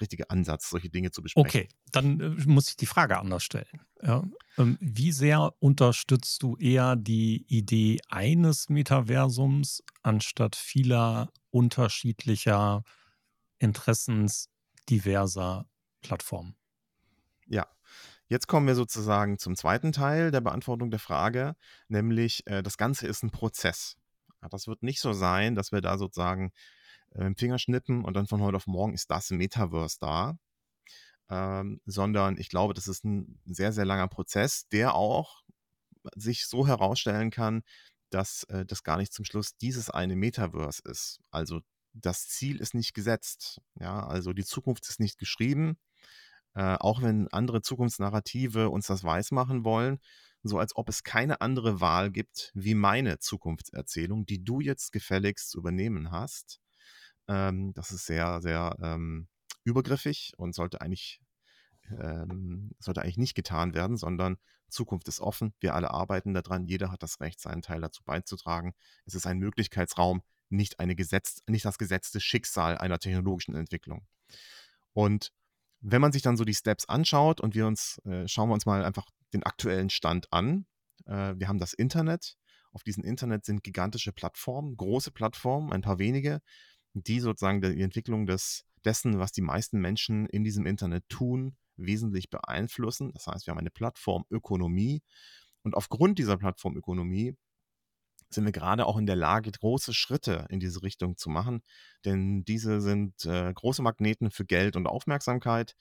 richtige 0.00 0.30
Ansatz, 0.30 0.70
solche 0.70 0.90
Dinge 0.90 1.10
zu 1.10 1.22
besprechen. 1.22 1.48
Okay, 1.48 1.68
dann 1.90 2.20
äh, 2.20 2.28
muss 2.46 2.68
ich 2.68 2.76
die 2.76 2.86
Frage 2.86 3.18
anders 3.18 3.42
stellen. 3.42 3.82
Ja, 4.02 4.22
ähm, 4.58 4.76
wie 4.80 5.12
sehr 5.12 5.54
unterstützt 5.60 6.42
du 6.42 6.56
eher 6.56 6.96
die 6.96 7.46
Idee 7.48 7.98
eines 8.08 8.68
Metaversums 8.68 9.82
anstatt 10.02 10.56
vieler 10.56 11.30
unterschiedlicher 11.50 12.82
interessensdiverser 13.58 15.66
Plattformen? 16.02 16.54
Ja, 17.52 17.68
Jetzt 18.32 18.48
kommen 18.48 18.66
wir 18.66 18.74
sozusagen 18.74 19.38
zum 19.38 19.56
zweiten 19.56 19.92
Teil 19.92 20.30
der 20.30 20.40
Beantwortung 20.40 20.90
der 20.90 21.00
Frage, 21.00 21.54
nämlich 21.88 22.46
äh, 22.46 22.62
das 22.62 22.78
Ganze 22.78 23.06
ist 23.06 23.22
ein 23.22 23.30
Prozess. 23.30 23.98
Das 24.50 24.66
wird 24.66 24.82
nicht 24.82 25.00
so 25.00 25.12
sein, 25.12 25.54
dass 25.54 25.70
wir 25.70 25.82
da 25.82 25.98
sozusagen 25.98 26.50
äh, 27.10 27.30
Fingerschnippen 27.36 28.06
und 28.06 28.14
dann 28.14 28.26
von 28.26 28.40
heute 28.40 28.56
auf 28.56 28.66
morgen 28.66 28.94
ist 28.94 29.10
das 29.10 29.30
Metaverse 29.32 29.98
da. 30.00 30.38
Ähm, 31.28 31.82
sondern 31.84 32.38
ich 32.38 32.48
glaube, 32.48 32.72
das 32.72 32.88
ist 32.88 33.04
ein 33.04 33.38
sehr, 33.44 33.72
sehr 33.74 33.84
langer 33.84 34.08
Prozess, 34.08 34.66
der 34.68 34.94
auch 34.94 35.42
sich 36.16 36.46
so 36.46 36.66
herausstellen 36.66 37.30
kann, 37.30 37.62
dass 38.08 38.44
äh, 38.44 38.64
das 38.64 38.82
gar 38.82 38.96
nicht 38.96 39.12
zum 39.12 39.26
Schluss 39.26 39.58
dieses 39.58 39.90
eine 39.90 40.16
Metaverse 40.16 40.80
ist. 40.86 41.20
Also 41.30 41.60
das 41.92 42.28
Ziel 42.28 42.62
ist 42.62 42.72
nicht 42.72 42.94
gesetzt. 42.94 43.60
Ja, 43.78 44.06
also 44.06 44.32
die 44.32 44.44
Zukunft 44.46 44.88
ist 44.88 45.00
nicht 45.00 45.18
geschrieben. 45.18 45.76
Äh, 46.54 46.76
auch 46.78 47.02
wenn 47.02 47.28
andere 47.28 47.62
Zukunftsnarrative 47.62 48.68
uns 48.68 48.86
das 48.86 49.04
weismachen 49.04 49.64
wollen, 49.64 49.98
so 50.42 50.58
als 50.58 50.76
ob 50.76 50.88
es 50.88 51.02
keine 51.02 51.40
andere 51.40 51.80
Wahl 51.80 52.10
gibt 52.10 52.50
wie 52.54 52.74
meine 52.74 53.18
Zukunftserzählung, 53.18 54.26
die 54.26 54.44
du 54.44 54.60
jetzt 54.60 54.92
gefälligst 54.92 55.50
zu 55.50 55.58
übernehmen 55.58 56.10
hast. 56.10 56.60
Ähm, 57.28 57.72
das 57.74 57.90
ist 57.92 58.06
sehr, 58.06 58.40
sehr 58.42 58.76
ähm, 58.82 59.28
übergriffig 59.64 60.32
und 60.36 60.54
sollte 60.54 60.80
eigentlich, 60.80 61.20
ähm, 61.90 62.72
sollte 62.80 63.02
eigentlich 63.02 63.18
nicht 63.18 63.34
getan 63.34 63.74
werden, 63.74 63.96
sondern 63.96 64.36
Zukunft 64.68 65.08
ist 65.08 65.20
offen. 65.20 65.54
Wir 65.60 65.74
alle 65.74 65.90
arbeiten 65.92 66.34
daran. 66.34 66.66
Jeder 66.66 66.90
hat 66.90 67.02
das 67.02 67.20
Recht, 67.20 67.40
seinen 67.40 67.62
Teil 67.62 67.80
dazu 67.80 68.02
beizutragen. 68.04 68.74
Es 69.04 69.14
ist 69.14 69.26
ein 69.26 69.38
Möglichkeitsraum, 69.38 70.22
nicht, 70.48 70.80
eine 70.80 70.96
Gesetz, 70.96 71.42
nicht 71.46 71.64
das 71.64 71.78
gesetzte 71.78 72.20
Schicksal 72.20 72.76
einer 72.78 72.98
technologischen 72.98 73.54
Entwicklung. 73.54 74.06
Und 74.92 75.32
wenn 75.82 76.00
man 76.00 76.12
sich 76.12 76.22
dann 76.22 76.36
so 76.36 76.44
die 76.44 76.54
Steps 76.54 76.88
anschaut 76.88 77.40
und 77.40 77.54
wir 77.54 77.66
uns, 77.66 77.98
äh, 78.04 78.26
schauen 78.28 78.48
wir 78.48 78.54
uns 78.54 78.66
mal 78.66 78.84
einfach 78.84 79.06
den 79.34 79.42
aktuellen 79.42 79.90
Stand 79.90 80.32
an. 80.32 80.64
Äh, 81.06 81.34
wir 81.36 81.48
haben 81.48 81.58
das 81.58 81.74
Internet. 81.74 82.36
Auf 82.70 82.84
diesem 82.84 83.04
Internet 83.04 83.44
sind 83.44 83.64
gigantische 83.64 84.12
Plattformen, 84.12 84.76
große 84.76 85.10
Plattformen, 85.10 85.72
ein 85.72 85.82
paar 85.82 85.98
wenige, 85.98 86.40
die 86.94 87.20
sozusagen 87.20 87.60
die 87.60 87.82
Entwicklung 87.82 88.26
des, 88.26 88.64
dessen, 88.84 89.18
was 89.18 89.32
die 89.32 89.42
meisten 89.42 89.80
Menschen 89.80 90.26
in 90.26 90.44
diesem 90.44 90.66
Internet 90.66 91.08
tun, 91.08 91.56
wesentlich 91.76 92.30
beeinflussen. 92.30 93.10
Das 93.12 93.26
heißt, 93.26 93.46
wir 93.46 93.50
haben 93.50 93.58
eine 93.58 93.70
Plattformökonomie. 93.70 95.02
Und 95.62 95.74
aufgrund 95.74 96.18
dieser 96.18 96.38
Plattformökonomie 96.38 97.36
sind 98.34 98.44
wir 98.44 98.52
gerade 98.52 98.86
auch 98.86 98.96
in 98.96 99.06
der 99.06 99.16
Lage, 99.16 99.50
große 99.50 99.94
Schritte 99.94 100.46
in 100.48 100.60
diese 100.60 100.82
Richtung 100.82 101.16
zu 101.16 101.30
machen. 101.30 101.62
Denn 102.04 102.44
diese 102.44 102.80
sind 102.80 103.24
äh, 103.26 103.52
große 103.52 103.82
Magneten 103.82 104.30
für 104.30 104.44
Geld 104.44 104.76
und 104.76 104.86
Aufmerksamkeit. 104.86 105.74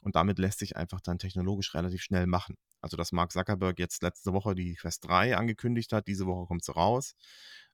Und 0.00 0.14
damit 0.16 0.38
lässt 0.38 0.60
sich 0.60 0.76
einfach 0.76 1.00
dann 1.00 1.18
technologisch 1.18 1.74
relativ 1.74 2.02
schnell 2.02 2.26
machen. 2.26 2.56
Also, 2.80 2.96
dass 2.96 3.12
Mark 3.12 3.32
Zuckerberg 3.32 3.78
jetzt 3.78 4.02
letzte 4.02 4.32
Woche 4.32 4.54
die 4.54 4.74
Quest 4.74 5.04
3 5.06 5.36
angekündigt 5.36 5.92
hat, 5.92 6.06
diese 6.06 6.26
Woche 6.26 6.46
kommt 6.46 6.64
sie 6.64 6.72
raus. 6.72 7.14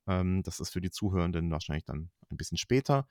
Ähm, 0.06 0.42
das 0.42 0.60
ist 0.60 0.70
für 0.70 0.80
die 0.80 0.90
Zuhörenden 0.90 1.50
wahrscheinlich 1.50 1.84
dann 1.84 2.10
ein 2.30 2.36
bisschen 2.36 2.58
später. 2.58 3.06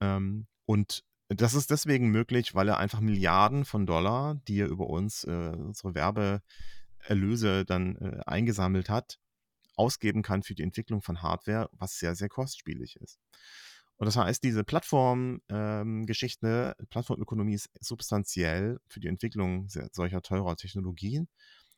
Ähm, 0.00 0.46
und 0.64 1.04
das 1.28 1.54
ist 1.54 1.70
deswegen 1.70 2.10
möglich, 2.10 2.54
weil 2.54 2.68
er 2.68 2.78
einfach 2.78 3.00
Milliarden 3.00 3.64
von 3.64 3.86
Dollar, 3.86 4.36
die 4.46 4.60
er 4.60 4.68
über 4.68 4.88
uns, 4.88 5.24
äh, 5.24 5.52
unsere 5.56 5.94
Werbeerlöse 5.94 7.64
dann 7.64 7.96
äh, 7.96 8.20
eingesammelt 8.26 8.88
hat, 8.88 9.18
ausgeben 9.76 10.22
kann 10.22 10.42
für 10.42 10.54
die 10.54 10.62
Entwicklung 10.62 11.02
von 11.02 11.22
Hardware, 11.22 11.68
was 11.72 11.98
sehr, 11.98 12.14
sehr 12.14 12.28
kostspielig 12.28 12.96
ist. 12.96 13.18
Und 13.98 14.06
das 14.06 14.16
heißt, 14.16 14.42
diese 14.42 14.64
Plattformgeschichte, 14.64 16.74
ähm, 16.78 16.86
Plattformökonomie 16.90 17.54
ist 17.54 17.70
substanziell 17.80 18.78
für 18.88 19.00
die 19.00 19.08
Entwicklung 19.08 19.68
solcher 19.68 20.20
teurer 20.20 20.56
Technologien 20.56 21.28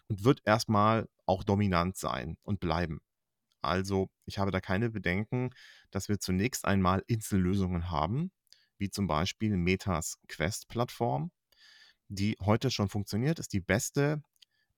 und 0.09 0.25
wird 0.25 0.41
erstmal 0.45 1.09
auch 1.27 1.45
dominant 1.45 1.97
sein 1.97 2.37
und 2.43 2.61
bleiben. 2.61 3.01
Also 3.63 4.09
ich 4.25 4.39
habe 4.39 4.51
da 4.51 4.61
keine 4.61 4.91
Bedenken, 4.91 5.51
dass 5.91 6.09
wir 6.09 6.19
zunächst 6.19 6.65
einmal 6.65 7.03
Insellösungen 7.07 7.91
haben, 7.91 8.33
wie 8.79 8.91
zum 8.91 9.07
Beispiel 9.07 9.57
Metas 9.57 10.19
Quest-Plattform, 10.29 11.31
die 12.09 12.37
heute 12.41 12.71
schon 12.71 12.89
funktioniert, 12.89 13.39
ist 13.39 13.53
die 13.53 13.61
beste 13.61 14.23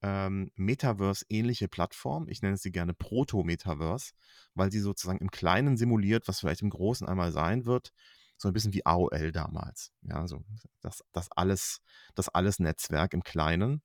ähm, 0.03 0.51
Metaverse-ähnliche 0.57 1.69
Plattform. 1.69 2.29
Ich 2.29 2.43
nenne 2.43 2.57
sie 2.57 2.73
gerne 2.73 2.95
Proto-Metaverse, 2.95 4.13
weil 4.55 4.73
sie 4.73 4.81
sozusagen 4.81 5.19
im 5.19 5.31
Kleinen 5.31 5.77
simuliert, 5.77 6.29
was 6.29 6.41
vielleicht 6.41 6.63
im 6.63 6.71
Großen 6.71 7.07
einmal 7.07 7.33
sein 7.33 7.67
wird. 7.67 7.93
So 8.37 8.49
ein 8.49 8.55
bisschen 8.55 8.73
wie 8.73 8.87
AOL 8.87 9.33
damals. 9.33 9.93
Ja, 10.03 10.27
so 10.27 10.43
das, 10.81 11.05
das 11.13 11.31
alles, 11.33 11.83
das 12.15 12.29
alles 12.29 12.59
Netzwerk 12.59 13.13
im 13.13 13.23
Kleinen. 13.23 13.83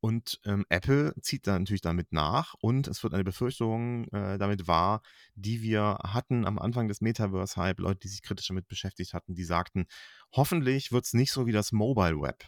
Und 0.00 0.40
ähm, 0.44 0.64
Apple 0.68 1.12
zieht 1.22 1.46
da 1.46 1.58
natürlich 1.58 1.80
damit 1.80 2.12
nach 2.12 2.54
und 2.60 2.86
es 2.86 3.02
wird 3.02 3.14
eine 3.14 3.24
Befürchtung 3.24 4.04
äh, 4.08 4.38
damit 4.38 4.68
wahr, 4.68 5.02
die 5.34 5.60
wir 5.60 5.98
hatten 6.04 6.46
am 6.46 6.58
Anfang 6.58 6.86
des 6.86 7.00
Metaverse-Hype, 7.00 7.80
Leute, 7.80 8.00
die 8.00 8.08
sich 8.08 8.22
kritisch 8.22 8.46
damit 8.46 8.68
beschäftigt 8.68 9.12
hatten, 9.12 9.34
die 9.34 9.44
sagten, 9.44 9.86
hoffentlich 10.32 10.92
wird 10.92 11.04
es 11.04 11.14
nicht 11.14 11.32
so 11.32 11.46
wie 11.46 11.52
das 11.52 11.72
Mobile 11.72 12.20
Web. 12.20 12.44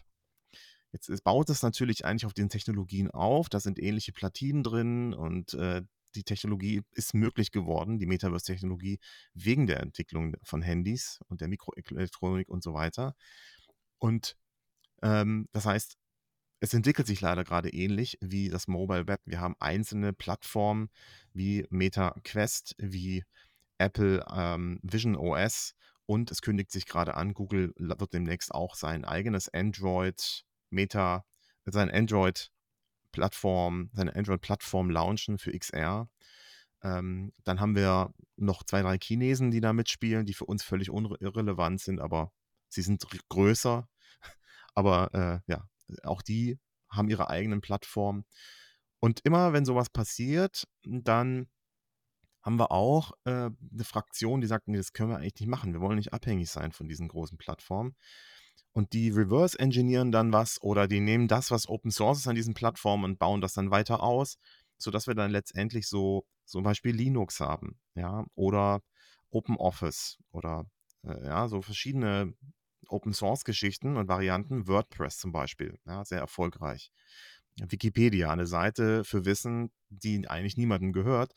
Jetzt 0.92 1.08
es 1.08 1.20
baut 1.20 1.50
es 1.50 1.62
natürlich 1.62 2.04
eigentlich 2.04 2.26
auf 2.26 2.34
den 2.34 2.48
Technologien 2.48 3.10
auf, 3.10 3.48
da 3.48 3.60
sind 3.60 3.78
ähnliche 3.78 4.12
Platinen 4.12 4.62
drin 4.62 5.14
und 5.14 5.54
äh, 5.54 5.82
die 6.16 6.24
Technologie 6.24 6.82
ist 6.92 7.14
möglich 7.14 7.52
geworden, 7.52 7.98
die 7.98 8.06
Metaverse-Technologie, 8.06 8.98
wegen 9.34 9.66
der 9.66 9.80
Entwicklung 9.80 10.34
von 10.42 10.62
Handys 10.62 11.20
und 11.28 11.40
der 11.40 11.48
Mikroelektronik 11.48 12.48
und 12.48 12.62
so 12.62 12.74
weiter. 12.74 13.14
Und 13.98 14.36
ähm, 15.02 15.48
das 15.52 15.66
heißt, 15.66 15.96
es 16.60 16.74
entwickelt 16.74 17.06
sich 17.06 17.20
leider 17.20 17.44
gerade 17.44 17.70
ähnlich 17.70 18.18
wie 18.20 18.50
das 18.50 18.68
Mobile 18.68 19.06
Web. 19.06 19.20
Wir 19.24 19.40
haben 19.40 19.56
einzelne 19.60 20.12
Plattformen 20.12 20.90
wie 21.32 21.66
Meta 21.70 22.14
Quest, 22.24 22.74
wie 22.78 23.24
Apple 23.78 24.24
ähm, 24.30 24.78
Vision 24.82 25.16
OS 25.16 25.74
und 26.04 26.30
es 26.30 26.42
kündigt 26.42 26.70
sich 26.70 26.86
gerade 26.86 27.14
an, 27.14 27.34
Google 27.34 27.72
wird 27.76 28.12
demnächst 28.12 28.52
auch 28.52 28.74
sein 28.74 29.04
eigenes 29.04 29.48
Android 29.48 30.44
Meta, 30.70 31.24
sein 31.64 31.90
Android 31.90 32.50
Plattform, 33.12 33.90
seine 33.92 34.14
Android-Plattform 34.14 34.90
launchen 34.90 35.38
für 35.38 35.56
XR. 35.56 36.08
Ähm, 36.82 37.32
dann 37.44 37.60
haben 37.60 37.74
wir 37.74 38.14
noch 38.36 38.62
zwei, 38.62 38.82
drei 38.82 38.98
Chinesen, 38.98 39.50
die 39.50 39.60
da 39.60 39.72
mitspielen, 39.72 40.26
die 40.26 40.34
für 40.34 40.46
uns 40.46 40.62
völlig 40.62 40.88
irrelevant 40.88 41.80
sind, 41.80 42.00
aber 42.00 42.32
sie 42.68 42.82
sind 42.82 43.04
größer. 43.28 43.88
Aber 44.74 45.12
äh, 45.12 45.50
ja, 45.50 45.68
auch 46.04 46.22
die 46.22 46.58
haben 46.88 47.10
ihre 47.10 47.28
eigenen 47.28 47.60
Plattformen. 47.60 48.24
Und 49.00 49.20
immer 49.24 49.52
wenn 49.52 49.64
sowas 49.64 49.90
passiert, 49.90 50.68
dann 50.84 51.48
haben 52.42 52.58
wir 52.58 52.70
auch 52.70 53.12
äh, 53.24 53.50
eine 53.50 53.84
Fraktion, 53.84 54.40
die 54.40 54.46
sagt, 54.46 54.68
nee, 54.68 54.76
das 54.76 54.92
können 54.92 55.10
wir 55.10 55.16
eigentlich 55.16 55.40
nicht 55.40 55.48
machen. 55.48 55.72
Wir 55.72 55.80
wollen 55.80 55.96
nicht 55.96 56.12
abhängig 56.12 56.50
sein 56.50 56.72
von 56.72 56.88
diesen 56.88 57.08
großen 57.08 57.36
Plattformen. 57.36 57.96
Und 58.72 58.92
die 58.92 59.10
reverse 59.10 59.58
engineeren 59.58 60.12
dann 60.12 60.32
was 60.32 60.62
oder 60.62 60.86
die 60.86 61.00
nehmen 61.00 61.26
das, 61.28 61.50
was 61.50 61.68
Open 61.68 61.90
Source 61.90 62.20
ist 62.20 62.28
an 62.28 62.36
diesen 62.36 62.54
Plattformen 62.54 63.04
und 63.04 63.18
bauen 63.18 63.40
das 63.40 63.54
dann 63.54 63.70
weiter 63.70 64.02
aus, 64.02 64.38
sodass 64.78 65.06
wir 65.06 65.14
dann 65.14 65.30
letztendlich 65.30 65.88
so 65.88 66.24
zum 66.44 66.62
Beispiel 66.62 66.94
Linux 66.94 67.40
haben, 67.40 67.78
ja, 67.94 68.24
oder 68.34 68.80
Open 69.30 69.56
Office 69.56 70.18
oder 70.30 70.66
äh, 71.04 71.26
ja, 71.26 71.48
so 71.48 71.62
verschiedene 71.62 72.34
Open 72.88 73.12
Source 73.12 73.44
Geschichten 73.44 73.96
und 73.96 74.08
Varianten, 74.08 74.66
WordPress 74.66 75.18
zum 75.18 75.32
Beispiel, 75.32 75.78
ja, 75.86 76.04
sehr 76.04 76.18
erfolgreich. 76.18 76.90
Wikipedia, 77.56 78.30
eine 78.30 78.46
Seite 78.46 79.04
für 79.04 79.24
Wissen, 79.24 79.70
die 79.88 80.26
eigentlich 80.28 80.56
niemandem 80.56 80.92
gehört 80.92 81.32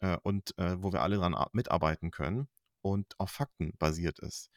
äh, 0.00 0.16
und 0.22 0.56
äh, 0.58 0.82
wo 0.82 0.92
wir 0.92 1.02
alle 1.02 1.16
dran 1.16 1.36
mitarbeiten 1.52 2.10
können 2.10 2.48
und 2.82 3.18
auf 3.18 3.30
Fakten 3.30 3.72
basiert 3.78 4.18
ist. 4.20 4.50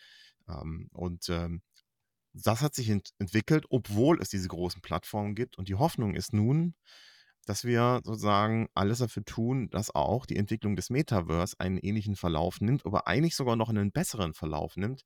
Ähm, 0.47 0.89
und 0.93 1.27
ähm, 1.29 1.61
das 2.33 2.61
hat 2.61 2.75
sich 2.75 2.89
ent 2.89 3.09
entwickelt, 3.19 3.65
obwohl 3.69 4.21
es 4.21 4.29
diese 4.29 4.47
großen 4.47 4.81
Plattformen 4.81 5.35
gibt. 5.35 5.57
Und 5.57 5.67
die 5.67 5.75
Hoffnung 5.75 6.15
ist 6.15 6.33
nun, 6.33 6.75
dass 7.45 7.63
wir 7.63 8.01
sozusagen 8.03 8.67
alles 8.75 8.99
dafür 8.99 9.25
tun, 9.25 9.69
dass 9.69 9.93
auch 9.93 10.25
die 10.25 10.37
Entwicklung 10.37 10.75
des 10.75 10.89
Metaverse 10.89 11.55
einen 11.59 11.77
ähnlichen 11.77 12.15
Verlauf 12.15 12.61
nimmt, 12.61 12.85
aber 12.85 13.07
eigentlich 13.07 13.35
sogar 13.35 13.55
noch 13.55 13.69
einen 13.69 13.91
besseren 13.91 14.33
Verlauf 14.33 14.77
nimmt, 14.77 15.03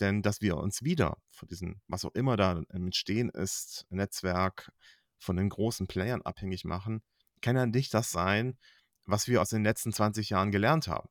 denn 0.00 0.22
dass 0.22 0.40
wir 0.40 0.56
uns 0.56 0.82
wieder 0.82 1.18
von 1.30 1.48
diesem, 1.48 1.80
was 1.86 2.04
auch 2.04 2.14
immer 2.14 2.36
da 2.36 2.62
entstehen 2.70 3.30
ist, 3.30 3.86
Netzwerk 3.90 4.72
von 5.18 5.36
den 5.36 5.48
großen 5.48 5.86
Playern 5.86 6.22
abhängig 6.22 6.64
machen, 6.64 7.02
kann 7.42 7.56
ja 7.56 7.66
nicht 7.66 7.94
das 7.94 8.10
sein, 8.10 8.58
was 9.04 9.28
wir 9.28 9.40
aus 9.40 9.50
den 9.50 9.64
letzten 9.64 9.92
20 9.92 10.30
Jahren 10.30 10.50
gelernt 10.50 10.88
haben. 10.88 11.08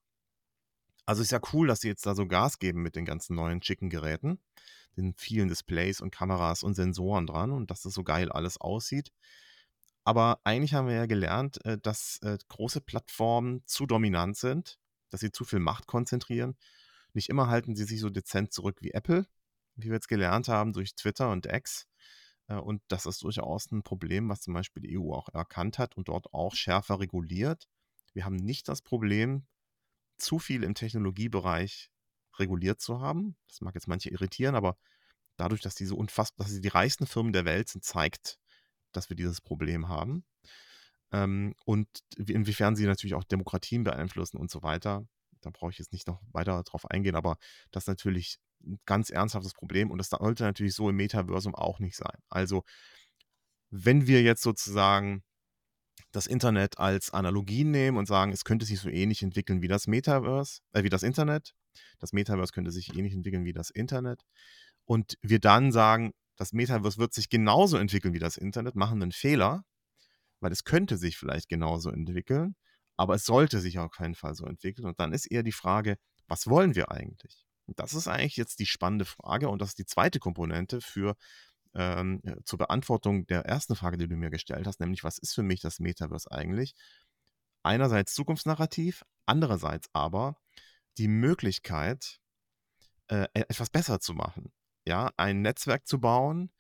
Also 1.07 1.23
ist 1.23 1.31
ja 1.31 1.39
cool, 1.53 1.67
dass 1.67 1.81
sie 1.81 1.87
jetzt 1.87 2.05
da 2.05 2.13
so 2.13 2.27
Gas 2.27 2.59
geben 2.59 2.83
mit 2.83 2.95
den 2.95 3.05
ganzen 3.05 3.35
neuen 3.35 3.63
schicken 3.63 3.89
Geräten, 3.89 4.39
den 4.95 5.15
vielen 5.15 5.47
Displays 5.47 6.01
und 6.01 6.11
Kameras 6.11 6.61
und 6.61 6.75
Sensoren 6.75 7.25
dran 7.25 7.51
und 7.51 7.71
dass 7.71 7.81
das 7.81 7.95
so 7.95 8.03
geil 8.03 8.31
alles 8.31 8.61
aussieht. 8.61 9.11
Aber 10.03 10.39
eigentlich 10.43 10.75
haben 10.75 10.87
wir 10.87 10.95
ja 10.95 11.05
gelernt, 11.07 11.65
äh, 11.65 11.79
dass 11.79 12.19
äh, 12.21 12.37
große 12.47 12.81
Plattformen 12.81 13.63
zu 13.65 13.87
dominant 13.87 14.37
sind, 14.37 14.77
dass 15.09 15.21
sie 15.21 15.31
zu 15.31 15.45
viel 15.45 15.59
Macht 15.59 15.87
konzentrieren 15.87 16.55
nicht 17.17 17.29
immer 17.29 17.47
halten 17.47 17.75
sie 17.75 17.83
sich 17.83 17.99
so 17.99 18.09
dezent 18.09 18.53
zurück 18.53 18.77
wie 18.81 18.91
Apple, 18.91 19.25
wie 19.75 19.87
wir 19.87 19.95
jetzt 19.95 20.07
gelernt 20.07 20.47
haben 20.47 20.71
durch 20.71 20.95
Twitter 20.95 21.31
und 21.31 21.47
X. 21.47 21.87
Äh, 22.47 22.55
und 22.55 22.81
das 22.87 23.05
ist 23.05 23.23
durchaus 23.23 23.71
ein 23.71 23.83
Problem, 23.83 24.29
was 24.29 24.41
zum 24.41 24.53
Beispiel 24.53 24.83
die 24.83 24.97
EU 24.97 25.13
auch 25.13 25.29
erkannt 25.33 25.79
hat 25.79 25.97
und 25.97 26.07
dort 26.07 26.33
auch 26.33 26.55
schärfer 26.55 26.99
reguliert. 26.99 27.67
Wir 28.13 28.23
haben 28.23 28.35
nicht 28.35 28.67
das 28.69 28.81
Problem, 28.81 29.45
zu 30.17 30.39
viel 30.39 30.63
im 30.63 30.75
Technologiebereich 30.75 31.89
reguliert 32.37 32.81
zu 32.81 32.99
haben. 32.99 33.35
Das 33.47 33.61
mag 33.61 33.75
jetzt 33.75 33.87
manche 33.87 34.09
irritieren, 34.09 34.55
aber 34.55 34.77
dadurch, 35.37 35.61
dass 35.61 35.75
die 35.75 35.85
so 35.85 35.95
unfassbar, 35.95 36.45
dass 36.45 36.53
sie 36.53 36.61
die 36.61 36.67
reichsten 36.67 37.07
Firmen 37.07 37.33
der 37.33 37.45
Welt 37.45 37.69
sind, 37.69 37.83
zeigt, 37.83 38.39
dass 38.91 39.09
wir 39.09 39.15
dieses 39.15 39.41
Problem 39.41 39.87
haben. 39.87 40.25
Ähm, 41.11 41.55
und 41.65 41.87
inwiefern 42.17 42.75
sie 42.75 42.85
natürlich 42.85 43.15
auch 43.15 43.23
Demokratien 43.23 43.83
beeinflussen 43.83 44.37
und 44.37 44.51
so 44.51 44.63
weiter 44.63 45.07
da 45.41 45.49
brauche 45.49 45.71
ich 45.71 45.77
jetzt 45.77 45.93
nicht 45.93 46.07
noch 46.07 46.21
weiter 46.31 46.61
drauf 46.63 46.89
eingehen, 46.89 47.15
aber 47.15 47.37
das 47.71 47.83
ist 47.83 47.87
natürlich 47.87 48.39
ein 48.63 48.79
ganz 48.85 49.09
ernsthaftes 49.09 49.53
Problem 49.53 49.91
und 49.91 49.97
das 49.97 50.09
sollte 50.09 50.43
natürlich 50.43 50.75
so 50.75 50.89
im 50.89 50.95
Metaversum 50.95 51.55
auch 51.55 51.79
nicht 51.79 51.95
sein. 51.95 52.17
Also, 52.29 52.63
wenn 53.69 54.07
wir 54.07 54.21
jetzt 54.21 54.41
sozusagen 54.41 55.23
das 56.17 56.25
Internet 56.25 56.79
als 56.79 57.11
Analogie 57.11 57.63
nehmen 57.63 57.95
und 57.95 58.07
sagen, 58.07 58.31
es 58.31 58.43
könnte 58.43 58.65
sich 58.65 58.79
so 58.79 58.89
ähnlich 58.89 59.21
entwickeln 59.21 59.61
wie 59.61 59.67
das 59.67 59.85
Metaverse, 59.85 60.61
äh, 60.73 60.81
wie 60.81 60.89
das 60.89 61.03
Internet. 61.03 61.53
Das 61.99 62.11
Metaverse 62.11 62.51
könnte 62.51 62.71
sich 62.71 62.95
ähnlich 62.97 63.13
entwickeln 63.13 63.45
wie 63.45 63.53
das 63.53 63.69
Internet. 63.69 64.23
Und 64.85 65.19
wir 65.21 65.39
dann 65.39 65.71
sagen, 65.71 66.13
das 66.35 66.53
Metaverse 66.53 66.97
wird 66.97 67.13
sich 67.13 67.29
genauso 67.29 67.77
entwickeln 67.77 68.15
wie 68.15 68.19
das 68.19 68.35
Internet, 68.35 68.75
machen 68.75 69.01
einen 69.01 69.11
Fehler, 69.11 69.63
weil 70.39 70.51
es 70.51 70.63
könnte 70.63 70.97
sich 70.97 71.17
vielleicht 71.17 71.49
genauso 71.49 71.91
entwickeln, 71.91 72.55
aber 72.95 73.13
es 73.13 73.25
sollte 73.25 73.59
sich 73.59 73.77
auf 73.77 73.91
keinen 73.91 74.15
Fall 74.15 74.33
so 74.33 74.45
entwickeln. 74.45 74.87
Und 74.87 74.99
dann 74.99 75.13
ist 75.13 75.27
eher 75.27 75.43
die 75.43 75.51
Frage, 75.51 75.97
was 76.27 76.47
wollen 76.47 76.73
wir 76.73 76.91
eigentlich? 76.91 77.45
Und 77.67 77.77
das 77.79 77.93
ist 77.93 78.07
eigentlich 78.07 78.37
jetzt 78.37 78.57
die 78.57 78.65
spannende 78.65 79.05
Frage 79.05 79.49
und 79.49 79.61
das 79.61 79.69
ist 79.69 79.79
die 79.79 79.85
zweite 79.85 80.17
Komponente 80.19 80.81
für 80.81 81.15
ähm, 81.73 82.21
äh, 82.23 82.35
zur 82.43 82.59
Beantwortung 82.59 83.27
der 83.27 83.45
ersten 83.45 83.75
Frage, 83.75 83.97
die 83.97 84.07
du 84.07 84.15
mir 84.15 84.29
gestellt 84.29 84.67
hast, 84.67 84.79
nämlich 84.79 85.03
was 85.03 85.17
ist 85.17 85.33
für 85.33 85.43
mich 85.43 85.61
das 85.61 85.79
Metaverse 85.79 86.31
eigentlich? 86.31 86.75
Einerseits 87.63 88.13
Zukunftsnarrativ, 88.13 89.03
andererseits 89.25 89.89
aber 89.93 90.37
die 90.97 91.07
Möglichkeit, 91.07 92.19
äh, 93.09 93.23
e-, 93.33 93.41
etwas 93.41 93.69
besser 93.69 93.99
zu 93.99 94.13
machen. 94.13 94.51
Ja, 94.85 95.11
ein 95.17 95.41
Netzwerk 95.41 95.87
zu 95.87 95.99
bauen, 95.99 96.51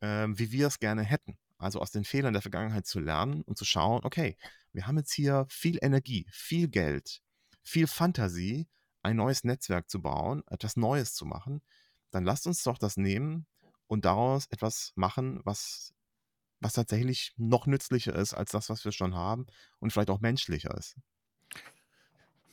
äh, 0.00 0.26
wie 0.28 0.52
wir 0.52 0.68
es 0.68 0.78
gerne 0.78 1.02
hätten. 1.02 1.38
Also 1.58 1.80
aus 1.80 1.90
den 1.90 2.04
Fehlern 2.04 2.32
der 2.32 2.42
Vergangenheit 2.42 2.86
zu 2.86 3.00
lernen 3.00 3.42
und 3.42 3.58
zu 3.58 3.64
schauen, 3.64 4.04
okay, 4.04 4.36
wir 4.72 4.86
haben 4.86 4.98
jetzt 4.98 5.12
hier 5.12 5.46
viel 5.48 5.78
Energie, 5.82 6.26
viel 6.30 6.68
Geld, 6.68 7.22
viel 7.62 7.86
Fantasie, 7.86 8.68
ein 9.02 9.16
neues 9.16 9.44
Netzwerk 9.44 9.88
zu 9.88 10.02
bauen, 10.02 10.42
etwas 10.48 10.76
Neues 10.76 11.14
zu 11.14 11.26
machen. 11.26 11.62
Dann 12.10 12.24
lasst 12.24 12.46
uns 12.46 12.62
doch 12.62 12.78
das 12.78 12.96
nehmen 12.96 13.46
und 13.86 14.04
daraus 14.04 14.46
etwas 14.50 14.92
machen, 14.94 15.40
was, 15.44 15.94
was 16.60 16.74
tatsächlich 16.74 17.32
noch 17.36 17.66
nützlicher 17.66 18.14
ist 18.14 18.34
als 18.34 18.52
das, 18.52 18.70
was 18.70 18.84
wir 18.84 18.92
schon 18.92 19.14
haben 19.14 19.46
und 19.80 19.92
vielleicht 19.92 20.10
auch 20.10 20.20
menschlicher 20.20 20.76
ist. 20.76 20.96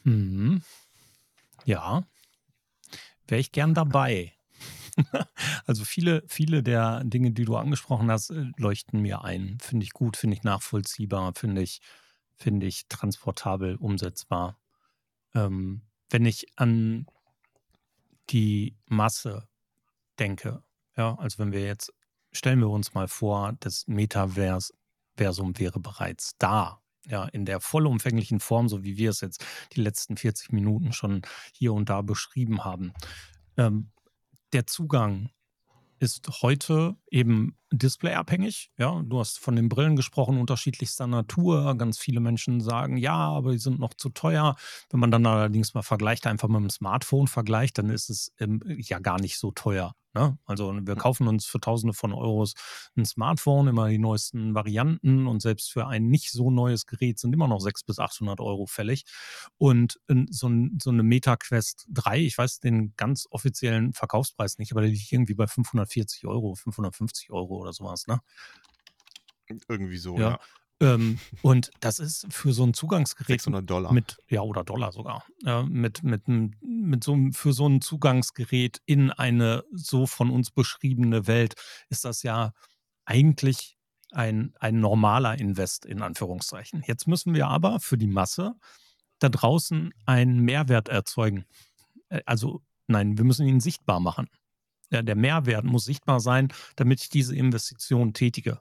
Mhm. 0.03 0.63
Ja, 1.65 2.03
wäre 3.27 3.39
ich 3.39 3.51
gern 3.51 3.73
dabei. 3.73 4.33
also 5.65 5.85
viele, 5.85 6.23
viele 6.27 6.63
der 6.63 7.03
Dinge, 7.03 7.31
die 7.31 7.45
du 7.45 7.55
angesprochen 7.55 8.11
hast, 8.11 8.31
äh, 8.31 8.51
leuchten 8.57 9.01
mir 9.01 9.23
ein. 9.23 9.57
Finde 9.61 9.83
ich 9.83 9.91
gut, 9.91 10.17
finde 10.17 10.35
ich 10.35 10.43
nachvollziehbar, 10.43 11.33
finde 11.35 11.61
ich, 11.61 11.81
finde 12.35 12.67
ich 12.67 12.87
transportabel, 12.87 13.75
umsetzbar. 13.75 14.59
Ähm, 15.33 15.81
wenn 16.09 16.25
ich 16.25 16.47
an 16.57 17.07
die 18.29 18.75
Masse 18.85 19.47
denke, 20.19 20.63
ja, 20.97 21.15
also 21.15 21.39
wenn 21.39 21.51
wir 21.51 21.65
jetzt, 21.65 21.93
stellen 22.31 22.59
wir 22.59 22.69
uns 22.69 22.93
mal 22.93 23.07
vor, 23.07 23.53
das 23.59 23.87
Metaversum 23.87 25.57
wäre 25.57 25.79
bereits 25.79 26.37
da, 26.37 26.81
ja, 27.07 27.25
in 27.25 27.45
der 27.45 27.59
vollumfänglichen 27.59 28.39
Form, 28.39 28.69
so 28.69 28.83
wie 28.83 28.97
wir 28.97 29.09
es 29.09 29.21
jetzt 29.21 29.43
die 29.73 29.81
letzten 29.81 30.17
40 30.17 30.51
Minuten 30.51 30.93
schon 30.93 31.21
hier 31.53 31.73
und 31.73 31.89
da 31.89 32.01
beschrieben 32.01 32.63
haben. 32.63 32.93
Ähm, 33.57 33.91
der 34.53 34.67
Zugang 34.67 35.29
ist 35.99 36.41
heute 36.41 36.95
eben 37.09 37.57
displayabhängig. 37.71 38.71
Ja, 38.77 39.01
du 39.03 39.19
hast 39.19 39.39
von 39.39 39.55
den 39.55 39.69
Brillen 39.69 39.95
gesprochen, 39.95 40.37
unterschiedlichster 40.37 41.07
Natur. 41.07 41.75
Ganz 41.77 41.97
viele 41.97 42.19
Menschen 42.19 42.61
sagen, 42.61 42.97
ja, 42.97 43.15
aber 43.15 43.51
die 43.51 43.57
sind 43.57 43.79
noch 43.79 43.93
zu 43.93 44.09
teuer. 44.09 44.55
Wenn 44.89 44.99
man 44.99 45.11
dann 45.11 45.25
allerdings 45.25 45.73
mal 45.73 45.81
vergleicht, 45.81 46.27
einfach 46.27 46.47
mit 46.47 46.61
dem 46.61 46.69
Smartphone 46.69 47.27
vergleicht, 47.27 47.77
dann 47.77 47.89
ist 47.89 48.09
es 48.09 48.33
ähm, 48.39 48.61
ja 48.65 48.99
gar 48.99 49.19
nicht 49.19 49.37
so 49.37 49.51
teuer. 49.51 49.95
Ne? 50.13 50.37
Also 50.45 50.73
wir 50.81 50.95
kaufen 50.95 51.27
uns 51.27 51.45
für 51.45 51.61
Tausende 51.61 51.93
von 51.93 52.11
Euros 52.11 52.53
ein 52.97 53.05
Smartphone, 53.05 53.67
immer 53.67 53.87
die 53.87 53.97
neuesten 53.97 54.53
Varianten 54.53 55.25
und 55.25 55.41
selbst 55.41 55.71
für 55.71 55.87
ein 55.87 56.07
nicht 56.07 56.31
so 56.31 56.51
neues 56.51 56.85
Gerät 56.85 57.17
sind 57.17 57.33
immer 57.33 57.47
noch 57.47 57.61
600 57.61 57.85
bis 57.85 57.99
800 57.99 58.41
Euro 58.41 58.65
fällig. 58.65 59.05
Und 59.57 59.99
so, 60.29 60.47
ein, 60.47 60.77
so 60.81 60.89
eine 60.89 61.03
MetaQuest 61.03 61.87
3, 61.89 62.19
ich 62.19 62.37
weiß 62.37 62.59
den 62.59 62.93
ganz 62.97 63.25
offiziellen 63.31 63.93
Verkaufspreis 63.93 64.57
nicht, 64.57 64.73
aber 64.73 64.81
der 64.81 64.91
liegt 64.91 65.11
irgendwie 65.11 65.33
bei 65.33 65.47
540 65.47 66.27
Euro, 66.27 66.55
550 66.55 67.31
Euro 67.31 67.60
oder 67.61 67.73
sowas. 67.73 68.07
Ne? 68.07 68.19
Irgendwie 69.67 69.97
so, 69.97 70.17
ja. 70.17 70.31
ja. 70.31 70.39
Ähm, 70.81 71.19
und 71.43 71.69
das 71.79 71.99
ist 71.99 72.25
für 72.31 72.53
so 72.53 72.63
ein 72.63 72.73
Zugangsgerät 72.73 73.41
600 73.41 73.69
Dollar. 73.69 73.93
mit, 73.93 74.17
ja, 74.29 74.41
oder 74.41 74.63
Dollar 74.63 74.91
sogar, 74.91 75.23
äh, 75.45 75.61
mit, 75.63 76.01
mit, 76.03 76.23
mit 76.27 77.03
so, 77.03 77.17
für 77.33 77.53
so 77.53 77.67
ein 77.67 77.81
Zugangsgerät 77.81 78.81
in 78.85 79.11
eine 79.11 79.63
so 79.71 80.07
von 80.07 80.31
uns 80.31 80.49
beschriebene 80.49 81.27
Welt 81.27 81.53
ist 81.89 82.03
das 82.03 82.23
ja 82.23 82.53
eigentlich 83.05 83.77
ein, 84.11 84.53
ein 84.59 84.79
normaler 84.79 85.39
Invest 85.39 85.85
in 85.85 86.01
Anführungszeichen. 86.01 86.83
Jetzt 86.87 87.07
müssen 87.07 87.33
wir 87.35 87.47
aber 87.47 87.79
für 87.79 87.97
die 87.97 88.07
Masse 88.07 88.55
da 89.19 89.29
draußen 89.29 89.93
einen 90.05 90.39
Mehrwert 90.39 90.89
erzeugen. 90.89 91.45
Äh, 92.09 92.21
also 92.25 92.61
nein, 92.87 93.17
wir 93.17 93.25
müssen 93.25 93.47
ihn 93.47 93.59
sichtbar 93.59 93.99
machen. 93.99 94.27
Der 94.91 95.15
Mehrwert 95.15 95.63
muss 95.63 95.85
sichtbar 95.85 96.19
sein, 96.19 96.49
damit 96.75 97.01
ich 97.01 97.09
diese 97.09 97.35
Investition 97.35 98.13
tätige. 98.13 98.59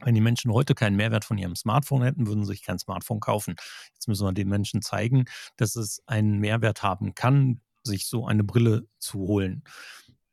Wenn 0.00 0.14
die 0.14 0.20
Menschen 0.20 0.52
heute 0.52 0.74
keinen 0.74 0.96
Mehrwert 0.96 1.24
von 1.24 1.38
ihrem 1.38 1.56
Smartphone 1.56 2.02
hätten, 2.02 2.26
würden 2.26 2.44
sie 2.44 2.52
sich 2.52 2.62
kein 2.62 2.78
Smartphone 2.78 3.20
kaufen. 3.20 3.56
Jetzt 3.94 4.06
müssen 4.06 4.26
wir 4.26 4.32
den 4.32 4.48
Menschen 4.48 4.80
zeigen, 4.80 5.24
dass 5.56 5.76
es 5.76 6.02
einen 6.06 6.38
Mehrwert 6.38 6.82
haben 6.82 7.14
kann, 7.14 7.60
sich 7.82 8.06
so 8.06 8.26
eine 8.26 8.44
Brille 8.44 8.86
zu 8.98 9.18
holen. 9.18 9.64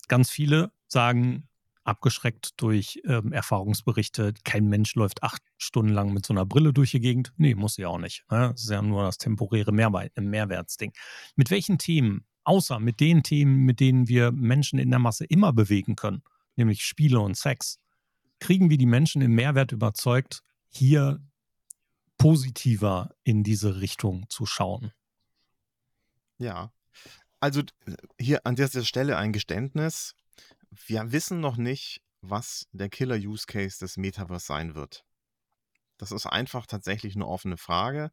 Ganz 0.07 0.29
viele 0.29 0.71
sagen, 0.87 1.47
abgeschreckt 1.83 2.61
durch 2.61 3.01
ähm, 3.05 3.31
Erfahrungsberichte, 3.31 4.33
kein 4.43 4.67
Mensch 4.67 4.95
läuft 4.95 5.23
acht 5.23 5.41
Stunden 5.57 5.93
lang 5.93 6.13
mit 6.13 6.25
so 6.25 6.33
einer 6.33 6.45
Brille 6.45 6.73
durch 6.73 6.91
die 6.91 6.99
Gegend. 6.99 7.33
Nee, 7.37 7.55
muss 7.55 7.75
sie 7.75 7.85
auch 7.85 7.99
nicht. 7.99 8.23
Ne? 8.29 8.49
Das 8.51 8.63
ist 8.63 8.69
ja 8.69 8.81
nur 8.81 9.03
das 9.03 9.17
temporäre 9.17 9.71
Mehrwert, 9.71 10.11
Mehrwertsding. 10.17 10.93
Mit 11.35 11.51
welchen 11.51 11.77
Themen, 11.77 12.25
außer 12.45 12.79
mit 12.79 12.99
den 12.99 13.23
Themen, 13.23 13.65
mit 13.65 13.79
denen 13.79 14.07
wir 14.07 14.31
Menschen 14.31 14.79
in 14.79 14.89
der 14.89 14.99
Masse 14.99 15.25
immer 15.25 15.53
bewegen 15.53 15.95
können, 15.95 16.23
nämlich 16.55 16.83
Spiele 16.83 17.19
und 17.19 17.35
Sex, 17.37 17.79
kriegen 18.39 18.69
wir 18.69 18.77
die 18.77 18.85
Menschen 18.85 19.21
im 19.21 19.33
Mehrwert 19.33 19.71
überzeugt, 19.71 20.41
hier 20.69 21.19
positiver 22.17 23.15
in 23.23 23.43
diese 23.43 23.81
Richtung 23.81 24.25
zu 24.29 24.45
schauen? 24.45 24.91
Ja, 26.37 26.71
also 27.39 27.61
hier 28.19 28.45
an 28.45 28.55
dieser 28.55 28.83
Stelle 28.83 29.17
ein 29.17 29.33
Geständnis. 29.33 30.15
Wir 30.69 31.11
wissen 31.11 31.39
noch 31.39 31.57
nicht, 31.57 32.01
was 32.21 32.67
der 32.71 32.89
Killer-Use-Case 32.89 33.79
des 33.79 33.97
Metaverse 33.97 34.45
sein 34.45 34.75
wird. 34.75 35.05
Das 35.97 36.11
ist 36.11 36.25
einfach 36.25 36.65
tatsächlich 36.65 37.15
eine 37.15 37.27
offene 37.27 37.57
Frage. 37.57 38.11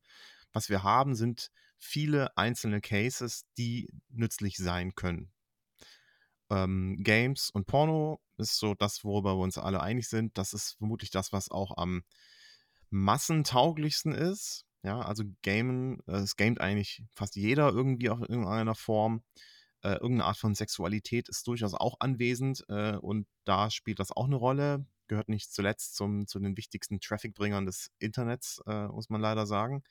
Was 0.52 0.68
wir 0.68 0.82
haben, 0.82 1.14
sind 1.14 1.50
viele 1.82 2.36
einzelne 2.36 2.80
Cases, 2.80 3.44
die 3.58 3.88
nützlich 4.08 4.56
sein 4.56 4.94
können. 4.94 5.32
Ähm, 6.48 6.96
Games 7.00 7.50
und 7.50 7.66
Porno 7.66 8.20
ist 8.38 8.58
so 8.58 8.74
das, 8.74 9.04
worüber 9.04 9.36
wir 9.36 9.42
uns 9.42 9.58
alle 9.58 9.80
einig 9.80 10.08
sind. 10.08 10.38
Das 10.38 10.52
ist 10.52 10.76
vermutlich 10.78 11.10
das, 11.10 11.32
was 11.32 11.50
auch 11.50 11.76
am 11.76 12.04
massentauglichsten 12.90 14.12
ist. 14.12 14.64
Ja, 14.84 15.00
also 15.00 15.24
Gamen, 15.42 16.00
äh, 16.06 16.18
es 16.18 16.36
gamet 16.36 16.60
eigentlich 16.60 17.04
fast 17.14 17.36
jeder 17.36 17.70
irgendwie 17.70 18.10
auf 18.10 18.20
irgendeiner 18.20 18.74
Form. 18.74 19.22
Äh, 19.82 19.94
irgendeine 19.94 20.26
Art 20.26 20.36
von 20.36 20.54
Sexualität 20.54 21.28
ist 21.28 21.46
durchaus 21.48 21.74
auch 21.74 21.96
anwesend 21.98 22.64
äh, 22.68 22.96
und 22.96 23.26
da 23.44 23.70
spielt 23.70 23.98
das 23.98 24.12
auch 24.12 24.26
eine 24.26 24.36
Rolle. 24.36 24.86
Gehört 25.08 25.28
nicht 25.28 25.52
zuletzt 25.52 25.96
zum, 25.96 26.28
zu 26.28 26.38
den 26.38 26.56
wichtigsten 26.56 27.00
Trafficbringern 27.00 27.66
des 27.66 27.90
Internets, 27.98 28.62
äh, 28.66 28.86
muss 28.86 29.10
man 29.10 29.20
leider 29.20 29.46
sagen. 29.46 29.82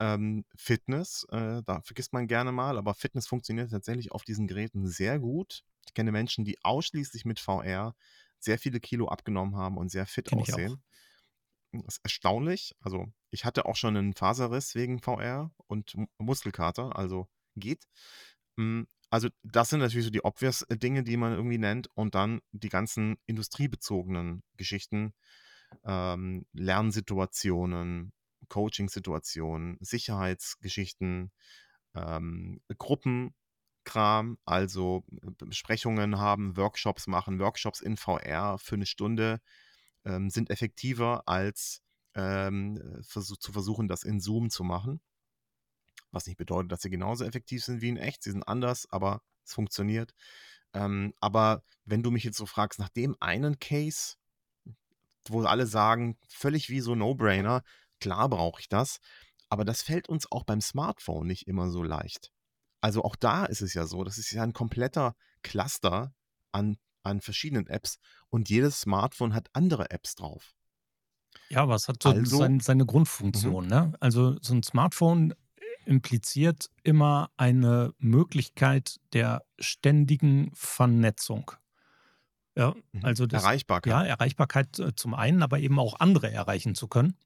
Ähm, 0.00 0.44
Fitness, 0.56 1.26
äh, 1.30 1.62
da 1.64 1.80
vergisst 1.82 2.12
man 2.12 2.26
gerne 2.26 2.52
mal, 2.52 2.78
aber 2.78 2.94
Fitness 2.94 3.26
funktioniert 3.26 3.70
tatsächlich 3.70 4.12
auf 4.12 4.24
diesen 4.24 4.48
Geräten 4.48 4.86
sehr 4.86 5.18
gut. 5.18 5.62
Ich 5.86 5.94
kenne 5.94 6.10
Menschen, 6.10 6.44
die 6.44 6.58
ausschließlich 6.64 7.24
mit 7.24 7.38
VR 7.38 7.94
sehr 8.38 8.58
viele 8.58 8.80
Kilo 8.80 9.08
abgenommen 9.08 9.56
haben 9.56 9.76
und 9.76 9.90
sehr 9.90 10.06
fit 10.06 10.26
Kenn 10.26 10.40
aussehen. 10.40 10.82
Das 11.72 11.96
ist 11.96 12.04
erstaunlich. 12.04 12.74
Also, 12.80 13.06
ich 13.30 13.44
hatte 13.44 13.66
auch 13.66 13.76
schon 13.76 13.96
einen 13.96 14.14
Faserriss 14.14 14.74
wegen 14.74 15.00
VR 15.00 15.52
und 15.66 15.94
Muskelkater, 16.18 16.96
also 16.96 17.28
geht. 17.56 17.84
Hm, 18.56 18.86
also, 19.10 19.28
das 19.42 19.70
sind 19.70 19.80
natürlich 19.80 20.06
so 20.06 20.10
die 20.10 20.24
obvious 20.24 20.62
äh, 20.62 20.76
Dinge, 20.76 21.02
die 21.02 21.16
man 21.16 21.32
irgendwie 21.32 21.58
nennt. 21.58 21.88
Und 21.94 22.14
dann 22.14 22.40
die 22.52 22.68
ganzen 22.68 23.16
industriebezogenen 23.26 24.42
Geschichten, 24.56 25.14
ähm, 25.84 26.46
Lernsituationen, 26.52 28.12
Coaching-Situationen, 28.54 29.78
Sicherheitsgeschichten, 29.80 31.32
ähm, 31.96 32.60
Gruppen, 32.78 33.34
Kram, 33.82 34.38
also 34.44 35.04
Besprechungen 35.38 36.18
haben, 36.18 36.56
Workshops 36.56 37.08
machen, 37.08 37.40
Workshops 37.40 37.80
in 37.80 37.96
VR 37.96 38.58
für 38.58 38.76
eine 38.76 38.86
Stunde 38.86 39.40
ähm, 40.04 40.30
sind 40.30 40.50
effektiver 40.50 41.24
als 41.26 41.82
ähm, 42.14 42.80
versuch, 43.02 43.38
zu 43.38 43.50
versuchen, 43.50 43.88
das 43.88 44.04
in 44.04 44.20
Zoom 44.20 44.50
zu 44.50 44.62
machen. 44.62 45.00
Was 46.12 46.28
nicht 46.28 46.38
bedeutet, 46.38 46.70
dass 46.70 46.82
sie 46.82 46.90
genauso 46.90 47.24
effektiv 47.24 47.64
sind 47.64 47.80
wie 47.80 47.88
in 47.88 47.96
echt. 47.96 48.22
Sie 48.22 48.30
sind 48.30 48.46
anders, 48.46 48.86
aber 48.88 49.20
es 49.44 49.52
funktioniert. 49.52 50.14
Ähm, 50.74 51.12
aber 51.18 51.64
wenn 51.84 52.04
du 52.04 52.12
mich 52.12 52.22
jetzt 52.22 52.38
so 52.38 52.46
fragst, 52.46 52.78
nach 52.78 52.88
dem 52.88 53.16
einen 53.18 53.58
Case, 53.58 54.14
wo 55.28 55.42
alle 55.42 55.66
sagen, 55.66 56.16
völlig 56.28 56.68
wie 56.68 56.80
so 56.80 56.94
No-Brainer, 56.94 57.64
klar 58.04 58.28
brauche 58.28 58.60
ich 58.60 58.68
das, 58.68 58.98
aber 59.48 59.64
das 59.64 59.80
fällt 59.80 60.10
uns 60.10 60.30
auch 60.30 60.44
beim 60.44 60.60
Smartphone 60.60 61.26
nicht 61.26 61.46
immer 61.46 61.70
so 61.70 61.82
leicht. 61.82 62.30
Also 62.82 63.02
auch 63.02 63.16
da 63.16 63.46
ist 63.46 63.62
es 63.62 63.72
ja 63.72 63.86
so, 63.86 64.04
das 64.04 64.18
ist 64.18 64.30
ja 64.30 64.42
ein 64.42 64.52
kompletter 64.52 65.14
Cluster 65.42 66.12
an, 66.52 66.76
an 67.02 67.22
verschiedenen 67.22 67.66
Apps 67.66 67.96
und 68.28 68.50
jedes 68.50 68.80
Smartphone 68.80 69.32
hat 69.32 69.48
andere 69.54 69.90
Apps 69.90 70.16
drauf. 70.16 70.52
Ja, 71.48 71.62
aber 71.62 71.76
es 71.76 71.88
hat 71.88 72.02
so 72.02 72.10
Also 72.10 72.36
sein, 72.36 72.60
seine 72.60 72.84
mhm, 72.84 72.88
Grundfunktion. 72.88 73.68
Ne? 73.68 73.94
Also 74.00 74.36
so 74.42 74.52
ein 74.52 74.62
Smartphone 74.62 75.34
impliziert 75.86 76.68
immer 76.82 77.30
eine 77.38 77.94
Möglichkeit 77.96 79.00
der 79.14 79.46
ständigen 79.58 80.50
Vernetzung. 80.54 81.52
Ja, 82.54 82.74
mhm. 82.92 83.02
also 83.02 83.26
das, 83.26 83.42
ja, 83.42 83.48
Erreichbarkeit. 83.48 84.06
Erreichbarkeit 84.06 84.78
äh, 84.78 84.94
zum 84.94 85.14
einen, 85.14 85.42
aber 85.42 85.58
eben 85.58 85.78
auch 85.78 86.00
andere 86.00 86.30
erreichen 86.30 86.74
zu 86.74 86.86
können. 86.86 87.16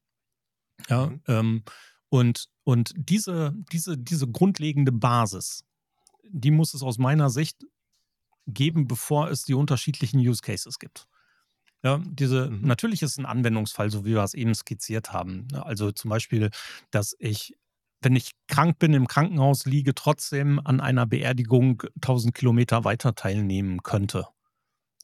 Ja, 0.87 1.07
Mhm, 1.07 1.21
ähm, 1.27 1.63
und, 2.09 2.49
und 2.63 2.93
diese, 2.95 3.53
diese, 3.71 3.97
diese 3.97 4.27
grundlegende 4.27 4.91
Basis, 4.91 5.63
die 6.31 6.51
muss 6.51 6.73
es 6.73 6.81
aus 6.81 6.97
meiner 6.97 7.29
Sicht 7.29 7.65
geben, 8.47 8.87
bevor 8.87 9.29
es 9.29 9.43
die 9.43 9.53
unterschiedlichen 9.53 10.19
Use 10.19 10.41
Cases 10.41 10.79
gibt. 10.79 11.07
Ja, 11.83 12.01
diese, 12.05 12.49
mhm. 12.49 12.67
natürlich 12.67 13.01
ist 13.03 13.17
ein 13.19 13.25
Anwendungsfall, 13.25 13.89
so 13.89 14.05
wie 14.05 14.13
wir 14.13 14.23
es 14.23 14.33
eben 14.33 14.53
skizziert 14.53 15.13
haben. 15.13 15.47
ne? 15.51 15.65
Also 15.65 15.91
zum 15.91 16.09
Beispiel, 16.09 16.49
dass 16.91 17.15
ich, 17.19 17.55
wenn 18.01 18.15
ich 18.15 18.33
krank 18.47 18.79
bin, 18.79 18.93
im 18.93 19.07
Krankenhaus 19.07 19.65
liege, 19.65 19.95
trotzdem 19.95 20.59
an 20.63 20.81
einer 20.81 21.05
Beerdigung 21.05 21.83
1000 21.95 22.33
Kilometer 22.33 22.83
weiter 22.83 23.15
teilnehmen 23.15 23.83
könnte. 23.83 24.27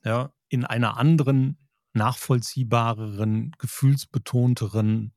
Ja, 0.04 0.34
in 0.50 0.66
einer 0.66 0.98
anderen, 0.98 1.58
nachvollziehbareren, 1.94 3.54
gefühlsbetonteren 3.58 5.15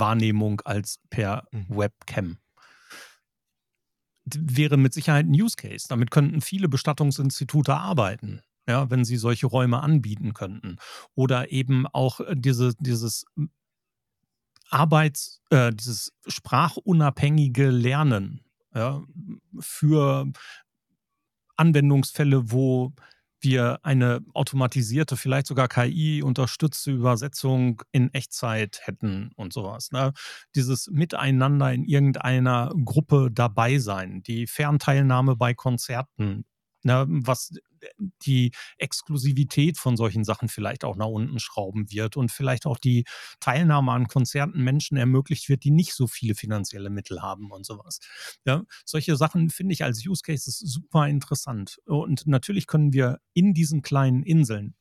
Wahrnehmung 0.00 0.60
als 0.62 1.00
per 1.10 1.46
Mhm. 1.52 1.66
Webcam. 1.68 2.38
Wäre 4.24 4.76
mit 4.76 4.92
Sicherheit 4.92 5.26
ein 5.26 5.40
Use 5.40 5.56
Case. 5.56 5.86
Damit 5.88 6.10
könnten 6.10 6.40
viele 6.40 6.68
Bestattungsinstitute 6.68 7.74
arbeiten. 7.74 8.42
Ja, 8.68 8.90
wenn 8.90 9.04
sie 9.06 9.16
solche 9.16 9.46
Räume 9.46 9.80
anbieten 9.82 10.34
könnten. 10.34 10.76
Oder 11.14 11.50
eben 11.50 11.86
auch 11.86 12.20
äh, 12.20 12.34
diese, 12.36 12.74
dieses 12.78 13.24
Arbeits, 14.68 15.40
äh, 15.48 15.72
dieses 15.72 16.12
sprachunabhängige 16.26 17.70
Lernen 17.70 18.44
ja, 18.74 19.02
für 19.58 20.30
Anwendungsfälle, 21.56 22.52
wo 22.52 22.92
wir 23.40 23.78
eine 23.82 24.20
automatisierte, 24.34 25.16
vielleicht 25.16 25.46
sogar 25.46 25.68
KI-unterstützte 25.68 26.90
Übersetzung 26.90 27.82
in 27.92 28.12
Echtzeit 28.12 28.80
hätten 28.82 29.30
und 29.36 29.52
sowas. 29.52 29.90
Ne? 29.92 30.12
Dieses 30.54 30.88
Miteinander 30.90 31.72
in 31.72 31.84
irgendeiner 31.84 32.72
Gruppe 32.84 33.30
dabei 33.32 33.78
sein, 33.78 34.22
die 34.22 34.46
Fernteilnahme 34.46 35.36
bei 35.36 35.54
Konzerten, 35.54 36.44
ne? 36.82 37.06
was 37.08 37.52
die 38.22 38.52
Exklusivität 38.78 39.78
von 39.78 39.96
solchen 39.96 40.24
Sachen 40.24 40.48
vielleicht 40.48 40.84
auch 40.84 40.96
nach 40.96 41.06
unten 41.06 41.38
schrauben 41.38 41.90
wird 41.90 42.16
und 42.16 42.30
vielleicht 42.32 42.66
auch 42.66 42.78
die 42.78 43.04
Teilnahme 43.40 43.92
an 43.92 44.08
Konzerten 44.08 44.62
Menschen 44.62 44.96
ermöglicht 44.96 45.48
wird, 45.48 45.64
die 45.64 45.70
nicht 45.70 45.94
so 45.94 46.06
viele 46.06 46.34
finanzielle 46.34 46.90
Mittel 46.90 47.22
haben 47.22 47.50
und 47.50 47.64
sowas. 47.64 48.00
Ja, 48.44 48.64
solche 48.84 49.16
Sachen 49.16 49.50
finde 49.50 49.72
ich 49.74 49.84
als 49.84 50.04
Use 50.06 50.22
Cases 50.22 50.58
super 50.58 51.06
interessant. 51.08 51.78
Und 51.86 52.26
natürlich 52.26 52.66
können 52.66 52.92
wir 52.92 53.20
in 53.34 53.54
diesen 53.54 53.82
kleinen 53.82 54.22
Inseln, 54.22 54.74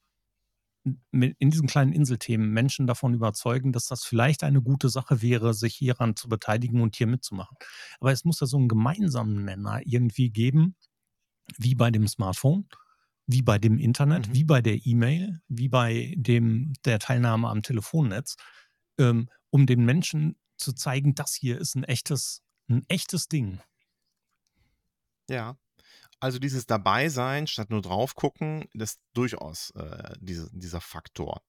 in 1.11 1.49
diesen 1.49 1.67
kleinen 1.67 1.91
Inselthemen 1.91 2.51
Menschen 2.51 2.87
davon 2.87 3.13
überzeugen, 3.13 3.73
dass 3.73 3.87
das 3.87 4.05
vielleicht 4.05 4.43
eine 4.43 4.61
gute 4.61 4.89
Sache 4.89 5.21
wäre, 5.21 5.53
sich 5.53 5.75
hieran 5.75 6.15
zu 6.15 6.29
beteiligen 6.29 6.81
und 6.81 6.95
hier 6.95 7.07
mitzumachen. 7.07 7.57
Aber 7.99 8.11
es 8.13 8.23
muss 8.23 8.39
ja 8.39 8.47
so 8.47 8.57
einen 8.57 8.69
gemeinsamen 8.69 9.43
Nenner 9.43 9.81
irgendwie 9.83 10.29
geben, 10.29 10.75
wie 11.57 11.75
bei 11.75 11.91
dem 11.91 12.07
Smartphone, 12.07 12.67
wie 13.25 13.41
bei 13.41 13.57
dem 13.59 13.77
Internet, 13.79 14.27
Mhm. 14.29 14.33
wie 14.33 14.43
bei 14.43 14.61
der 14.61 14.85
E-Mail, 14.85 15.41
wie 15.47 15.69
bei 15.69 16.13
dem, 16.17 16.73
der 16.85 16.99
Teilnahme 16.99 17.49
am 17.49 17.61
Telefonnetz, 17.63 18.35
ähm, 18.97 19.29
um 19.49 19.65
den 19.65 19.85
Menschen 19.85 20.37
zu 20.57 20.73
zeigen, 20.73 21.15
das 21.15 21.35
hier 21.35 21.59
ist 21.59 21.75
ein 21.75 21.83
echtes, 21.83 22.41
ein 22.69 22.83
echtes 22.87 23.27
Ding. 23.27 23.61
Ja. 25.29 25.57
Also 26.19 26.39
dieses 26.39 26.65
Dabeisein 26.65 27.45
statt 27.45 27.69
nur 27.69 27.81
drauf 27.81 28.15
gucken, 28.15 28.65
das 28.73 28.93
ist 28.93 29.01
durchaus 29.13 29.69
äh, 29.71 30.15
diese, 30.19 30.49
dieser 30.51 30.81
Faktor. 30.81 31.41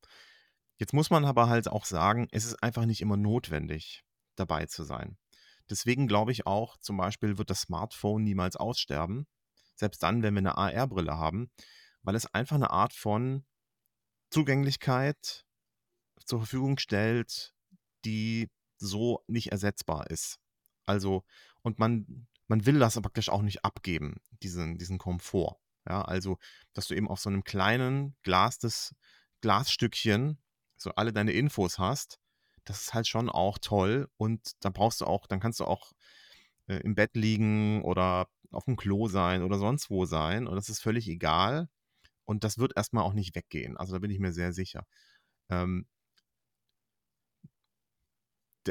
Jetzt 0.78 0.92
muss 0.92 1.10
man 1.10 1.24
aber 1.24 1.48
halt 1.48 1.68
auch 1.68 1.86
sagen, 1.86 2.28
es 2.32 2.44
ist 2.44 2.62
einfach 2.62 2.84
nicht 2.84 3.00
immer 3.00 3.16
notwendig, 3.16 4.04
dabei 4.36 4.66
zu 4.66 4.84
sein. 4.84 5.16
Deswegen 5.70 6.06
glaube 6.06 6.32
ich 6.32 6.46
auch, 6.46 6.76
zum 6.78 6.98
Beispiel 6.98 7.38
wird 7.38 7.50
das 7.50 7.62
Smartphone 7.62 8.24
niemals 8.24 8.56
aussterben, 8.56 9.26
selbst 9.78 10.02
dann, 10.02 10.22
wenn 10.22 10.34
wir 10.34 10.40
eine 10.40 10.58
AR-Brille 10.58 11.16
haben, 11.16 11.50
weil 12.02 12.14
es 12.14 12.32
einfach 12.34 12.56
eine 12.56 12.70
Art 12.70 12.92
von 12.92 13.44
Zugänglichkeit 14.30 15.46
zur 16.24 16.40
Verfügung 16.40 16.78
stellt, 16.78 17.54
die 18.04 18.50
so 18.78 19.22
nicht 19.26 19.52
ersetzbar 19.52 20.10
ist. 20.10 20.38
Also, 20.86 21.24
und 21.62 21.78
man, 21.78 22.26
man 22.46 22.66
will 22.66 22.78
das 22.78 23.00
praktisch 23.00 23.28
auch 23.28 23.42
nicht 23.42 23.64
abgeben, 23.64 24.16
diesen, 24.42 24.78
diesen 24.78 24.98
Komfort. 24.98 25.56
Ja, 25.88 26.02
also, 26.02 26.38
dass 26.74 26.88
du 26.88 26.94
eben 26.94 27.08
auf 27.08 27.20
so 27.20 27.30
einem 27.30 27.44
kleinen 27.44 28.16
Glas 28.22 28.58
des 28.58 28.94
Glasstückchen 29.40 30.38
so 30.76 30.90
alle 30.92 31.12
deine 31.12 31.32
Infos 31.32 31.78
hast, 31.78 32.20
das 32.64 32.82
ist 32.82 32.94
halt 32.94 33.08
schon 33.08 33.30
auch 33.30 33.58
toll. 33.58 34.08
Und 34.16 34.52
da 34.60 34.70
brauchst 34.70 35.00
du 35.00 35.06
auch, 35.06 35.26
dann 35.26 35.40
kannst 35.40 35.60
du 35.60 35.64
auch 35.64 35.92
äh, 36.66 36.76
im 36.80 36.94
Bett 36.94 37.16
liegen 37.16 37.82
oder 37.82 38.28
auf 38.50 38.64
dem 38.64 38.76
Klo 38.76 39.08
sein 39.08 39.42
oder 39.42 39.58
sonst 39.58 39.90
wo 39.90 40.04
sein. 40.06 40.46
Und 40.46 40.56
das 40.56 40.68
ist 40.68 40.80
völlig 40.80 41.08
egal. 41.08 41.68
Und 42.24 42.44
das 42.44 42.58
wird 42.58 42.76
erstmal 42.76 43.04
auch 43.04 43.14
nicht 43.14 43.34
weggehen. 43.34 43.76
Also 43.76 43.94
da 43.94 43.98
bin 44.00 44.10
ich 44.10 44.18
mir 44.18 44.32
sehr 44.32 44.52
sicher. 44.52 44.84
Ähm, 45.50 45.86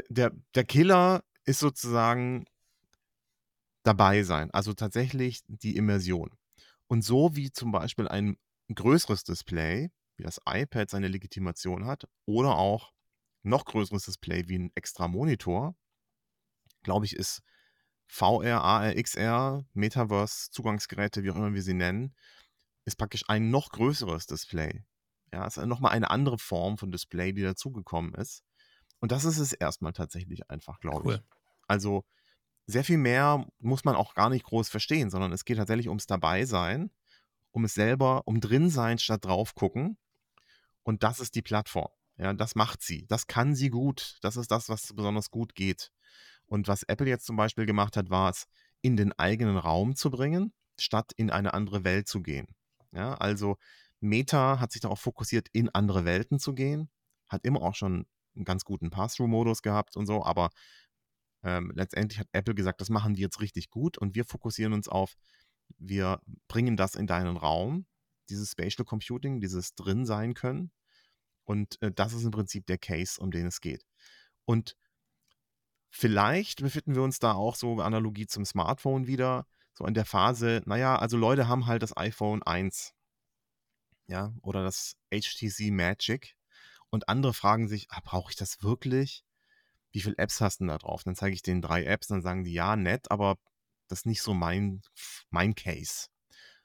der, 0.08 0.32
der 0.54 0.64
Killer 0.64 1.24
ist 1.44 1.60
sozusagen 1.60 2.44
dabei 3.82 4.22
sein, 4.22 4.50
also 4.50 4.74
tatsächlich 4.74 5.42
die 5.46 5.76
Immersion. 5.76 6.30
Und 6.88 7.02
so 7.02 7.36
wie 7.36 7.50
zum 7.50 7.72
Beispiel 7.72 8.06
ein 8.08 8.36
größeres 8.74 9.24
Display, 9.24 9.90
wie 10.16 10.22
das 10.22 10.40
iPad 10.46 10.90
seine 10.90 11.08
Legitimation 11.08 11.86
hat, 11.86 12.06
oder 12.26 12.58
auch 12.58 12.92
noch 13.42 13.64
größeres 13.64 14.04
Display 14.04 14.48
wie 14.48 14.58
ein 14.58 14.72
extra 14.74 15.08
Monitor, 15.08 15.74
glaube 16.82 17.06
ich, 17.06 17.16
ist 17.16 17.42
VR, 18.08 18.62
AR, 18.62 18.94
XR, 18.94 19.64
Metaverse, 19.74 20.50
Zugangsgeräte, 20.50 21.22
wie 21.22 21.30
auch 21.30 21.36
immer 21.36 21.54
wir 21.54 21.62
sie 21.62 21.74
nennen, 21.74 22.14
ist 22.84 22.96
praktisch 22.96 23.24
ein 23.28 23.50
noch 23.50 23.70
größeres 23.70 24.26
Display. 24.26 24.84
Ja, 25.32 25.46
es 25.46 25.58
ist 25.58 25.66
nochmal 25.66 25.92
eine 25.92 26.10
andere 26.10 26.38
Form 26.38 26.78
von 26.78 26.90
Display, 26.90 27.32
die 27.32 27.42
dazugekommen 27.42 28.14
ist. 28.14 28.42
Und 28.98 29.12
das 29.12 29.24
ist 29.24 29.38
es 29.38 29.52
erstmal 29.52 29.92
tatsächlich 29.92 30.50
einfach, 30.50 30.80
glaube 30.80 31.06
Cool. 31.06 31.14
ich. 31.14 31.38
Also 31.68 32.04
sehr 32.66 32.84
viel 32.84 32.98
mehr 32.98 33.46
muss 33.58 33.84
man 33.84 33.94
auch 33.94 34.14
gar 34.14 34.30
nicht 34.30 34.44
groß 34.44 34.68
verstehen, 34.68 35.10
sondern 35.10 35.32
es 35.32 35.44
geht 35.44 35.58
tatsächlich 35.58 35.88
ums 35.88 36.06
Dabeisein, 36.06 36.90
um 37.50 37.64
es 37.64 37.74
selber, 37.74 38.26
um 38.26 38.40
drin 38.40 38.70
sein 38.70 38.98
statt 38.98 39.24
drauf 39.24 39.54
gucken. 39.54 39.98
Und 40.82 41.02
das 41.02 41.20
ist 41.20 41.34
die 41.34 41.42
Plattform. 41.42 41.90
Ja, 42.16 42.32
das 42.32 42.54
macht 42.54 42.82
sie. 42.82 43.06
Das 43.06 43.26
kann 43.26 43.54
sie 43.54 43.70
gut. 43.70 44.18
Das 44.22 44.36
ist 44.36 44.50
das, 44.50 44.68
was 44.68 44.92
besonders 44.94 45.30
gut 45.30 45.54
geht. 45.54 45.92
Und 46.48 46.68
was 46.68 46.82
Apple 46.84 47.08
jetzt 47.08 47.26
zum 47.26 47.36
Beispiel 47.36 47.66
gemacht 47.66 47.96
hat, 47.96 48.10
war 48.10 48.30
es, 48.30 48.46
in 48.80 48.96
den 48.96 49.12
eigenen 49.12 49.56
Raum 49.56 49.96
zu 49.96 50.10
bringen, 50.10 50.52
statt 50.78 51.12
in 51.16 51.30
eine 51.30 51.54
andere 51.54 51.84
Welt 51.84 52.08
zu 52.08 52.22
gehen. 52.22 52.46
Ja, 52.92 53.14
also 53.14 53.56
Meta 54.00 54.60
hat 54.60 54.72
sich 54.72 54.80
darauf 54.80 55.00
fokussiert, 55.00 55.48
in 55.52 55.68
andere 55.70 56.04
Welten 56.04 56.38
zu 56.38 56.54
gehen, 56.54 56.88
hat 57.28 57.44
immer 57.44 57.62
auch 57.62 57.74
schon 57.74 58.06
einen 58.34 58.44
ganz 58.44 58.64
guten 58.64 58.90
Pass-Through-Modus 58.90 59.62
gehabt 59.62 59.96
und 59.96 60.06
so, 60.06 60.24
aber 60.24 60.50
ähm, 61.42 61.72
letztendlich 61.74 62.18
hat 62.18 62.28
Apple 62.32 62.54
gesagt, 62.54 62.80
das 62.80 62.90
machen 62.90 63.14
die 63.14 63.22
jetzt 63.22 63.40
richtig 63.40 63.70
gut 63.70 63.98
und 63.98 64.14
wir 64.14 64.24
fokussieren 64.24 64.72
uns 64.72 64.88
auf, 64.88 65.14
wir 65.76 66.20
bringen 66.48 66.76
das 66.76 66.94
in 66.94 67.06
deinen 67.06 67.36
Raum, 67.36 67.86
dieses 68.30 68.52
Spatial 68.52 68.84
Computing, 68.84 69.40
dieses 69.40 69.74
drin 69.74 70.06
sein 70.06 70.34
können. 70.34 70.70
Und 71.44 71.80
äh, 71.82 71.92
das 71.92 72.12
ist 72.12 72.24
im 72.24 72.30
Prinzip 72.30 72.66
der 72.66 72.78
Case, 72.78 73.20
um 73.20 73.30
den 73.30 73.46
es 73.46 73.60
geht. 73.60 73.84
Und 74.44 74.76
vielleicht 75.90 76.62
befinden 76.62 76.94
wir 76.94 77.02
uns 77.02 77.18
da 77.18 77.32
auch 77.32 77.56
so 77.56 77.80
Analogie 77.80 78.26
zum 78.26 78.44
Smartphone 78.44 79.06
wieder, 79.06 79.46
so 79.74 79.84
in 79.86 79.94
der 79.94 80.04
Phase, 80.04 80.62
naja, 80.66 80.96
also 80.96 81.16
Leute 81.16 81.48
haben 81.48 81.66
halt 81.66 81.82
das 81.82 81.96
iPhone 81.96 82.42
1, 82.42 82.94
ja, 84.08 84.32
oder 84.42 84.62
das 84.64 84.96
HTC 85.12 85.70
Magic 85.70 86.34
und 86.90 87.08
andere 87.08 87.34
fragen 87.34 87.68
sich, 87.68 87.86
ah, 87.90 88.00
brauche 88.02 88.30
ich 88.30 88.36
das 88.36 88.62
wirklich? 88.62 89.24
wie 89.92 90.00
viele 90.00 90.18
Apps 90.18 90.40
hast 90.40 90.60
du 90.60 90.64
denn 90.64 90.68
da 90.68 90.78
drauf? 90.78 91.02
Dann 91.04 91.16
zeige 91.16 91.34
ich 91.34 91.42
denen 91.42 91.62
drei 91.62 91.84
Apps, 91.84 92.08
dann 92.08 92.22
sagen 92.22 92.44
die, 92.44 92.52
ja, 92.52 92.76
nett, 92.76 93.10
aber 93.10 93.36
das 93.88 94.00
ist 94.00 94.06
nicht 94.06 94.22
so 94.22 94.34
mein, 94.34 94.82
mein 95.30 95.54
Case. 95.54 96.08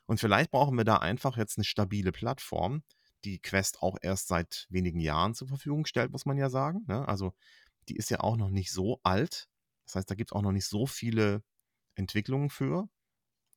Und 0.06 0.20
vielleicht 0.20 0.52
brauchen 0.52 0.78
wir 0.78 0.84
da 0.84 0.98
einfach 0.98 1.38
jetzt 1.38 1.58
eine 1.58 1.64
stabile 1.64 2.12
Plattform, 2.12 2.84
die 3.24 3.40
Quest 3.40 3.82
auch 3.82 3.98
erst 4.02 4.28
seit 4.28 4.68
wenigen 4.70 5.00
Jahren 5.00 5.34
zur 5.34 5.48
Verfügung 5.48 5.86
stellt, 5.86 6.12
muss 6.12 6.26
man 6.26 6.38
ja 6.38 6.50
sagen. 6.50 6.84
Ne? 6.88 7.08
Also 7.08 7.34
die 7.90 7.96
ist 7.96 8.10
ja 8.10 8.20
auch 8.20 8.38
noch 8.38 8.50
nicht 8.50 8.72
so 8.72 9.00
alt. 9.04 9.48
Das 9.86 9.96
heißt, 9.96 10.10
da 10.10 10.16
gibt 10.16 10.32
es 10.32 10.34
auch 10.34 10.42
noch 10.42 10.52
nicht 10.52 10.68
so 10.68 10.86
viele 10.86 11.44
Entwicklungen 11.96 12.50
für. 12.50 12.90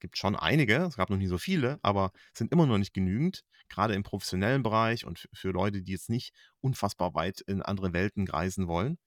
Gibt 0.00 0.18
schon 0.18 0.36
einige, 0.36 0.76
es 0.84 0.96
gab 0.96 1.08
noch 1.08 1.16
nie 1.16 1.26
so 1.26 1.38
viele, 1.38 1.78
aber 1.82 2.12
sind 2.34 2.52
immer 2.52 2.66
noch 2.66 2.78
nicht 2.78 2.92
genügend, 2.92 3.44
gerade 3.68 3.94
im 3.94 4.02
professionellen 4.02 4.62
Bereich 4.62 5.06
und 5.06 5.28
für 5.32 5.50
Leute, 5.50 5.82
die 5.82 5.92
jetzt 5.92 6.10
nicht 6.10 6.34
unfassbar 6.60 7.14
weit 7.14 7.40
in 7.40 7.62
andere 7.62 7.92
Welten 7.94 8.28
reisen 8.28 8.68
wollen. 8.68 8.98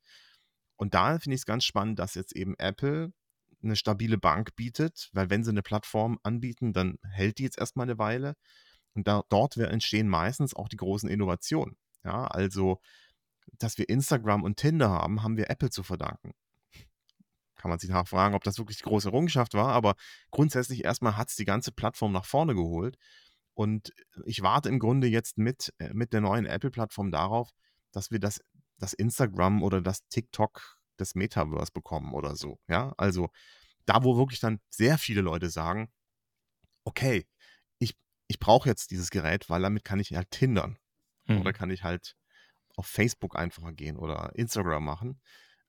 Und 0.77 0.93
da 0.95 1.19
finde 1.19 1.35
ich 1.35 1.41
es 1.41 1.45
ganz 1.45 1.65
spannend, 1.65 1.99
dass 1.99 2.15
jetzt 2.15 2.35
eben 2.35 2.55
Apple 2.57 3.13
eine 3.61 3.75
stabile 3.75 4.17
Bank 4.17 4.55
bietet, 4.55 5.09
weil 5.13 5.29
wenn 5.29 5.43
sie 5.43 5.51
eine 5.51 5.61
Plattform 5.61 6.17
anbieten, 6.23 6.73
dann 6.73 6.97
hält 7.03 7.37
die 7.37 7.43
jetzt 7.43 7.59
erstmal 7.59 7.85
eine 7.85 7.97
Weile. 7.99 8.35
Und 8.93 9.07
da, 9.07 9.23
dort 9.29 9.57
entstehen 9.57 10.07
meistens 10.07 10.55
auch 10.55 10.69
die 10.69 10.77
großen 10.77 11.09
Innovationen. 11.09 11.77
Ja, 12.03 12.25
also, 12.27 12.79
dass 13.57 13.77
wir 13.77 13.89
Instagram 13.89 14.43
und 14.43 14.57
Tinder 14.57 14.89
haben, 14.89 15.23
haben 15.23 15.37
wir 15.37 15.49
Apple 15.49 15.69
zu 15.69 15.83
verdanken. 15.83 16.33
Kann 17.55 17.69
man 17.69 17.79
sich 17.79 17.89
nachfragen, 17.89 18.35
ob 18.35 18.43
das 18.43 18.57
wirklich 18.57 18.77
die 18.77 18.83
große 18.83 19.09
Errungenschaft 19.09 19.53
war, 19.53 19.73
aber 19.73 19.95
grundsätzlich 20.31 20.83
erstmal 20.85 21.17
hat 21.17 21.29
es 21.29 21.35
die 21.35 21.45
ganze 21.45 21.71
Plattform 21.71 22.11
nach 22.11 22.25
vorne 22.25 22.55
geholt. 22.55 22.97
Und 23.53 23.93
ich 24.25 24.41
warte 24.41 24.69
im 24.69 24.79
Grunde 24.79 25.07
jetzt 25.07 25.37
mit, 25.37 25.73
äh, 25.79 25.93
mit 25.93 26.13
der 26.13 26.21
neuen 26.21 26.45
Apple-Plattform 26.45 27.11
darauf, 27.11 27.49
dass 27.91 28.11
wir 28.11 28.19
das, 28.19 28.39
das 28.77 28.93
Instagram 28.93 29.63
oder 29.63 29.81
das 29.81 30.07
TikTok 30.07 30.79
des 30.97 31.15
Metaverse 31.15 31.71
bekommen 31.73 32.13
oder 32.13 32.35
so. 32.35 32.59
Ja, 32.67 32.93
also 32.97 33.29
da, 33.85 34.03
wo 34.03 34.17
wirklich 34.17 34.39
dann 34.39 34.59
sehr 34.69 34.97
viele 34.97 35.21
Leute 35.21 35.49
sagen, 35.49 35.91
okay, 36.83 37.27
ich, 37.79 37.97
ich 38.27 38.39
brauche 38.39 38.69
jetzt 38.69 38.91
dieses 38.91 39.09
Gerät, 39.09 39.49
weil 39.49 39.61
damit 39.61 39.83
kann 39.83 39.99
ich 39.99 40.13
halt 40.13 40.31
tindern. 40.31 40.77
Mhm. 41.25 41.41
Oder 41.41 41.53
kann 41.53 41.71
ich 41.71 41.83
halt 41.83 42.15
auf 42.79 42.87
Facebook 42.87 43.35
einfacher 43.35 43.73
gehen 43.73 43.97
oder 43.97 44.31
Instagram 44.35 44.85
machen. 44.85 45.19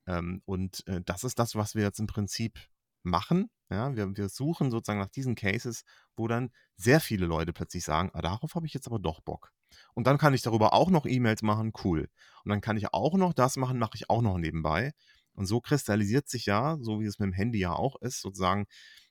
Ähm, 0.07 0.43
und 0.45 0.87
äh, 0.87 1.03
das 1.05 1.25
ist 1.25 1.41
das, 1.41 1.57
was 1.57 1.75
wir 1.75 1.83
jetzt 1.83 1.99
im 1.99 2.07
Prinzip 2.07 2.59
machen. 3.03 3.51
Ja, 3.69 3.97
wir, 3.97 4.17
wir 4.17 4.29
suchen 4.29 4.71
sozusagen 4.71 5.01
nach 5.01 5.09
diesen 5.09 5.35
Cases, 5.35 5.83
wo 6.17 6.29
dann 6.29 6.51
sehr 6.77 7.01
viele 7.01 7.27
Leute 7.27 7.53
plötzlich 7.53 7.85
sagen, 7.85 8.11
ah, 8.13 8.23
darauf 8.23 8.55
habe 8.55 8.67
ich 8.67 8.75
jetzt 8.75 8.87
aber 8.87 9.01
doch 9.01 9.21
Bock. 9.21 9.53
Und 9.95 10.07
dann 10.07 10.19
kann 10.19 10.35
ich 10.35 10.43
darüber 10.43 10.73
auch 10.73 10.89
noch 10.89 11.05
E-Mails 11.05 11.43
machen, 11.43 11.73
cool. 11.85 12.09
Und 12.45 12.49
dann 12.49 12.61
kann 12.61 12.77
ich 12.77 12.95
auch 12.95 13.15
noch 13.15 13.33
das 13.33 13.57
machen, 13.57 13.79
mache 13.79 13.97
ich 13.97 14.09
auch 14.09 14.23
noch 14.23 14.39
nebenbei. 14.39 14.93
Und 15.35 15.47
so 15.47 15.61
kristallisiert 15.61 16.29
sich 16.29 16.47
ja, 16.47 16.77
so 16.81 17.01
wie 17.01 17.07
es 17.07 17.19
mit 17.19 17.27
dem 17.27 17.33
Handy 17.33 17.59
ja 17.59 17.73
auch 17.73 17.97
ist, 18.01 18.21
sozusagen, 18.21 18.67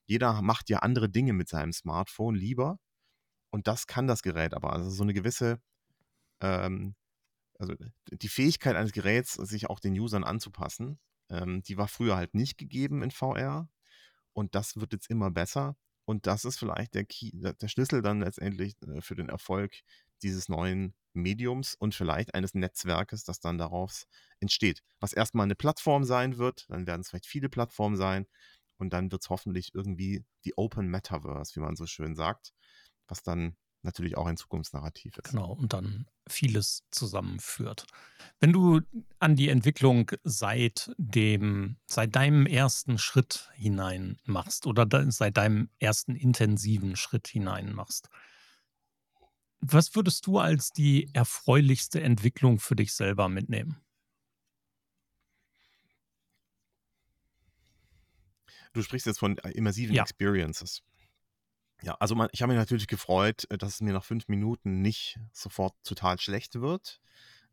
jeder 0.06 0.42
macht 0.42 0.70
ja 0.70 0.80
andere 0.80 1.10
Dinge 1.10 1.34
mit 1.34 1.50
seinem 1.50 1.74
Smartphone 1.74 2.36
lieber. 2.36 2.80
Und 3.50 3.68
das 3.68 3.88
kann 3.88 4.08
das 4.08 4.22
Gerät 4.22 4.54
aber. 4.54 4.72
Also 4.74 4.90
so 4.90 5.04
eine 5.04 5.14
gewisse, 5.14 5.60
ähm, 6.42 6.96
also 7.60 7.76
die 8.12 8.30
Fähigkeit 8.30 8.76
eines 8.76 8.94
Geräts, 8.94 9.34
sich 9.34 9.70
auch 9.70 9.80
den 9.80 10.00
Usern 10.00 10.24
anzupassen, 10.24 11.00
ähm, 11.30 11.62
die 11.64 11.78
war 11.78 11.88
früher 11.88 12.16
halt 12.16 12.34
nicht 12.34 12.58
gegeben 12.58 13.04
in 13.04 13.12
VR. 13.12 13.70
Und 14.34 14.56
das 14.56 14.78
wird 14.78 14.94
jetzt 14.94 15.10
immer 15.10 15.30
besser. 15.30 15.76
Und 16.06 16.26
das 16.26 16.46
ist 16.46 16.58
vielleicht 16.58 16.96
der, 16.96 17.06
Key, 17.06 17.32
der 17.34 17.68
Schlüssel 17.68 18.02
dann 18.02 18.22
letztendlich 18.22 18.76
äh, 18.82 19.02
für 19.02 19.16
den 19.16 19.30
Erfolg 19.30 19.76
dieses 20.24 20.50
neuen 20.50 20.96
Mediums 21.14 21.76
und 21.76 21.94
vielleicht 21.96 22.34
eines 22.34 22.54
Netzwerkes, 22.54 23.24
das 23.24 23.40
dann 23.40 23.58
daraus 23.58 24.08
entsteht. 24.40 24.82
Was 25.00 25.14
erstmal 25.14 25.44
eine 25.44 25.56
Plattform 25.56 26.04
sein 26.04 26.38
wird, 26.38 26.66
dann 26.70 26.88
werden 26.88 27.02
es 27.02 27.10
vielleicht 27.10 27.28
viele 27.28 27.50
Plattformen 27.50 27.98
sein 27.98 28.26
und 28.78 28.92
dann 28.94 29.12
wird 29.12 29.22
es 29.24 29.30
hoffentlich 29.30 29.74
irgendwie 29.76 30.24
die 30.46 30.58
Open 30.58 30.88
Metaverse, 30.88 31.56
wie 31.56 31.60
man 31.62 31.76
so 31.76 31.86
schön 31.86 32.16
sagt, 32.16 32.54
was 33.08 33.24
dann 33.24 33.56
natürlich 33.82 34.18
auch 34.18 34.26
ein 34.26 34.38
Zukunftsnarrativ 34.38 35.18
ist. 35.18 35.32
Genau, 35.32 35.54
und 35.54 35.74
dann 35.74 36.06
vieles 36.28 36.84
zusammenführt. 36.92 37.86
Wenn 38.40 38.54
du 38.54 38.82
an 39.20 39.36
die 39.36 39.50
Entwicklung 39.50 40.12
seit 40.24 40.92
dem, 40.98 41.78
seit 41.88 42.16
deinem 42.16 42.46
ersten 42.46 42.98
Schritt 42.98 43.50
hinein 43.56 44.20
machst 44.26 44.68
oder 44.68 44.88
seit 45.12 45.38
deinem 45.38 45.70
ersten 45.80 46.16
intensiven 46.16 46.96
Schritt 46.96 47.28
hinein 47.28 47.74
machst, 47.74 48.10
was 49.62 49.96
würdest 49.96 50.26
du 50.28 50.40
als 50.40 50.72
die 50.72 51.14
erfreulichste 51.14 52.02
Entwicklung 52.02 52.60
für 52.60 52.76
dich 52.76 52.94
selber 52.94 53.28
mitnehmen? 53.28 53.82
Du 58.74 58.82
sprichst 58.84 59.08
jetzt 59.08 59.20
von 59.20 59.38
äh, 59.40 59.50
immersiven 59.52 59.96
ja. 59.96 60.04
Experiences. 60.04 60.84
Ja, 61.82 61.96
also 62.00 62.16
man, 62.16 62.30
ich 62.34 62.42
habe 62.42 62.52
mich 62.52 62.60
natürlich 62.60 62.88
gefreut, 62.88 63.46
äh, 63.50 63.58
dass 63.58 63.76
es 63.76 63.82
mir 63.82 63.94
nach 63.94 64.04
fünf 64.04 64.28
Minuten 64.28 64.82
nicht 64.82 65.20
sofort 65.32 65.76
total 65.84 66.20
schlecht 66.20 66.56
wird. 66.56 67.00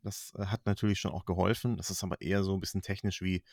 Das 0.03 0.33
äh, 0.37 0.45
hat 0.45 0.65
natürlich 0.65 0.99
schon 0.99 1.11
auch 1.11 1.25
geholfen. 1.25 1.77
Das 1.77 1.89
ist 1.89 2.03
aber 2.03 2.21
eher 2.21 2.43
so 2.43 2.53
ein 2.53 2.59
bisschen 2.59 2.81
technisch 2.81 3.21
wie 3.21 3.43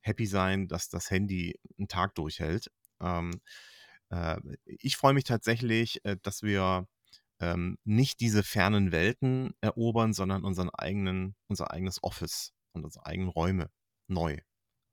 happy 0.00 0.26
sein, 0.26 0.68
dass 0.68 0.88
das 0.88 1.10
Handy 1.10 1.58
einen 1.78 1.88
Tag 1.88 2.14
durchhält. 2.14 2.70
Ähm, 3.00 3.40
äh, 4.10 4.36
ich 4.64 4.96
freue 4.96 5.14
mich 5.14 5.24
tatsächlich, 5.24 6.04
äh, 6.04 6.16
dass 6.22 6.42
wir 6.42 6.86
ähm, 7.40 7.78
nicht 7.84 8.20
diese 8.20 8.42
fernen 8.42 8.92
Welten 8.92 9.54
erobern, 9.60 10.12
sondern 10.12 10.44
unseren 10.44 10.70
eigenen, 10.70 11.36
unser 11.48 11.70
eigenes 11.70 12.02
Office 12.02 12.52
und 12.72 12.84
unsere 12.84 13.06
eigenen 13.06 13.28
Räume 13.28 13.70
neu 14.08 14.38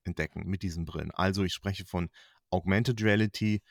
entdecken 0.04 0.44
mit 0.46 0.64
diesen 0.64 0.86
Brillen. 0.86 1.12
Also 1.12 1.44
ich 1.44 1.54
spreche 1.54 1.86
von 1.86 2.10
Augmented 2.50 3.02
Reality 3.02 3.62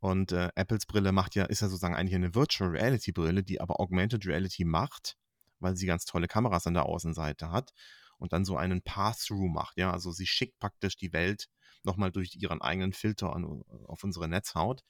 und 0.00 0.32
äh, 0.32 0.48
Apples 0.54 0.86
Brille 0.86 1.12
macht 1.12 1.34
ja, 1.34 1.44
ist 1.44 1.60
ja 1.60 1.68
sozusagen 1.68 1.94
eigentlich 1.94 2.14
eine 2.14 2.34
Virtual 2.34 2.70
Reality 2.70 3.12
Brille, 3.12 3.42
die 3.42 3.60
aber 3.60 3.80
Augmented 3.80 4.26
Reality 4.26 4.64
macht, 4.64 5.16
weil 5.60 5.76
sie 5.76 5.86
ganz 5.86 6.06
tolle 6.06 6.26
Kameras 6.26 6.66
an 6.66 6.74
der 6.74 6.86
Außenseite 6.86 7.50
hat 7.50 7.72
und 8.18 8.32
dann 8.32 8.44
so 8.44 8.56
einen 8.56 8.82
Pass-Through 8.82 9.48
macht. 9.48 9.76
Ja, 9.76 9.92
also 9.92 10.10
sie 10.10 10.26
schickt 10.26 10.58
praktisch 10.58 10.96
die 10.96 11.12
Welt 11.12 11.48
nochmal 11.82 12.10
durch 12.10 12.34
ihren 12.36 12.62
eigenen 12.62 12.92
Filter 12.92 13.34
an, 13.34 13.62
auf 13.86 14.02
unsere 14.02 14.26
Netzhaut. 14.26 14.82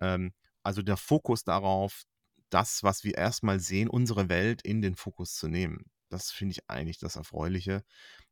Ähm, 0.00 0.32
also 0.62 0.82
der 0.82 0.96
Fokus 0.96 1.42
darauf, 1.42 2.04
das, 2.50 2.84
was 2.84 3.02
wir 3.02 3.16
erstmal 3.16 3.58
sehen, 3.58 3.88
unsere 3.88 4.28
Welt 4.28 4.62
in 4.62 4.82
den 4.82 4.94
Fokus 4.94 5.34
zu 5.34 5.48
nehmen. 5.48 5.86
Das 6.10 6.30
finde 6.30 6.52
ich 6.52 6.70
eigentlich 6.70 6.98
das 6.98 7.16
Erfreuliche. 7.16 7.84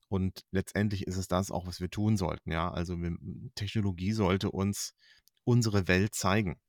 Und 0.08 0.44
letztendlich 0.50 1.06
ist 1.06 1.16
es 1.16 1.26
das 1.26 1.50
auch, 1.50 1.66
was 1.66 1.80
wir 1.80 1.90
tun 1.90 2.16
sollten. 2.16 2.52
Ja, 2.52 2.70
also 2.70 2.96
Technologie 3.54 4.12
sollte 4.12 4.50
uns 4.50 4.94
unsere 5.44 5.88
Welt 5.88 6.14
zeigen, 6.14 6.60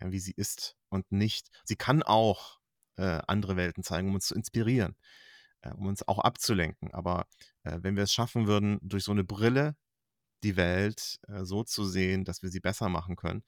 ja, 0.00 0.10
wie 0.12 0.20
sie 0.20 0.32
ist 0.32 0.76
und 0.88 1.10
nicht. 1.12 1.50
Sie 1.64 1.76
kann 1.76 2.02
auch 2.02 2.58
äh, 2.96 3.20
andere 3.26 3.56
Welten 3.56 3.82
zeigen, 3.82 4.08
um 4.08 4.14
uns 4.14 4.26
zu 4.26 4.34
inspirieren, 4.34 4.96
äh, 5.62 5.70
um 5.72 5.86
uns 5.86 6.06
auch 6.06 6.18
abzulenken. 6.18 6.92
Aber 6.92 7.26
äh, 7.64 7.78
wenn 7.82 7.96
wir 7.96 8.04
es 8.04 8.12
schaffen 8.12 8.46
würden, 8.46 8.78
durch 8.82 9.04
so 9.04 9.12
eine 9.12 9.24
Brille 9.24 9.76
die 10.42 10.56
Welt 10.56 11.20
äh, 11.28 11.44
so 11.44 11.64
zu 11.64 11.84
sehen, 11.84 12.24
dass 12.24 12.42
wir 12.42 12.50
sie 12.50 12.60
besser 12.60 12.88
machen 12.88 13.16
können, 13.16 13.44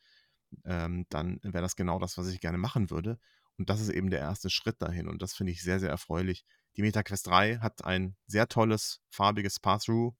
ähm, 0.64 1.06
dann 1.08 1.40
wäre 1.42 1.62
das 1.62 1.76
genau 1.76 1.98
das, 1.98 2.18
was 2.18 2.28
ich 2.28 2.40
gerne 2.40 2.58
machen 2.58 2.90
würde. 2.90 3.18
Und 3.58 3.70
das 3.70 3.80
ist 3.80 3.90
eben 3.90 4.10
der 4.10 4.20
erste 4.20 4.50
Schritt 4.50 4.80
dahin. 4.80 5.08
Und 5.08 5.22
das 5.22 5.34
finde 5.34 5.52
ich 5.52 5.62
sehr, 5.62 5.80
sehr 5.80 5.90
erfreulich. 5.90 6.44
Die 6.76 6.82
MetaQuest 6.82 7.26
3 7.26 7.58
hat 7.58 7.84
ein 7.84 8.16
sehr 8.26 8.48
tolles, 8.48 9.00
farbiges 9.10 9.60
Pass-Through, 9.60 10.14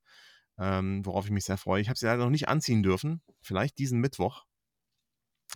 ähm, 0.59 1.05
worauf 1.05 1.25
ich 1.25 1.31
mich 1.31 1.45
sehr 1.45 1.59
freue. 1.59 1.81
Ich 1.81 1.89
habe 1.89 1.99
sie 1.99 2.07
leider 2.07 2.25
noch 2.25 2.31
nicht 2.31 2.49
anziehen 2.49 2.83
dürfen. 2.83 3.23
Vielleicht 3.41 3.79
diesen 3.79 4.01
Mittwoch. 4.01 4.45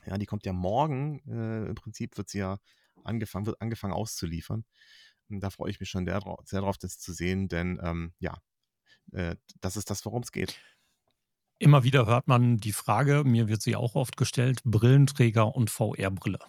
Ja, 0.06 0.18
die 0.18 0.26
kommt 0.26 0.44
ja 0.46 0.52
morgen. 0.52 1.20
Äh, 1.28 1.68
Im 1.68 1.74
Prinzip 1.74 2.16
wird 2.16 2.28
sie 2.28 2.38
ja 2.38 2.58
angefangen, 3.04 3.46
wird 3.46 3.60
angefangen 3.60 3.92
auszuliefern. 3.92 4.64
Und 5.28 5.40
da 5.40 5.50
freue 5.50 5.70
ich 5.70 5.80
mich 5.80 5.88
schon 5.88 6.06
sehr, 6.06 6.20
sehr 6.44 6.60
drauf, 6.60 6.78
das 6.78 6.98
zu 6.98 7.12
sehen, 7.12 7.48
denn 7.48 7.80
ähm, 7.82 8.12
ja, 8.18 8.38
äh, 9.12 9.36
das 9.60 9.76
ist 9.76 9.90
das, 9.90 10.04
worum 10.04 10.22
es 10.22 10.32
geht. 10.32 10.60
Immer 11.58 11.84
wieder 11.84 12.06
hört 12.06 12.28
man 12.28 12.58
die 12.58 12.72
Frage, 12.72 13.24
mir 13.24 13.48
wird 13.48 13.62
sie 13.62 13.76
auch 13.76 13.94
oft 13.94 14.16
gestellt, 14.16 14.60
Brillenträger 14.64 15.54
und 15.56 15.70
VR-Brille. 15.70 16.40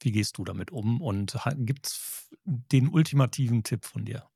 Wie 0.00 0.12
gehst 0.12 0.36
du 0.36 0.44
damit 0.44 0.70
um 0.70 1.00
und 1.00 1.38
gibt 1.56 1.86
es 1.86 2.30
den 2.44 2.88
ultimativen 2.88 3.62
Tipp 3.62 3.84
von 3.84 4.04
dir? 4.04 4.28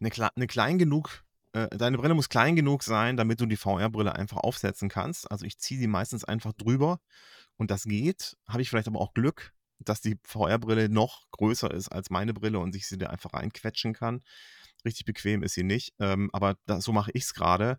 Eine, 0.00 0.10
eine 0.34 0.46
klein 0.46 0.78
genug, 0.78 1.23
äh, 1.54 1.68
deine 1.70 1.96
Brille 1.98 2.14
muss 2.14 2.28
klein 2.28 2.56
genug 2.56 2.82
sein, 2.82 3.16
damit 3.16 3.40
du 3.40 3.46
die 3.46 3.56
VR-Brille 3.56 4.14
einfach 4.14 4.38
aufsetzen 4.38 4.88
kannst. 4.88 5.30
Also 5.30 5.46
ich 5.46 5.58
ziehe 5.58 5.78
sie 5.78 5.86
meistens 5.86 6.24
einfach 6.24 6.52
drüber 6.52 7.00
und 7.56 7.70
das 7.70 7.84
geht. 7.84 8.36
Habe 8.48 8.60
ich 8.60 8.70
vielleicht 8.70 8.88
aber 8.88 9.00
auch 9.00 9.14
Glück, 9.14 9.52
dass 9.78 10.00
die 10.00 10.18
VR-Brille 10.24 10.88
noch 10.88 11.30
größer 11.30 11.70
ist 11.72 11.88
als 11.88 12.10
meine 12.10 12.34
Brille 12.34 12.58
und 12.58 12.74
ich 12.74 12.88
sie 12.88 12.98
da 12.98 13.06
einfach 13.06 13.34
reinquetschen 13.34 13.94
kann. 13.94 14.22
Richtig 14.84 15.06
bequem 15.06 15.44
ist 15.44 15.54
sie 15.54 15.62
nicht, 15.62 15.94
ähm, 16.00 16.28
aber 16.32 16.56
da, 16.66 16.80
so 16.80 16.92
mache 16.92 17.12
ich 17.14 17.22
es 17.22 17.34
gerade. 17.34 17.78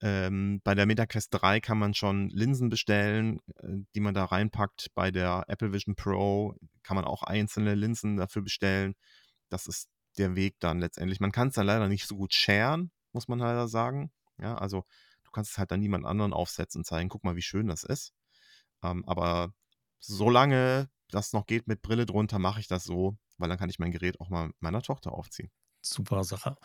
Ähm, 0.00 0.60
bei 0.64 0.74
der 0.74 0.86
MetaQuest 0.86 1.28
3 1.32 1.60
kann 1.60 1.78
man 1.78 1.92
schon 1.92 2.30
Linsen 2.30 2.70
bestellen, 2.70 3.40
äh, 3.56 3.68
die 3.94 4.00
man 4.00 4.14
da 4.14 4.24
reinpackt. 4.24 4.88
Bei 4.94 5.10
der 5.10 5.44
Apple 5.48 5.72
Vision 5.72 5.94
Pro 5.94 6.56
kann 6.82 6.94
man 6.94 7.04
auch 7.04 7.22
einzelne 7.22 7.74
Linsen 7.74 8.16
dafür 8.16 8.42
bestellen. 8.42 8.94
Das 9.50 9.66
ist 9.66 9.88
der 10.18 10.36
Weg 10.36 10.58
dann 10.60 10.80
letztendlich. 10.80 11.20
Man 11.20 11.32
kann 11.32 11.48
es 11.48 11.54
dann 11.54 11.66
leider 11.66 11.88
nicht 11.88 12.06
so 12.06 12.16
gut 12.16 12.34
sharen, 12.34 12.90
muss 13.12 13.28
man 13.28 13.38
leider 13.38 13.68
sagen. 13.68 14.10
Ja, 14.40 14.56
also 14.56 14.84
du 15.24 15.30
kannst 15.30 15.52
es 15.52 15.58
halt 15.58 15.70
dann 15.70 15.80
niemand 15.80 16.06
anderen 16.06 16.32
aufsetzen 16.32 16.80
und 16.80 16.84
zeigen, 16.84 17.08
guck 17.08 17.24
mal, 17.24 17.36
wie 17.36 17.42
schön 17.42 17.68
das 17.68 17.84
ist. 17.84 18.12
Ähm, 18.82 19.04
aber 19.06 19.52
solange 19.98 20.88
das 21.10 21.32
noch 21.32 21.46
geht 21.46 21.66
mit 21.66 21.82
Brille 21.82 22.06
drunter, 22.06 22.38
mache 22.38 22.60
ich 22.60 22.68
das 22.68 22.84
so, 22.84 23.16
weil 23.38 23.48
dann 23.48 23.58
kann 23.58 23.70
ich 23.70 23.78
mein 23.78 23.92
Gerät 23.92 24.20
auch 24.20 24.28
mal 24.28 24.50
meiner 24.60 24.82
Tochter 24.82 25.12
aufziehen. 25.12 25.50
Super 25.80 26.24
Sache. 26.24 26.56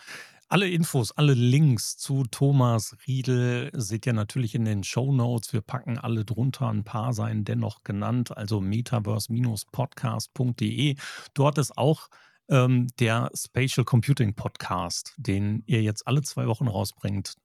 Alle 0.49 0.67
Infos, 0.69 1.11
alle 1.11 1.33
Links 1.33 1.95
zu 1.97 2.23
Thomas 2.29 2.97
Riedel 3.07 3.71
seht 3.73 4.05
ihr 4.05 4.11
natürlich 4.13 4.53
in 4.55 4.65
den 4.65 4.83
Show 4.83 5.13
Notes. 5.13 5.53
Wir 5.53 5.61
packen 5.61 5.97
alle 5.97 6.25
drunter. 6.25 6.67
Ein 6.69 6.83
paar 6.83 7.13
seien 7.13 7.45
dennoch 7.45 7.83
genannt, 7.83 8.35
also 8.35 8.59
metaverse-podcast.de. 8.59 10.97
Dort 11.33 11.57
ist 11.57 11.77
auch 11.77 12.09
ähm, 12.49 12.87
der 12.99 13.29
Spatial 13.33 13.85
Computing 13.85 14.35
Podcast, 14.35 15.13
den 15.17 15.63
ihr 15.65 15.81
jetzt 15.81 16.07
alle 16.07 16.21
zwei 16.21 16.47
Wochen 16.47 16.67
rausbringt, 16.67 17.35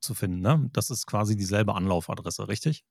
zu 0.00 0.14
finden. 0.14 0.40
Ne? 0.40 0.68
Das 0.72 0.90
ist 0.90 1.06
quasi 1.06 1.36
dieselbe 1.36 1.74
Anlaufadresse, 1.74 2.48
richtig? 2.48 2.84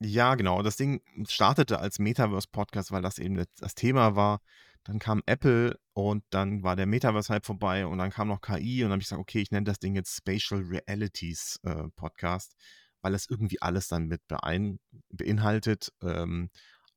Ja, 0.00 0.34
genau. 0.34 0.62
Das 0.62 0.76
Ding 0.76 1.00
startete 1.28 1.78
als 1.78 1.98
Metaverse-Podcast, 1.98 2.90
weil 2.90 3.02
das 3.02 3.18
eben 3.18 3.44
das 3.58 3.74
Thema 3.74 4.16
war. 4.16 4.40
Dann 4.84 4.98
kam 4.98 5.22
Apple 5.26 5.78
und 5.92 6.24
dann 6.30 6.64
war 6.64 6.74
der 6.74 6.86
Metaverse-Hype 6.86 7.46
vorbei 7.46 7.86
und 7.86 7.98
dann 7.98 8.10
kam 8.10 8.28
noch 8.28 8.40
KI 8.40 8.82
und 8.82 8.90
dann 8.90 8.92
habe 8.92 9.02
ich 9.02 9.06
gesagt, 9.06 9.20
okay, 9.20 9.40
ich 9.40 9.52
nenne 9.52 9.64
das 9.64 9.78
Ding 9.78 9.94
jetzt 9.94 10.16
Spatial 10.16 10.60
Realities 10.62 11.60
äh, 11.62 11.84
Podcast, 11.94 12.56
weil 13.00 13.14
es 13.14 13.30
irgendwie 13.30 13.62
alles 13.62 13.86
dann 13.86 14.08
mit 14.08 14.26
beein 14.26 14.80
beinhaltet. 15.10 15.92
Ähm, 16.02 16.50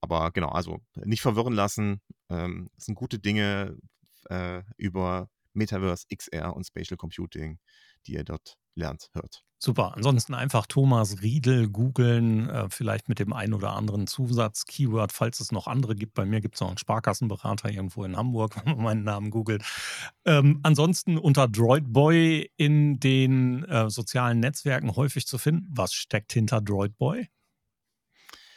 aber 0.06 0.32
genau, 0.32 0.50
also 0.50 0.80
nicht 0.96 1.22
verwirren 1.22 1.54
lassen. 1.54 2.02
Ähm, 2.30 2.70
es 2.78 2.86
sind 2.86 2.96
gute 2.96 3.20
Dinge 3.20 3.78
äh, 4.30 4.62
über 4.78 5.30
Metaverse, 5.54 6.06
XR 6.16 6.56
und 6.56 6.66
Spatial 6.66 6.98
Computing, 6.98 7.60
die 8.06 8.14
ihr 8.14 8.24
dort 8.24 8.58
lernt, 8.76 9.10
hört. 9.14 9.44
Super. 9.58 9.96
Ansonsten 9.96 10.34
einfach 10.34 10.68
Thomas 10.68 11.22
Riedel 11.24 11.70
googeln, 11.70 12.50
äh, 12.50 12.70
vielleicht 12.70 13.10
mit 13.10 13.20
dem 13.20 13.34
einen 13.34 13.54
oder 13.54 13.74
anderen 13.74 14.06
Zusatz-Keyword, 14.06 15.12
falls 15.12 15.40
es 15.40 15.52
noch 15.52 15.66
andere 15.66 15.96
gibt. 15.96 16.14
Bei 16.14 16.26
mir 16.26 16.42
gibt 16.42 16.56
es 16.56 16.62
noch 16.62 16.68
einen 16.68 16.78
Sparkassenberater 16.78 17.72
irgendwo 17.72 18.04
in 18.04 18.18
Hamburg, 18.18 18.56
wenn 18.66 18.76
man 18.76 18.84
meinen 18.84 19.04
Namen 19.04 19.32
googelt. 19.32 19.64
Ähm, 20.26 20.60
ansonsten 20.62 21.18
unter 21.18 21.48
Droidboy 21.48 22.52
in 22.58 23.00
den 23.00 23.64
äh, 23.64 23.90
sozialen 23.90 24.40
Netzwerken 24.40 24.96
häufig 24.96 25.26
zu 25.26 25.38
finden. 25.38 25.68
Was 25.70 25.94
steckt 25.94 26.34
hinter 26.34 26.62
Droidboy? 26.62 27.28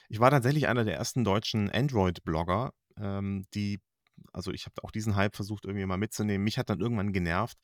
Ich 0.09 0.21
war 0.21 0.31
tatsächlich 0.31 0.69
einer 0.69 0.85
der 0.85 0.97
ersten 0.97 1.23
deutschen 1.23 1.71
Android-Blogger, 1.71 2.73
ähm, 2.97 3.45
die, 3.55 3.81
also 4.33 4.53
ich 4.53 4.65
habe 4.65 4.83
auch 4.83 4.91
diesen 4.91 5.17
Hype 5.17 5.37
versucht 5.37 5.67
irgendwie 5.67 5.85
mal 5.85 5.99
mitzunehmen. 5.99 6.45
Mich 6.45 6.59
hat 6.59 6.71
dann 6.71 6.81
irgendwann 6.81 7.13
genervt, 7.13 7.59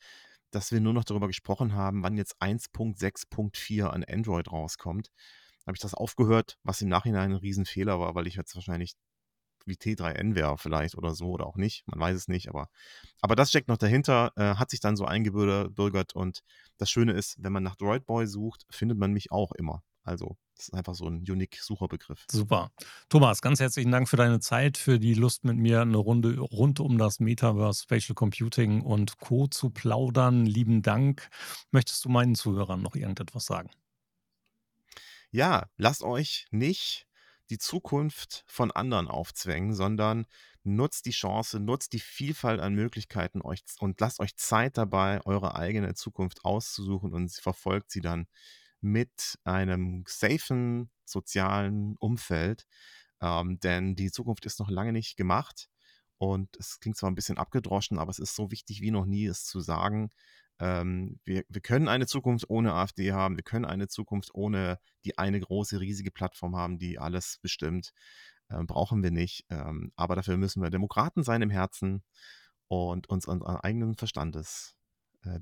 dass 0.51 0.71
wir 0.71 0.79
nur 0.79 0.93
noch 0.93 1.03
darüber 1.03 1.27
gesprochen 1.27 1.73
haben, 1.73 2.03
wann 2.03 2.17
jetzt 2.17 2.39
1.6.4 2.41 3.87
an 3.87 4.03
Android 4.03 4.51
rauskommt. 4.51 5.09
Habe 5.65 5.75
ich 5.75 5.81
das 5.81 5.95
aufgehört, 5.95 6.57
was 6.63 6.81
im 6.81 6.89
Nachhinein 6.89 7.31
ein 7.31 7.37
Riesenfehler 7.37 7.99
war, 7.99 8.13
weil 8.13 8.27
ich 8.27 8.35
jetzt 8.35 8.55
wahrscheinlich 8.55 8.93
wie 9.65 9.73
T3N 9.73 10.35
wäre 10.35 10.59
vielleicht 10.59 10.95
oder 10.95 11.15
so 11.15 11.31
oder 11.31 11.47
auch 11.47 11.57
nicht. 11.57 11.83
Man 11.87 11.99
weiß 11.99 12.15
es 12.15 12.27
nicht, 12.27 12.49
aber, 12.49 12.69
aber 13.21 13.35
das 13.35 13.49
steckt 13.49 13.67
noch 13.67 13.77
dahinter, 13.77 14.31
äh, 14.35 14.55
hat 14.55 14.69
sich 14.69 14.79
dann 14.79 14.95
so 14.95 15.05
eingebürgert 15.05 16.13
und 16.13 16.41
das 16.77 16.91
Schöne 16.91 17.13
ist, 17.13 17.37
wenn 17.39 17.51
man 17.51 17.63
nach 17.63 17.75
Droidboy 17.75 18.27
sucht, 18.27 18.65
findet 18.69 18.99
man 18.99 19.11
mich 19.11 19.31
auch 19.31 19.51
immer. 19.53 19.83
Also 20.03 20.37
das 20.55 20.69
ist 20.69 20.73
einfach 20.73 20.95
so 20.95 21.05
ein 21.05 21.17
unique 21.29 21.57
Sucherbegriff. 21.61 22.25
Super. 22.31 22.71
Thomas, 23.09 23.41
ganz 23.41 23.59
herzlichen 23.59 23.91
Dank 23.91 24.07
für 24.07 24.15
deine 24.15 24.39
Zeit, 24.39 24.77
für 24.77 24.99
die 24.99 25.13
Lust 25.13 25.43
mit 25.43 25.57
mir 25.57 25.81
eine 25.81 25.97
Runde 25.97 26.39
rund 26.39 26.79
um 26.79 26.97
das 26.97 27.19
Metaverse, 27.19 27.83
Spatial 27.83 28.15
Computing 28.15 28.81
und 28.81 29.17
Co. 29.19 29.47
zu 29.47 29.69
plaudern. 29.69 30.45
Lieben 30.45 30.81
Dank. 30.81 31.29
Möchtest 31.71 32.05
du 32.05 32.09
meinen 32.09 32.35
Zuhörern 32.35 32.81
noch 32.81 32.95
irgendetwas 32.95 33.45
sagen? 33.45 33.69
Ja, 35.31 35.67
lasst 35.77 36.03
euch 36.03 36.47
nicht 36.51 37.07
die 37.49 37.57
Zukunft 37.57 38.43
von 38.47 38.71
anderen 38.71 39.07
aufzwängen, 39.07 39.73
sondern 39.73 40.25
nutzt 40.63 41.05
die 41.05 41.11
Chance, 41.11 41.59
nutzt 41.59 41.93
die 41.93 41.99
Vielfalt 41.99 42.59
an 42.59 42.73
Möglichkeiten 42.73 43.41
euch 43.41 43.63
und 43.79 43.99
lasst 43.99 44.19
euch 44.19 44.35
Zeit 44.37 44.77
dabei, 44.77 45.21
eure 45.25 45.55
eigene 45.55 45.93
Zukunft 45.93 46.43
auszusuchen 46.45 47.13
und 47.13 47.31
verfolgt 47.31 47.91
sie 47.91 48.01
dann 48.01 48.27
mit 48.81 49.39
einem 49.43 50.03
safen 50.07 50.89
sozialen 51.05 51.95
Umfeld, 51.97 52.65
ähm, 53.21 53.59
denn 53.59 53.95
die 53.95 54.11
Zukunft 54.11 54.45
ist 54.45 54.59
noch 54.59 54.69
lange 54.69 54.91
nicht 54.93 55.17
gemacht 55.17 55.69
und 56.17 56.55
es 56.57 56.79
klingt 56.79 56.97
zwar 56.97 57.11
ein 57.11 57.15
bisschen 57.15 57.37
abgedroschen, 57.37 57.99
aber 57.99 58.11
es 58.11 58.19
ist 58.19 58.35
so 58.35 58.51
wichtig 58.51 58.81
wie 58.81 58.91
noch 58.91 59.05
nie, 59.05 59.25
es 59.25 59.45
zu 59.45 59.59
sagen. 59.59 60.11
Ähm, 60.59 61.19
wir, 61.25 61.43
wir 61.49 61.61
können 61.61 61.87
eine 61.89 62.07
Zukunft 62.07 62.49
ohne 62.49 62.73
AfD 62.73 63.11
haben, 63.11 63.35
wir 63.35 63.43
können 63.43 63.65
eine 63.65 63.87
Zukunft 63.87 64.33
ohne 64.33 64.79
die 65.03 65.17
eine 65.17 65.39
große, 65.39 65.79
riesige 65.79 66.11
Plattform 66.11 66.55
haben, 66.55 66.77
die 66.77 66.97
alles 66.99 67.39
bestimmt. 67.41 67.91
Ähm, 68.49 68.67
brauchen 68.67 69.03
wir 69.03 69.11
nicht. 69.11 69.45
Ähm, 69.49 69.91
aber 69.95 70.15
dafür 70.15 70.37
müssen 70.37 70.61
wir 70.61 70.69
Demokraten 70.69 71.23
sein 71.23 71.41
im 71.41 71.49
Herzen 71.49 72.03
und 72.67 73.09
uns 73.09 73.25
unseren 73.27 73.57
eigenen 73.57 73.95
Verstandes 73.95 74.75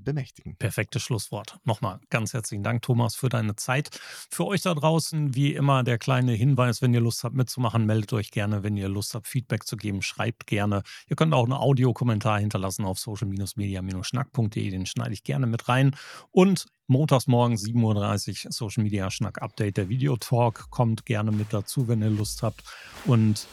bemächtigen. 0.02 0.56
Perfektes 0.56 1.02
Schlusswort. 1.02 1.58
Nochmal 1.64 2.00
ganz 2.10 2.32
herzlichen 2.32 2.62
Dank, 2.62 2.82
Thomas, 2.82 3.14
für 3.14 3.28
deine 3.28 3.56
Zeit. 3.56 3.90
Für 4.30 4.46
euch 4.46 4.62
da 4.62 4.74
draußen, 4.74 5.34
wie 5.34 5.54
immer, 5.54 5.84
der 5.84 5.98
kleine 5.98 6.32
Hinweis, 6.32 6.82
wenn 6.82 6.94
ihr 6.94 7.00
Lust 7.00 7.24
habt 7.24 7.34
mitzumachen, 7.34 7.86
meldet 7.86 8.12
euch 8.12 8.30
gerne. 8.30 8.62
Wenn 8.62 8.76
ihr 8.76 8.88
Lust 8.88 9.14
habt, 9.14 9.28
Feedback 9.28 9.66
zu 9.66 9.76
geben, 9.76 10.02
schreibt 10.02 10.46
gerne. 10.46 10.82
Ihr 11.08 11.16
könnt 11.16 11.34
auch 11.34 11.44
einen 11.44 11.52
Audiokommentar 11.52 12.40
hinterlassen 12.40 12.84
auf 12.84 12.98
social-media-schnack.de, 12.98 14.70
den 14.70 14.86
schneide 14.86 15.12
ich 15.12 15.22
gerne 15.22 15.46
mit 15.46 15.68
rein. 15.68 15.96
Und 16.30 16.66
montags 16.86 17.26
morgen 17.26 17.54
7.30 17.54 18.46
Uhr 18.46 18.52
Social 18.52 18.82
Media 18.82 19.10
Schnack 19.10 19.42
Update. 19.42 19.76
Der 19.76 19.88
Videotalk 19.88 20.70
kommt 20.70 21.06
gerne 21.06 21.32
mit 21.32 21.52
dazu, 21.52 21.88
wenn 21.88 22.02
ihr 22.02 22.10
Lust 22.10 22.42
habt. 22.42 22.62
Und 23.06 23.46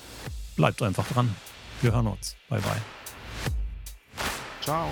bleibt 0.56 0.82
einfach 0.82 1.08
dran. 1.08 1.34
Wir 1.82 1.94
hören 1.94 2.08
uns. 2.08 2.36
Bye, 2.50 2.62
bye. 2.62 2.82
Ciao. 4.62 4.92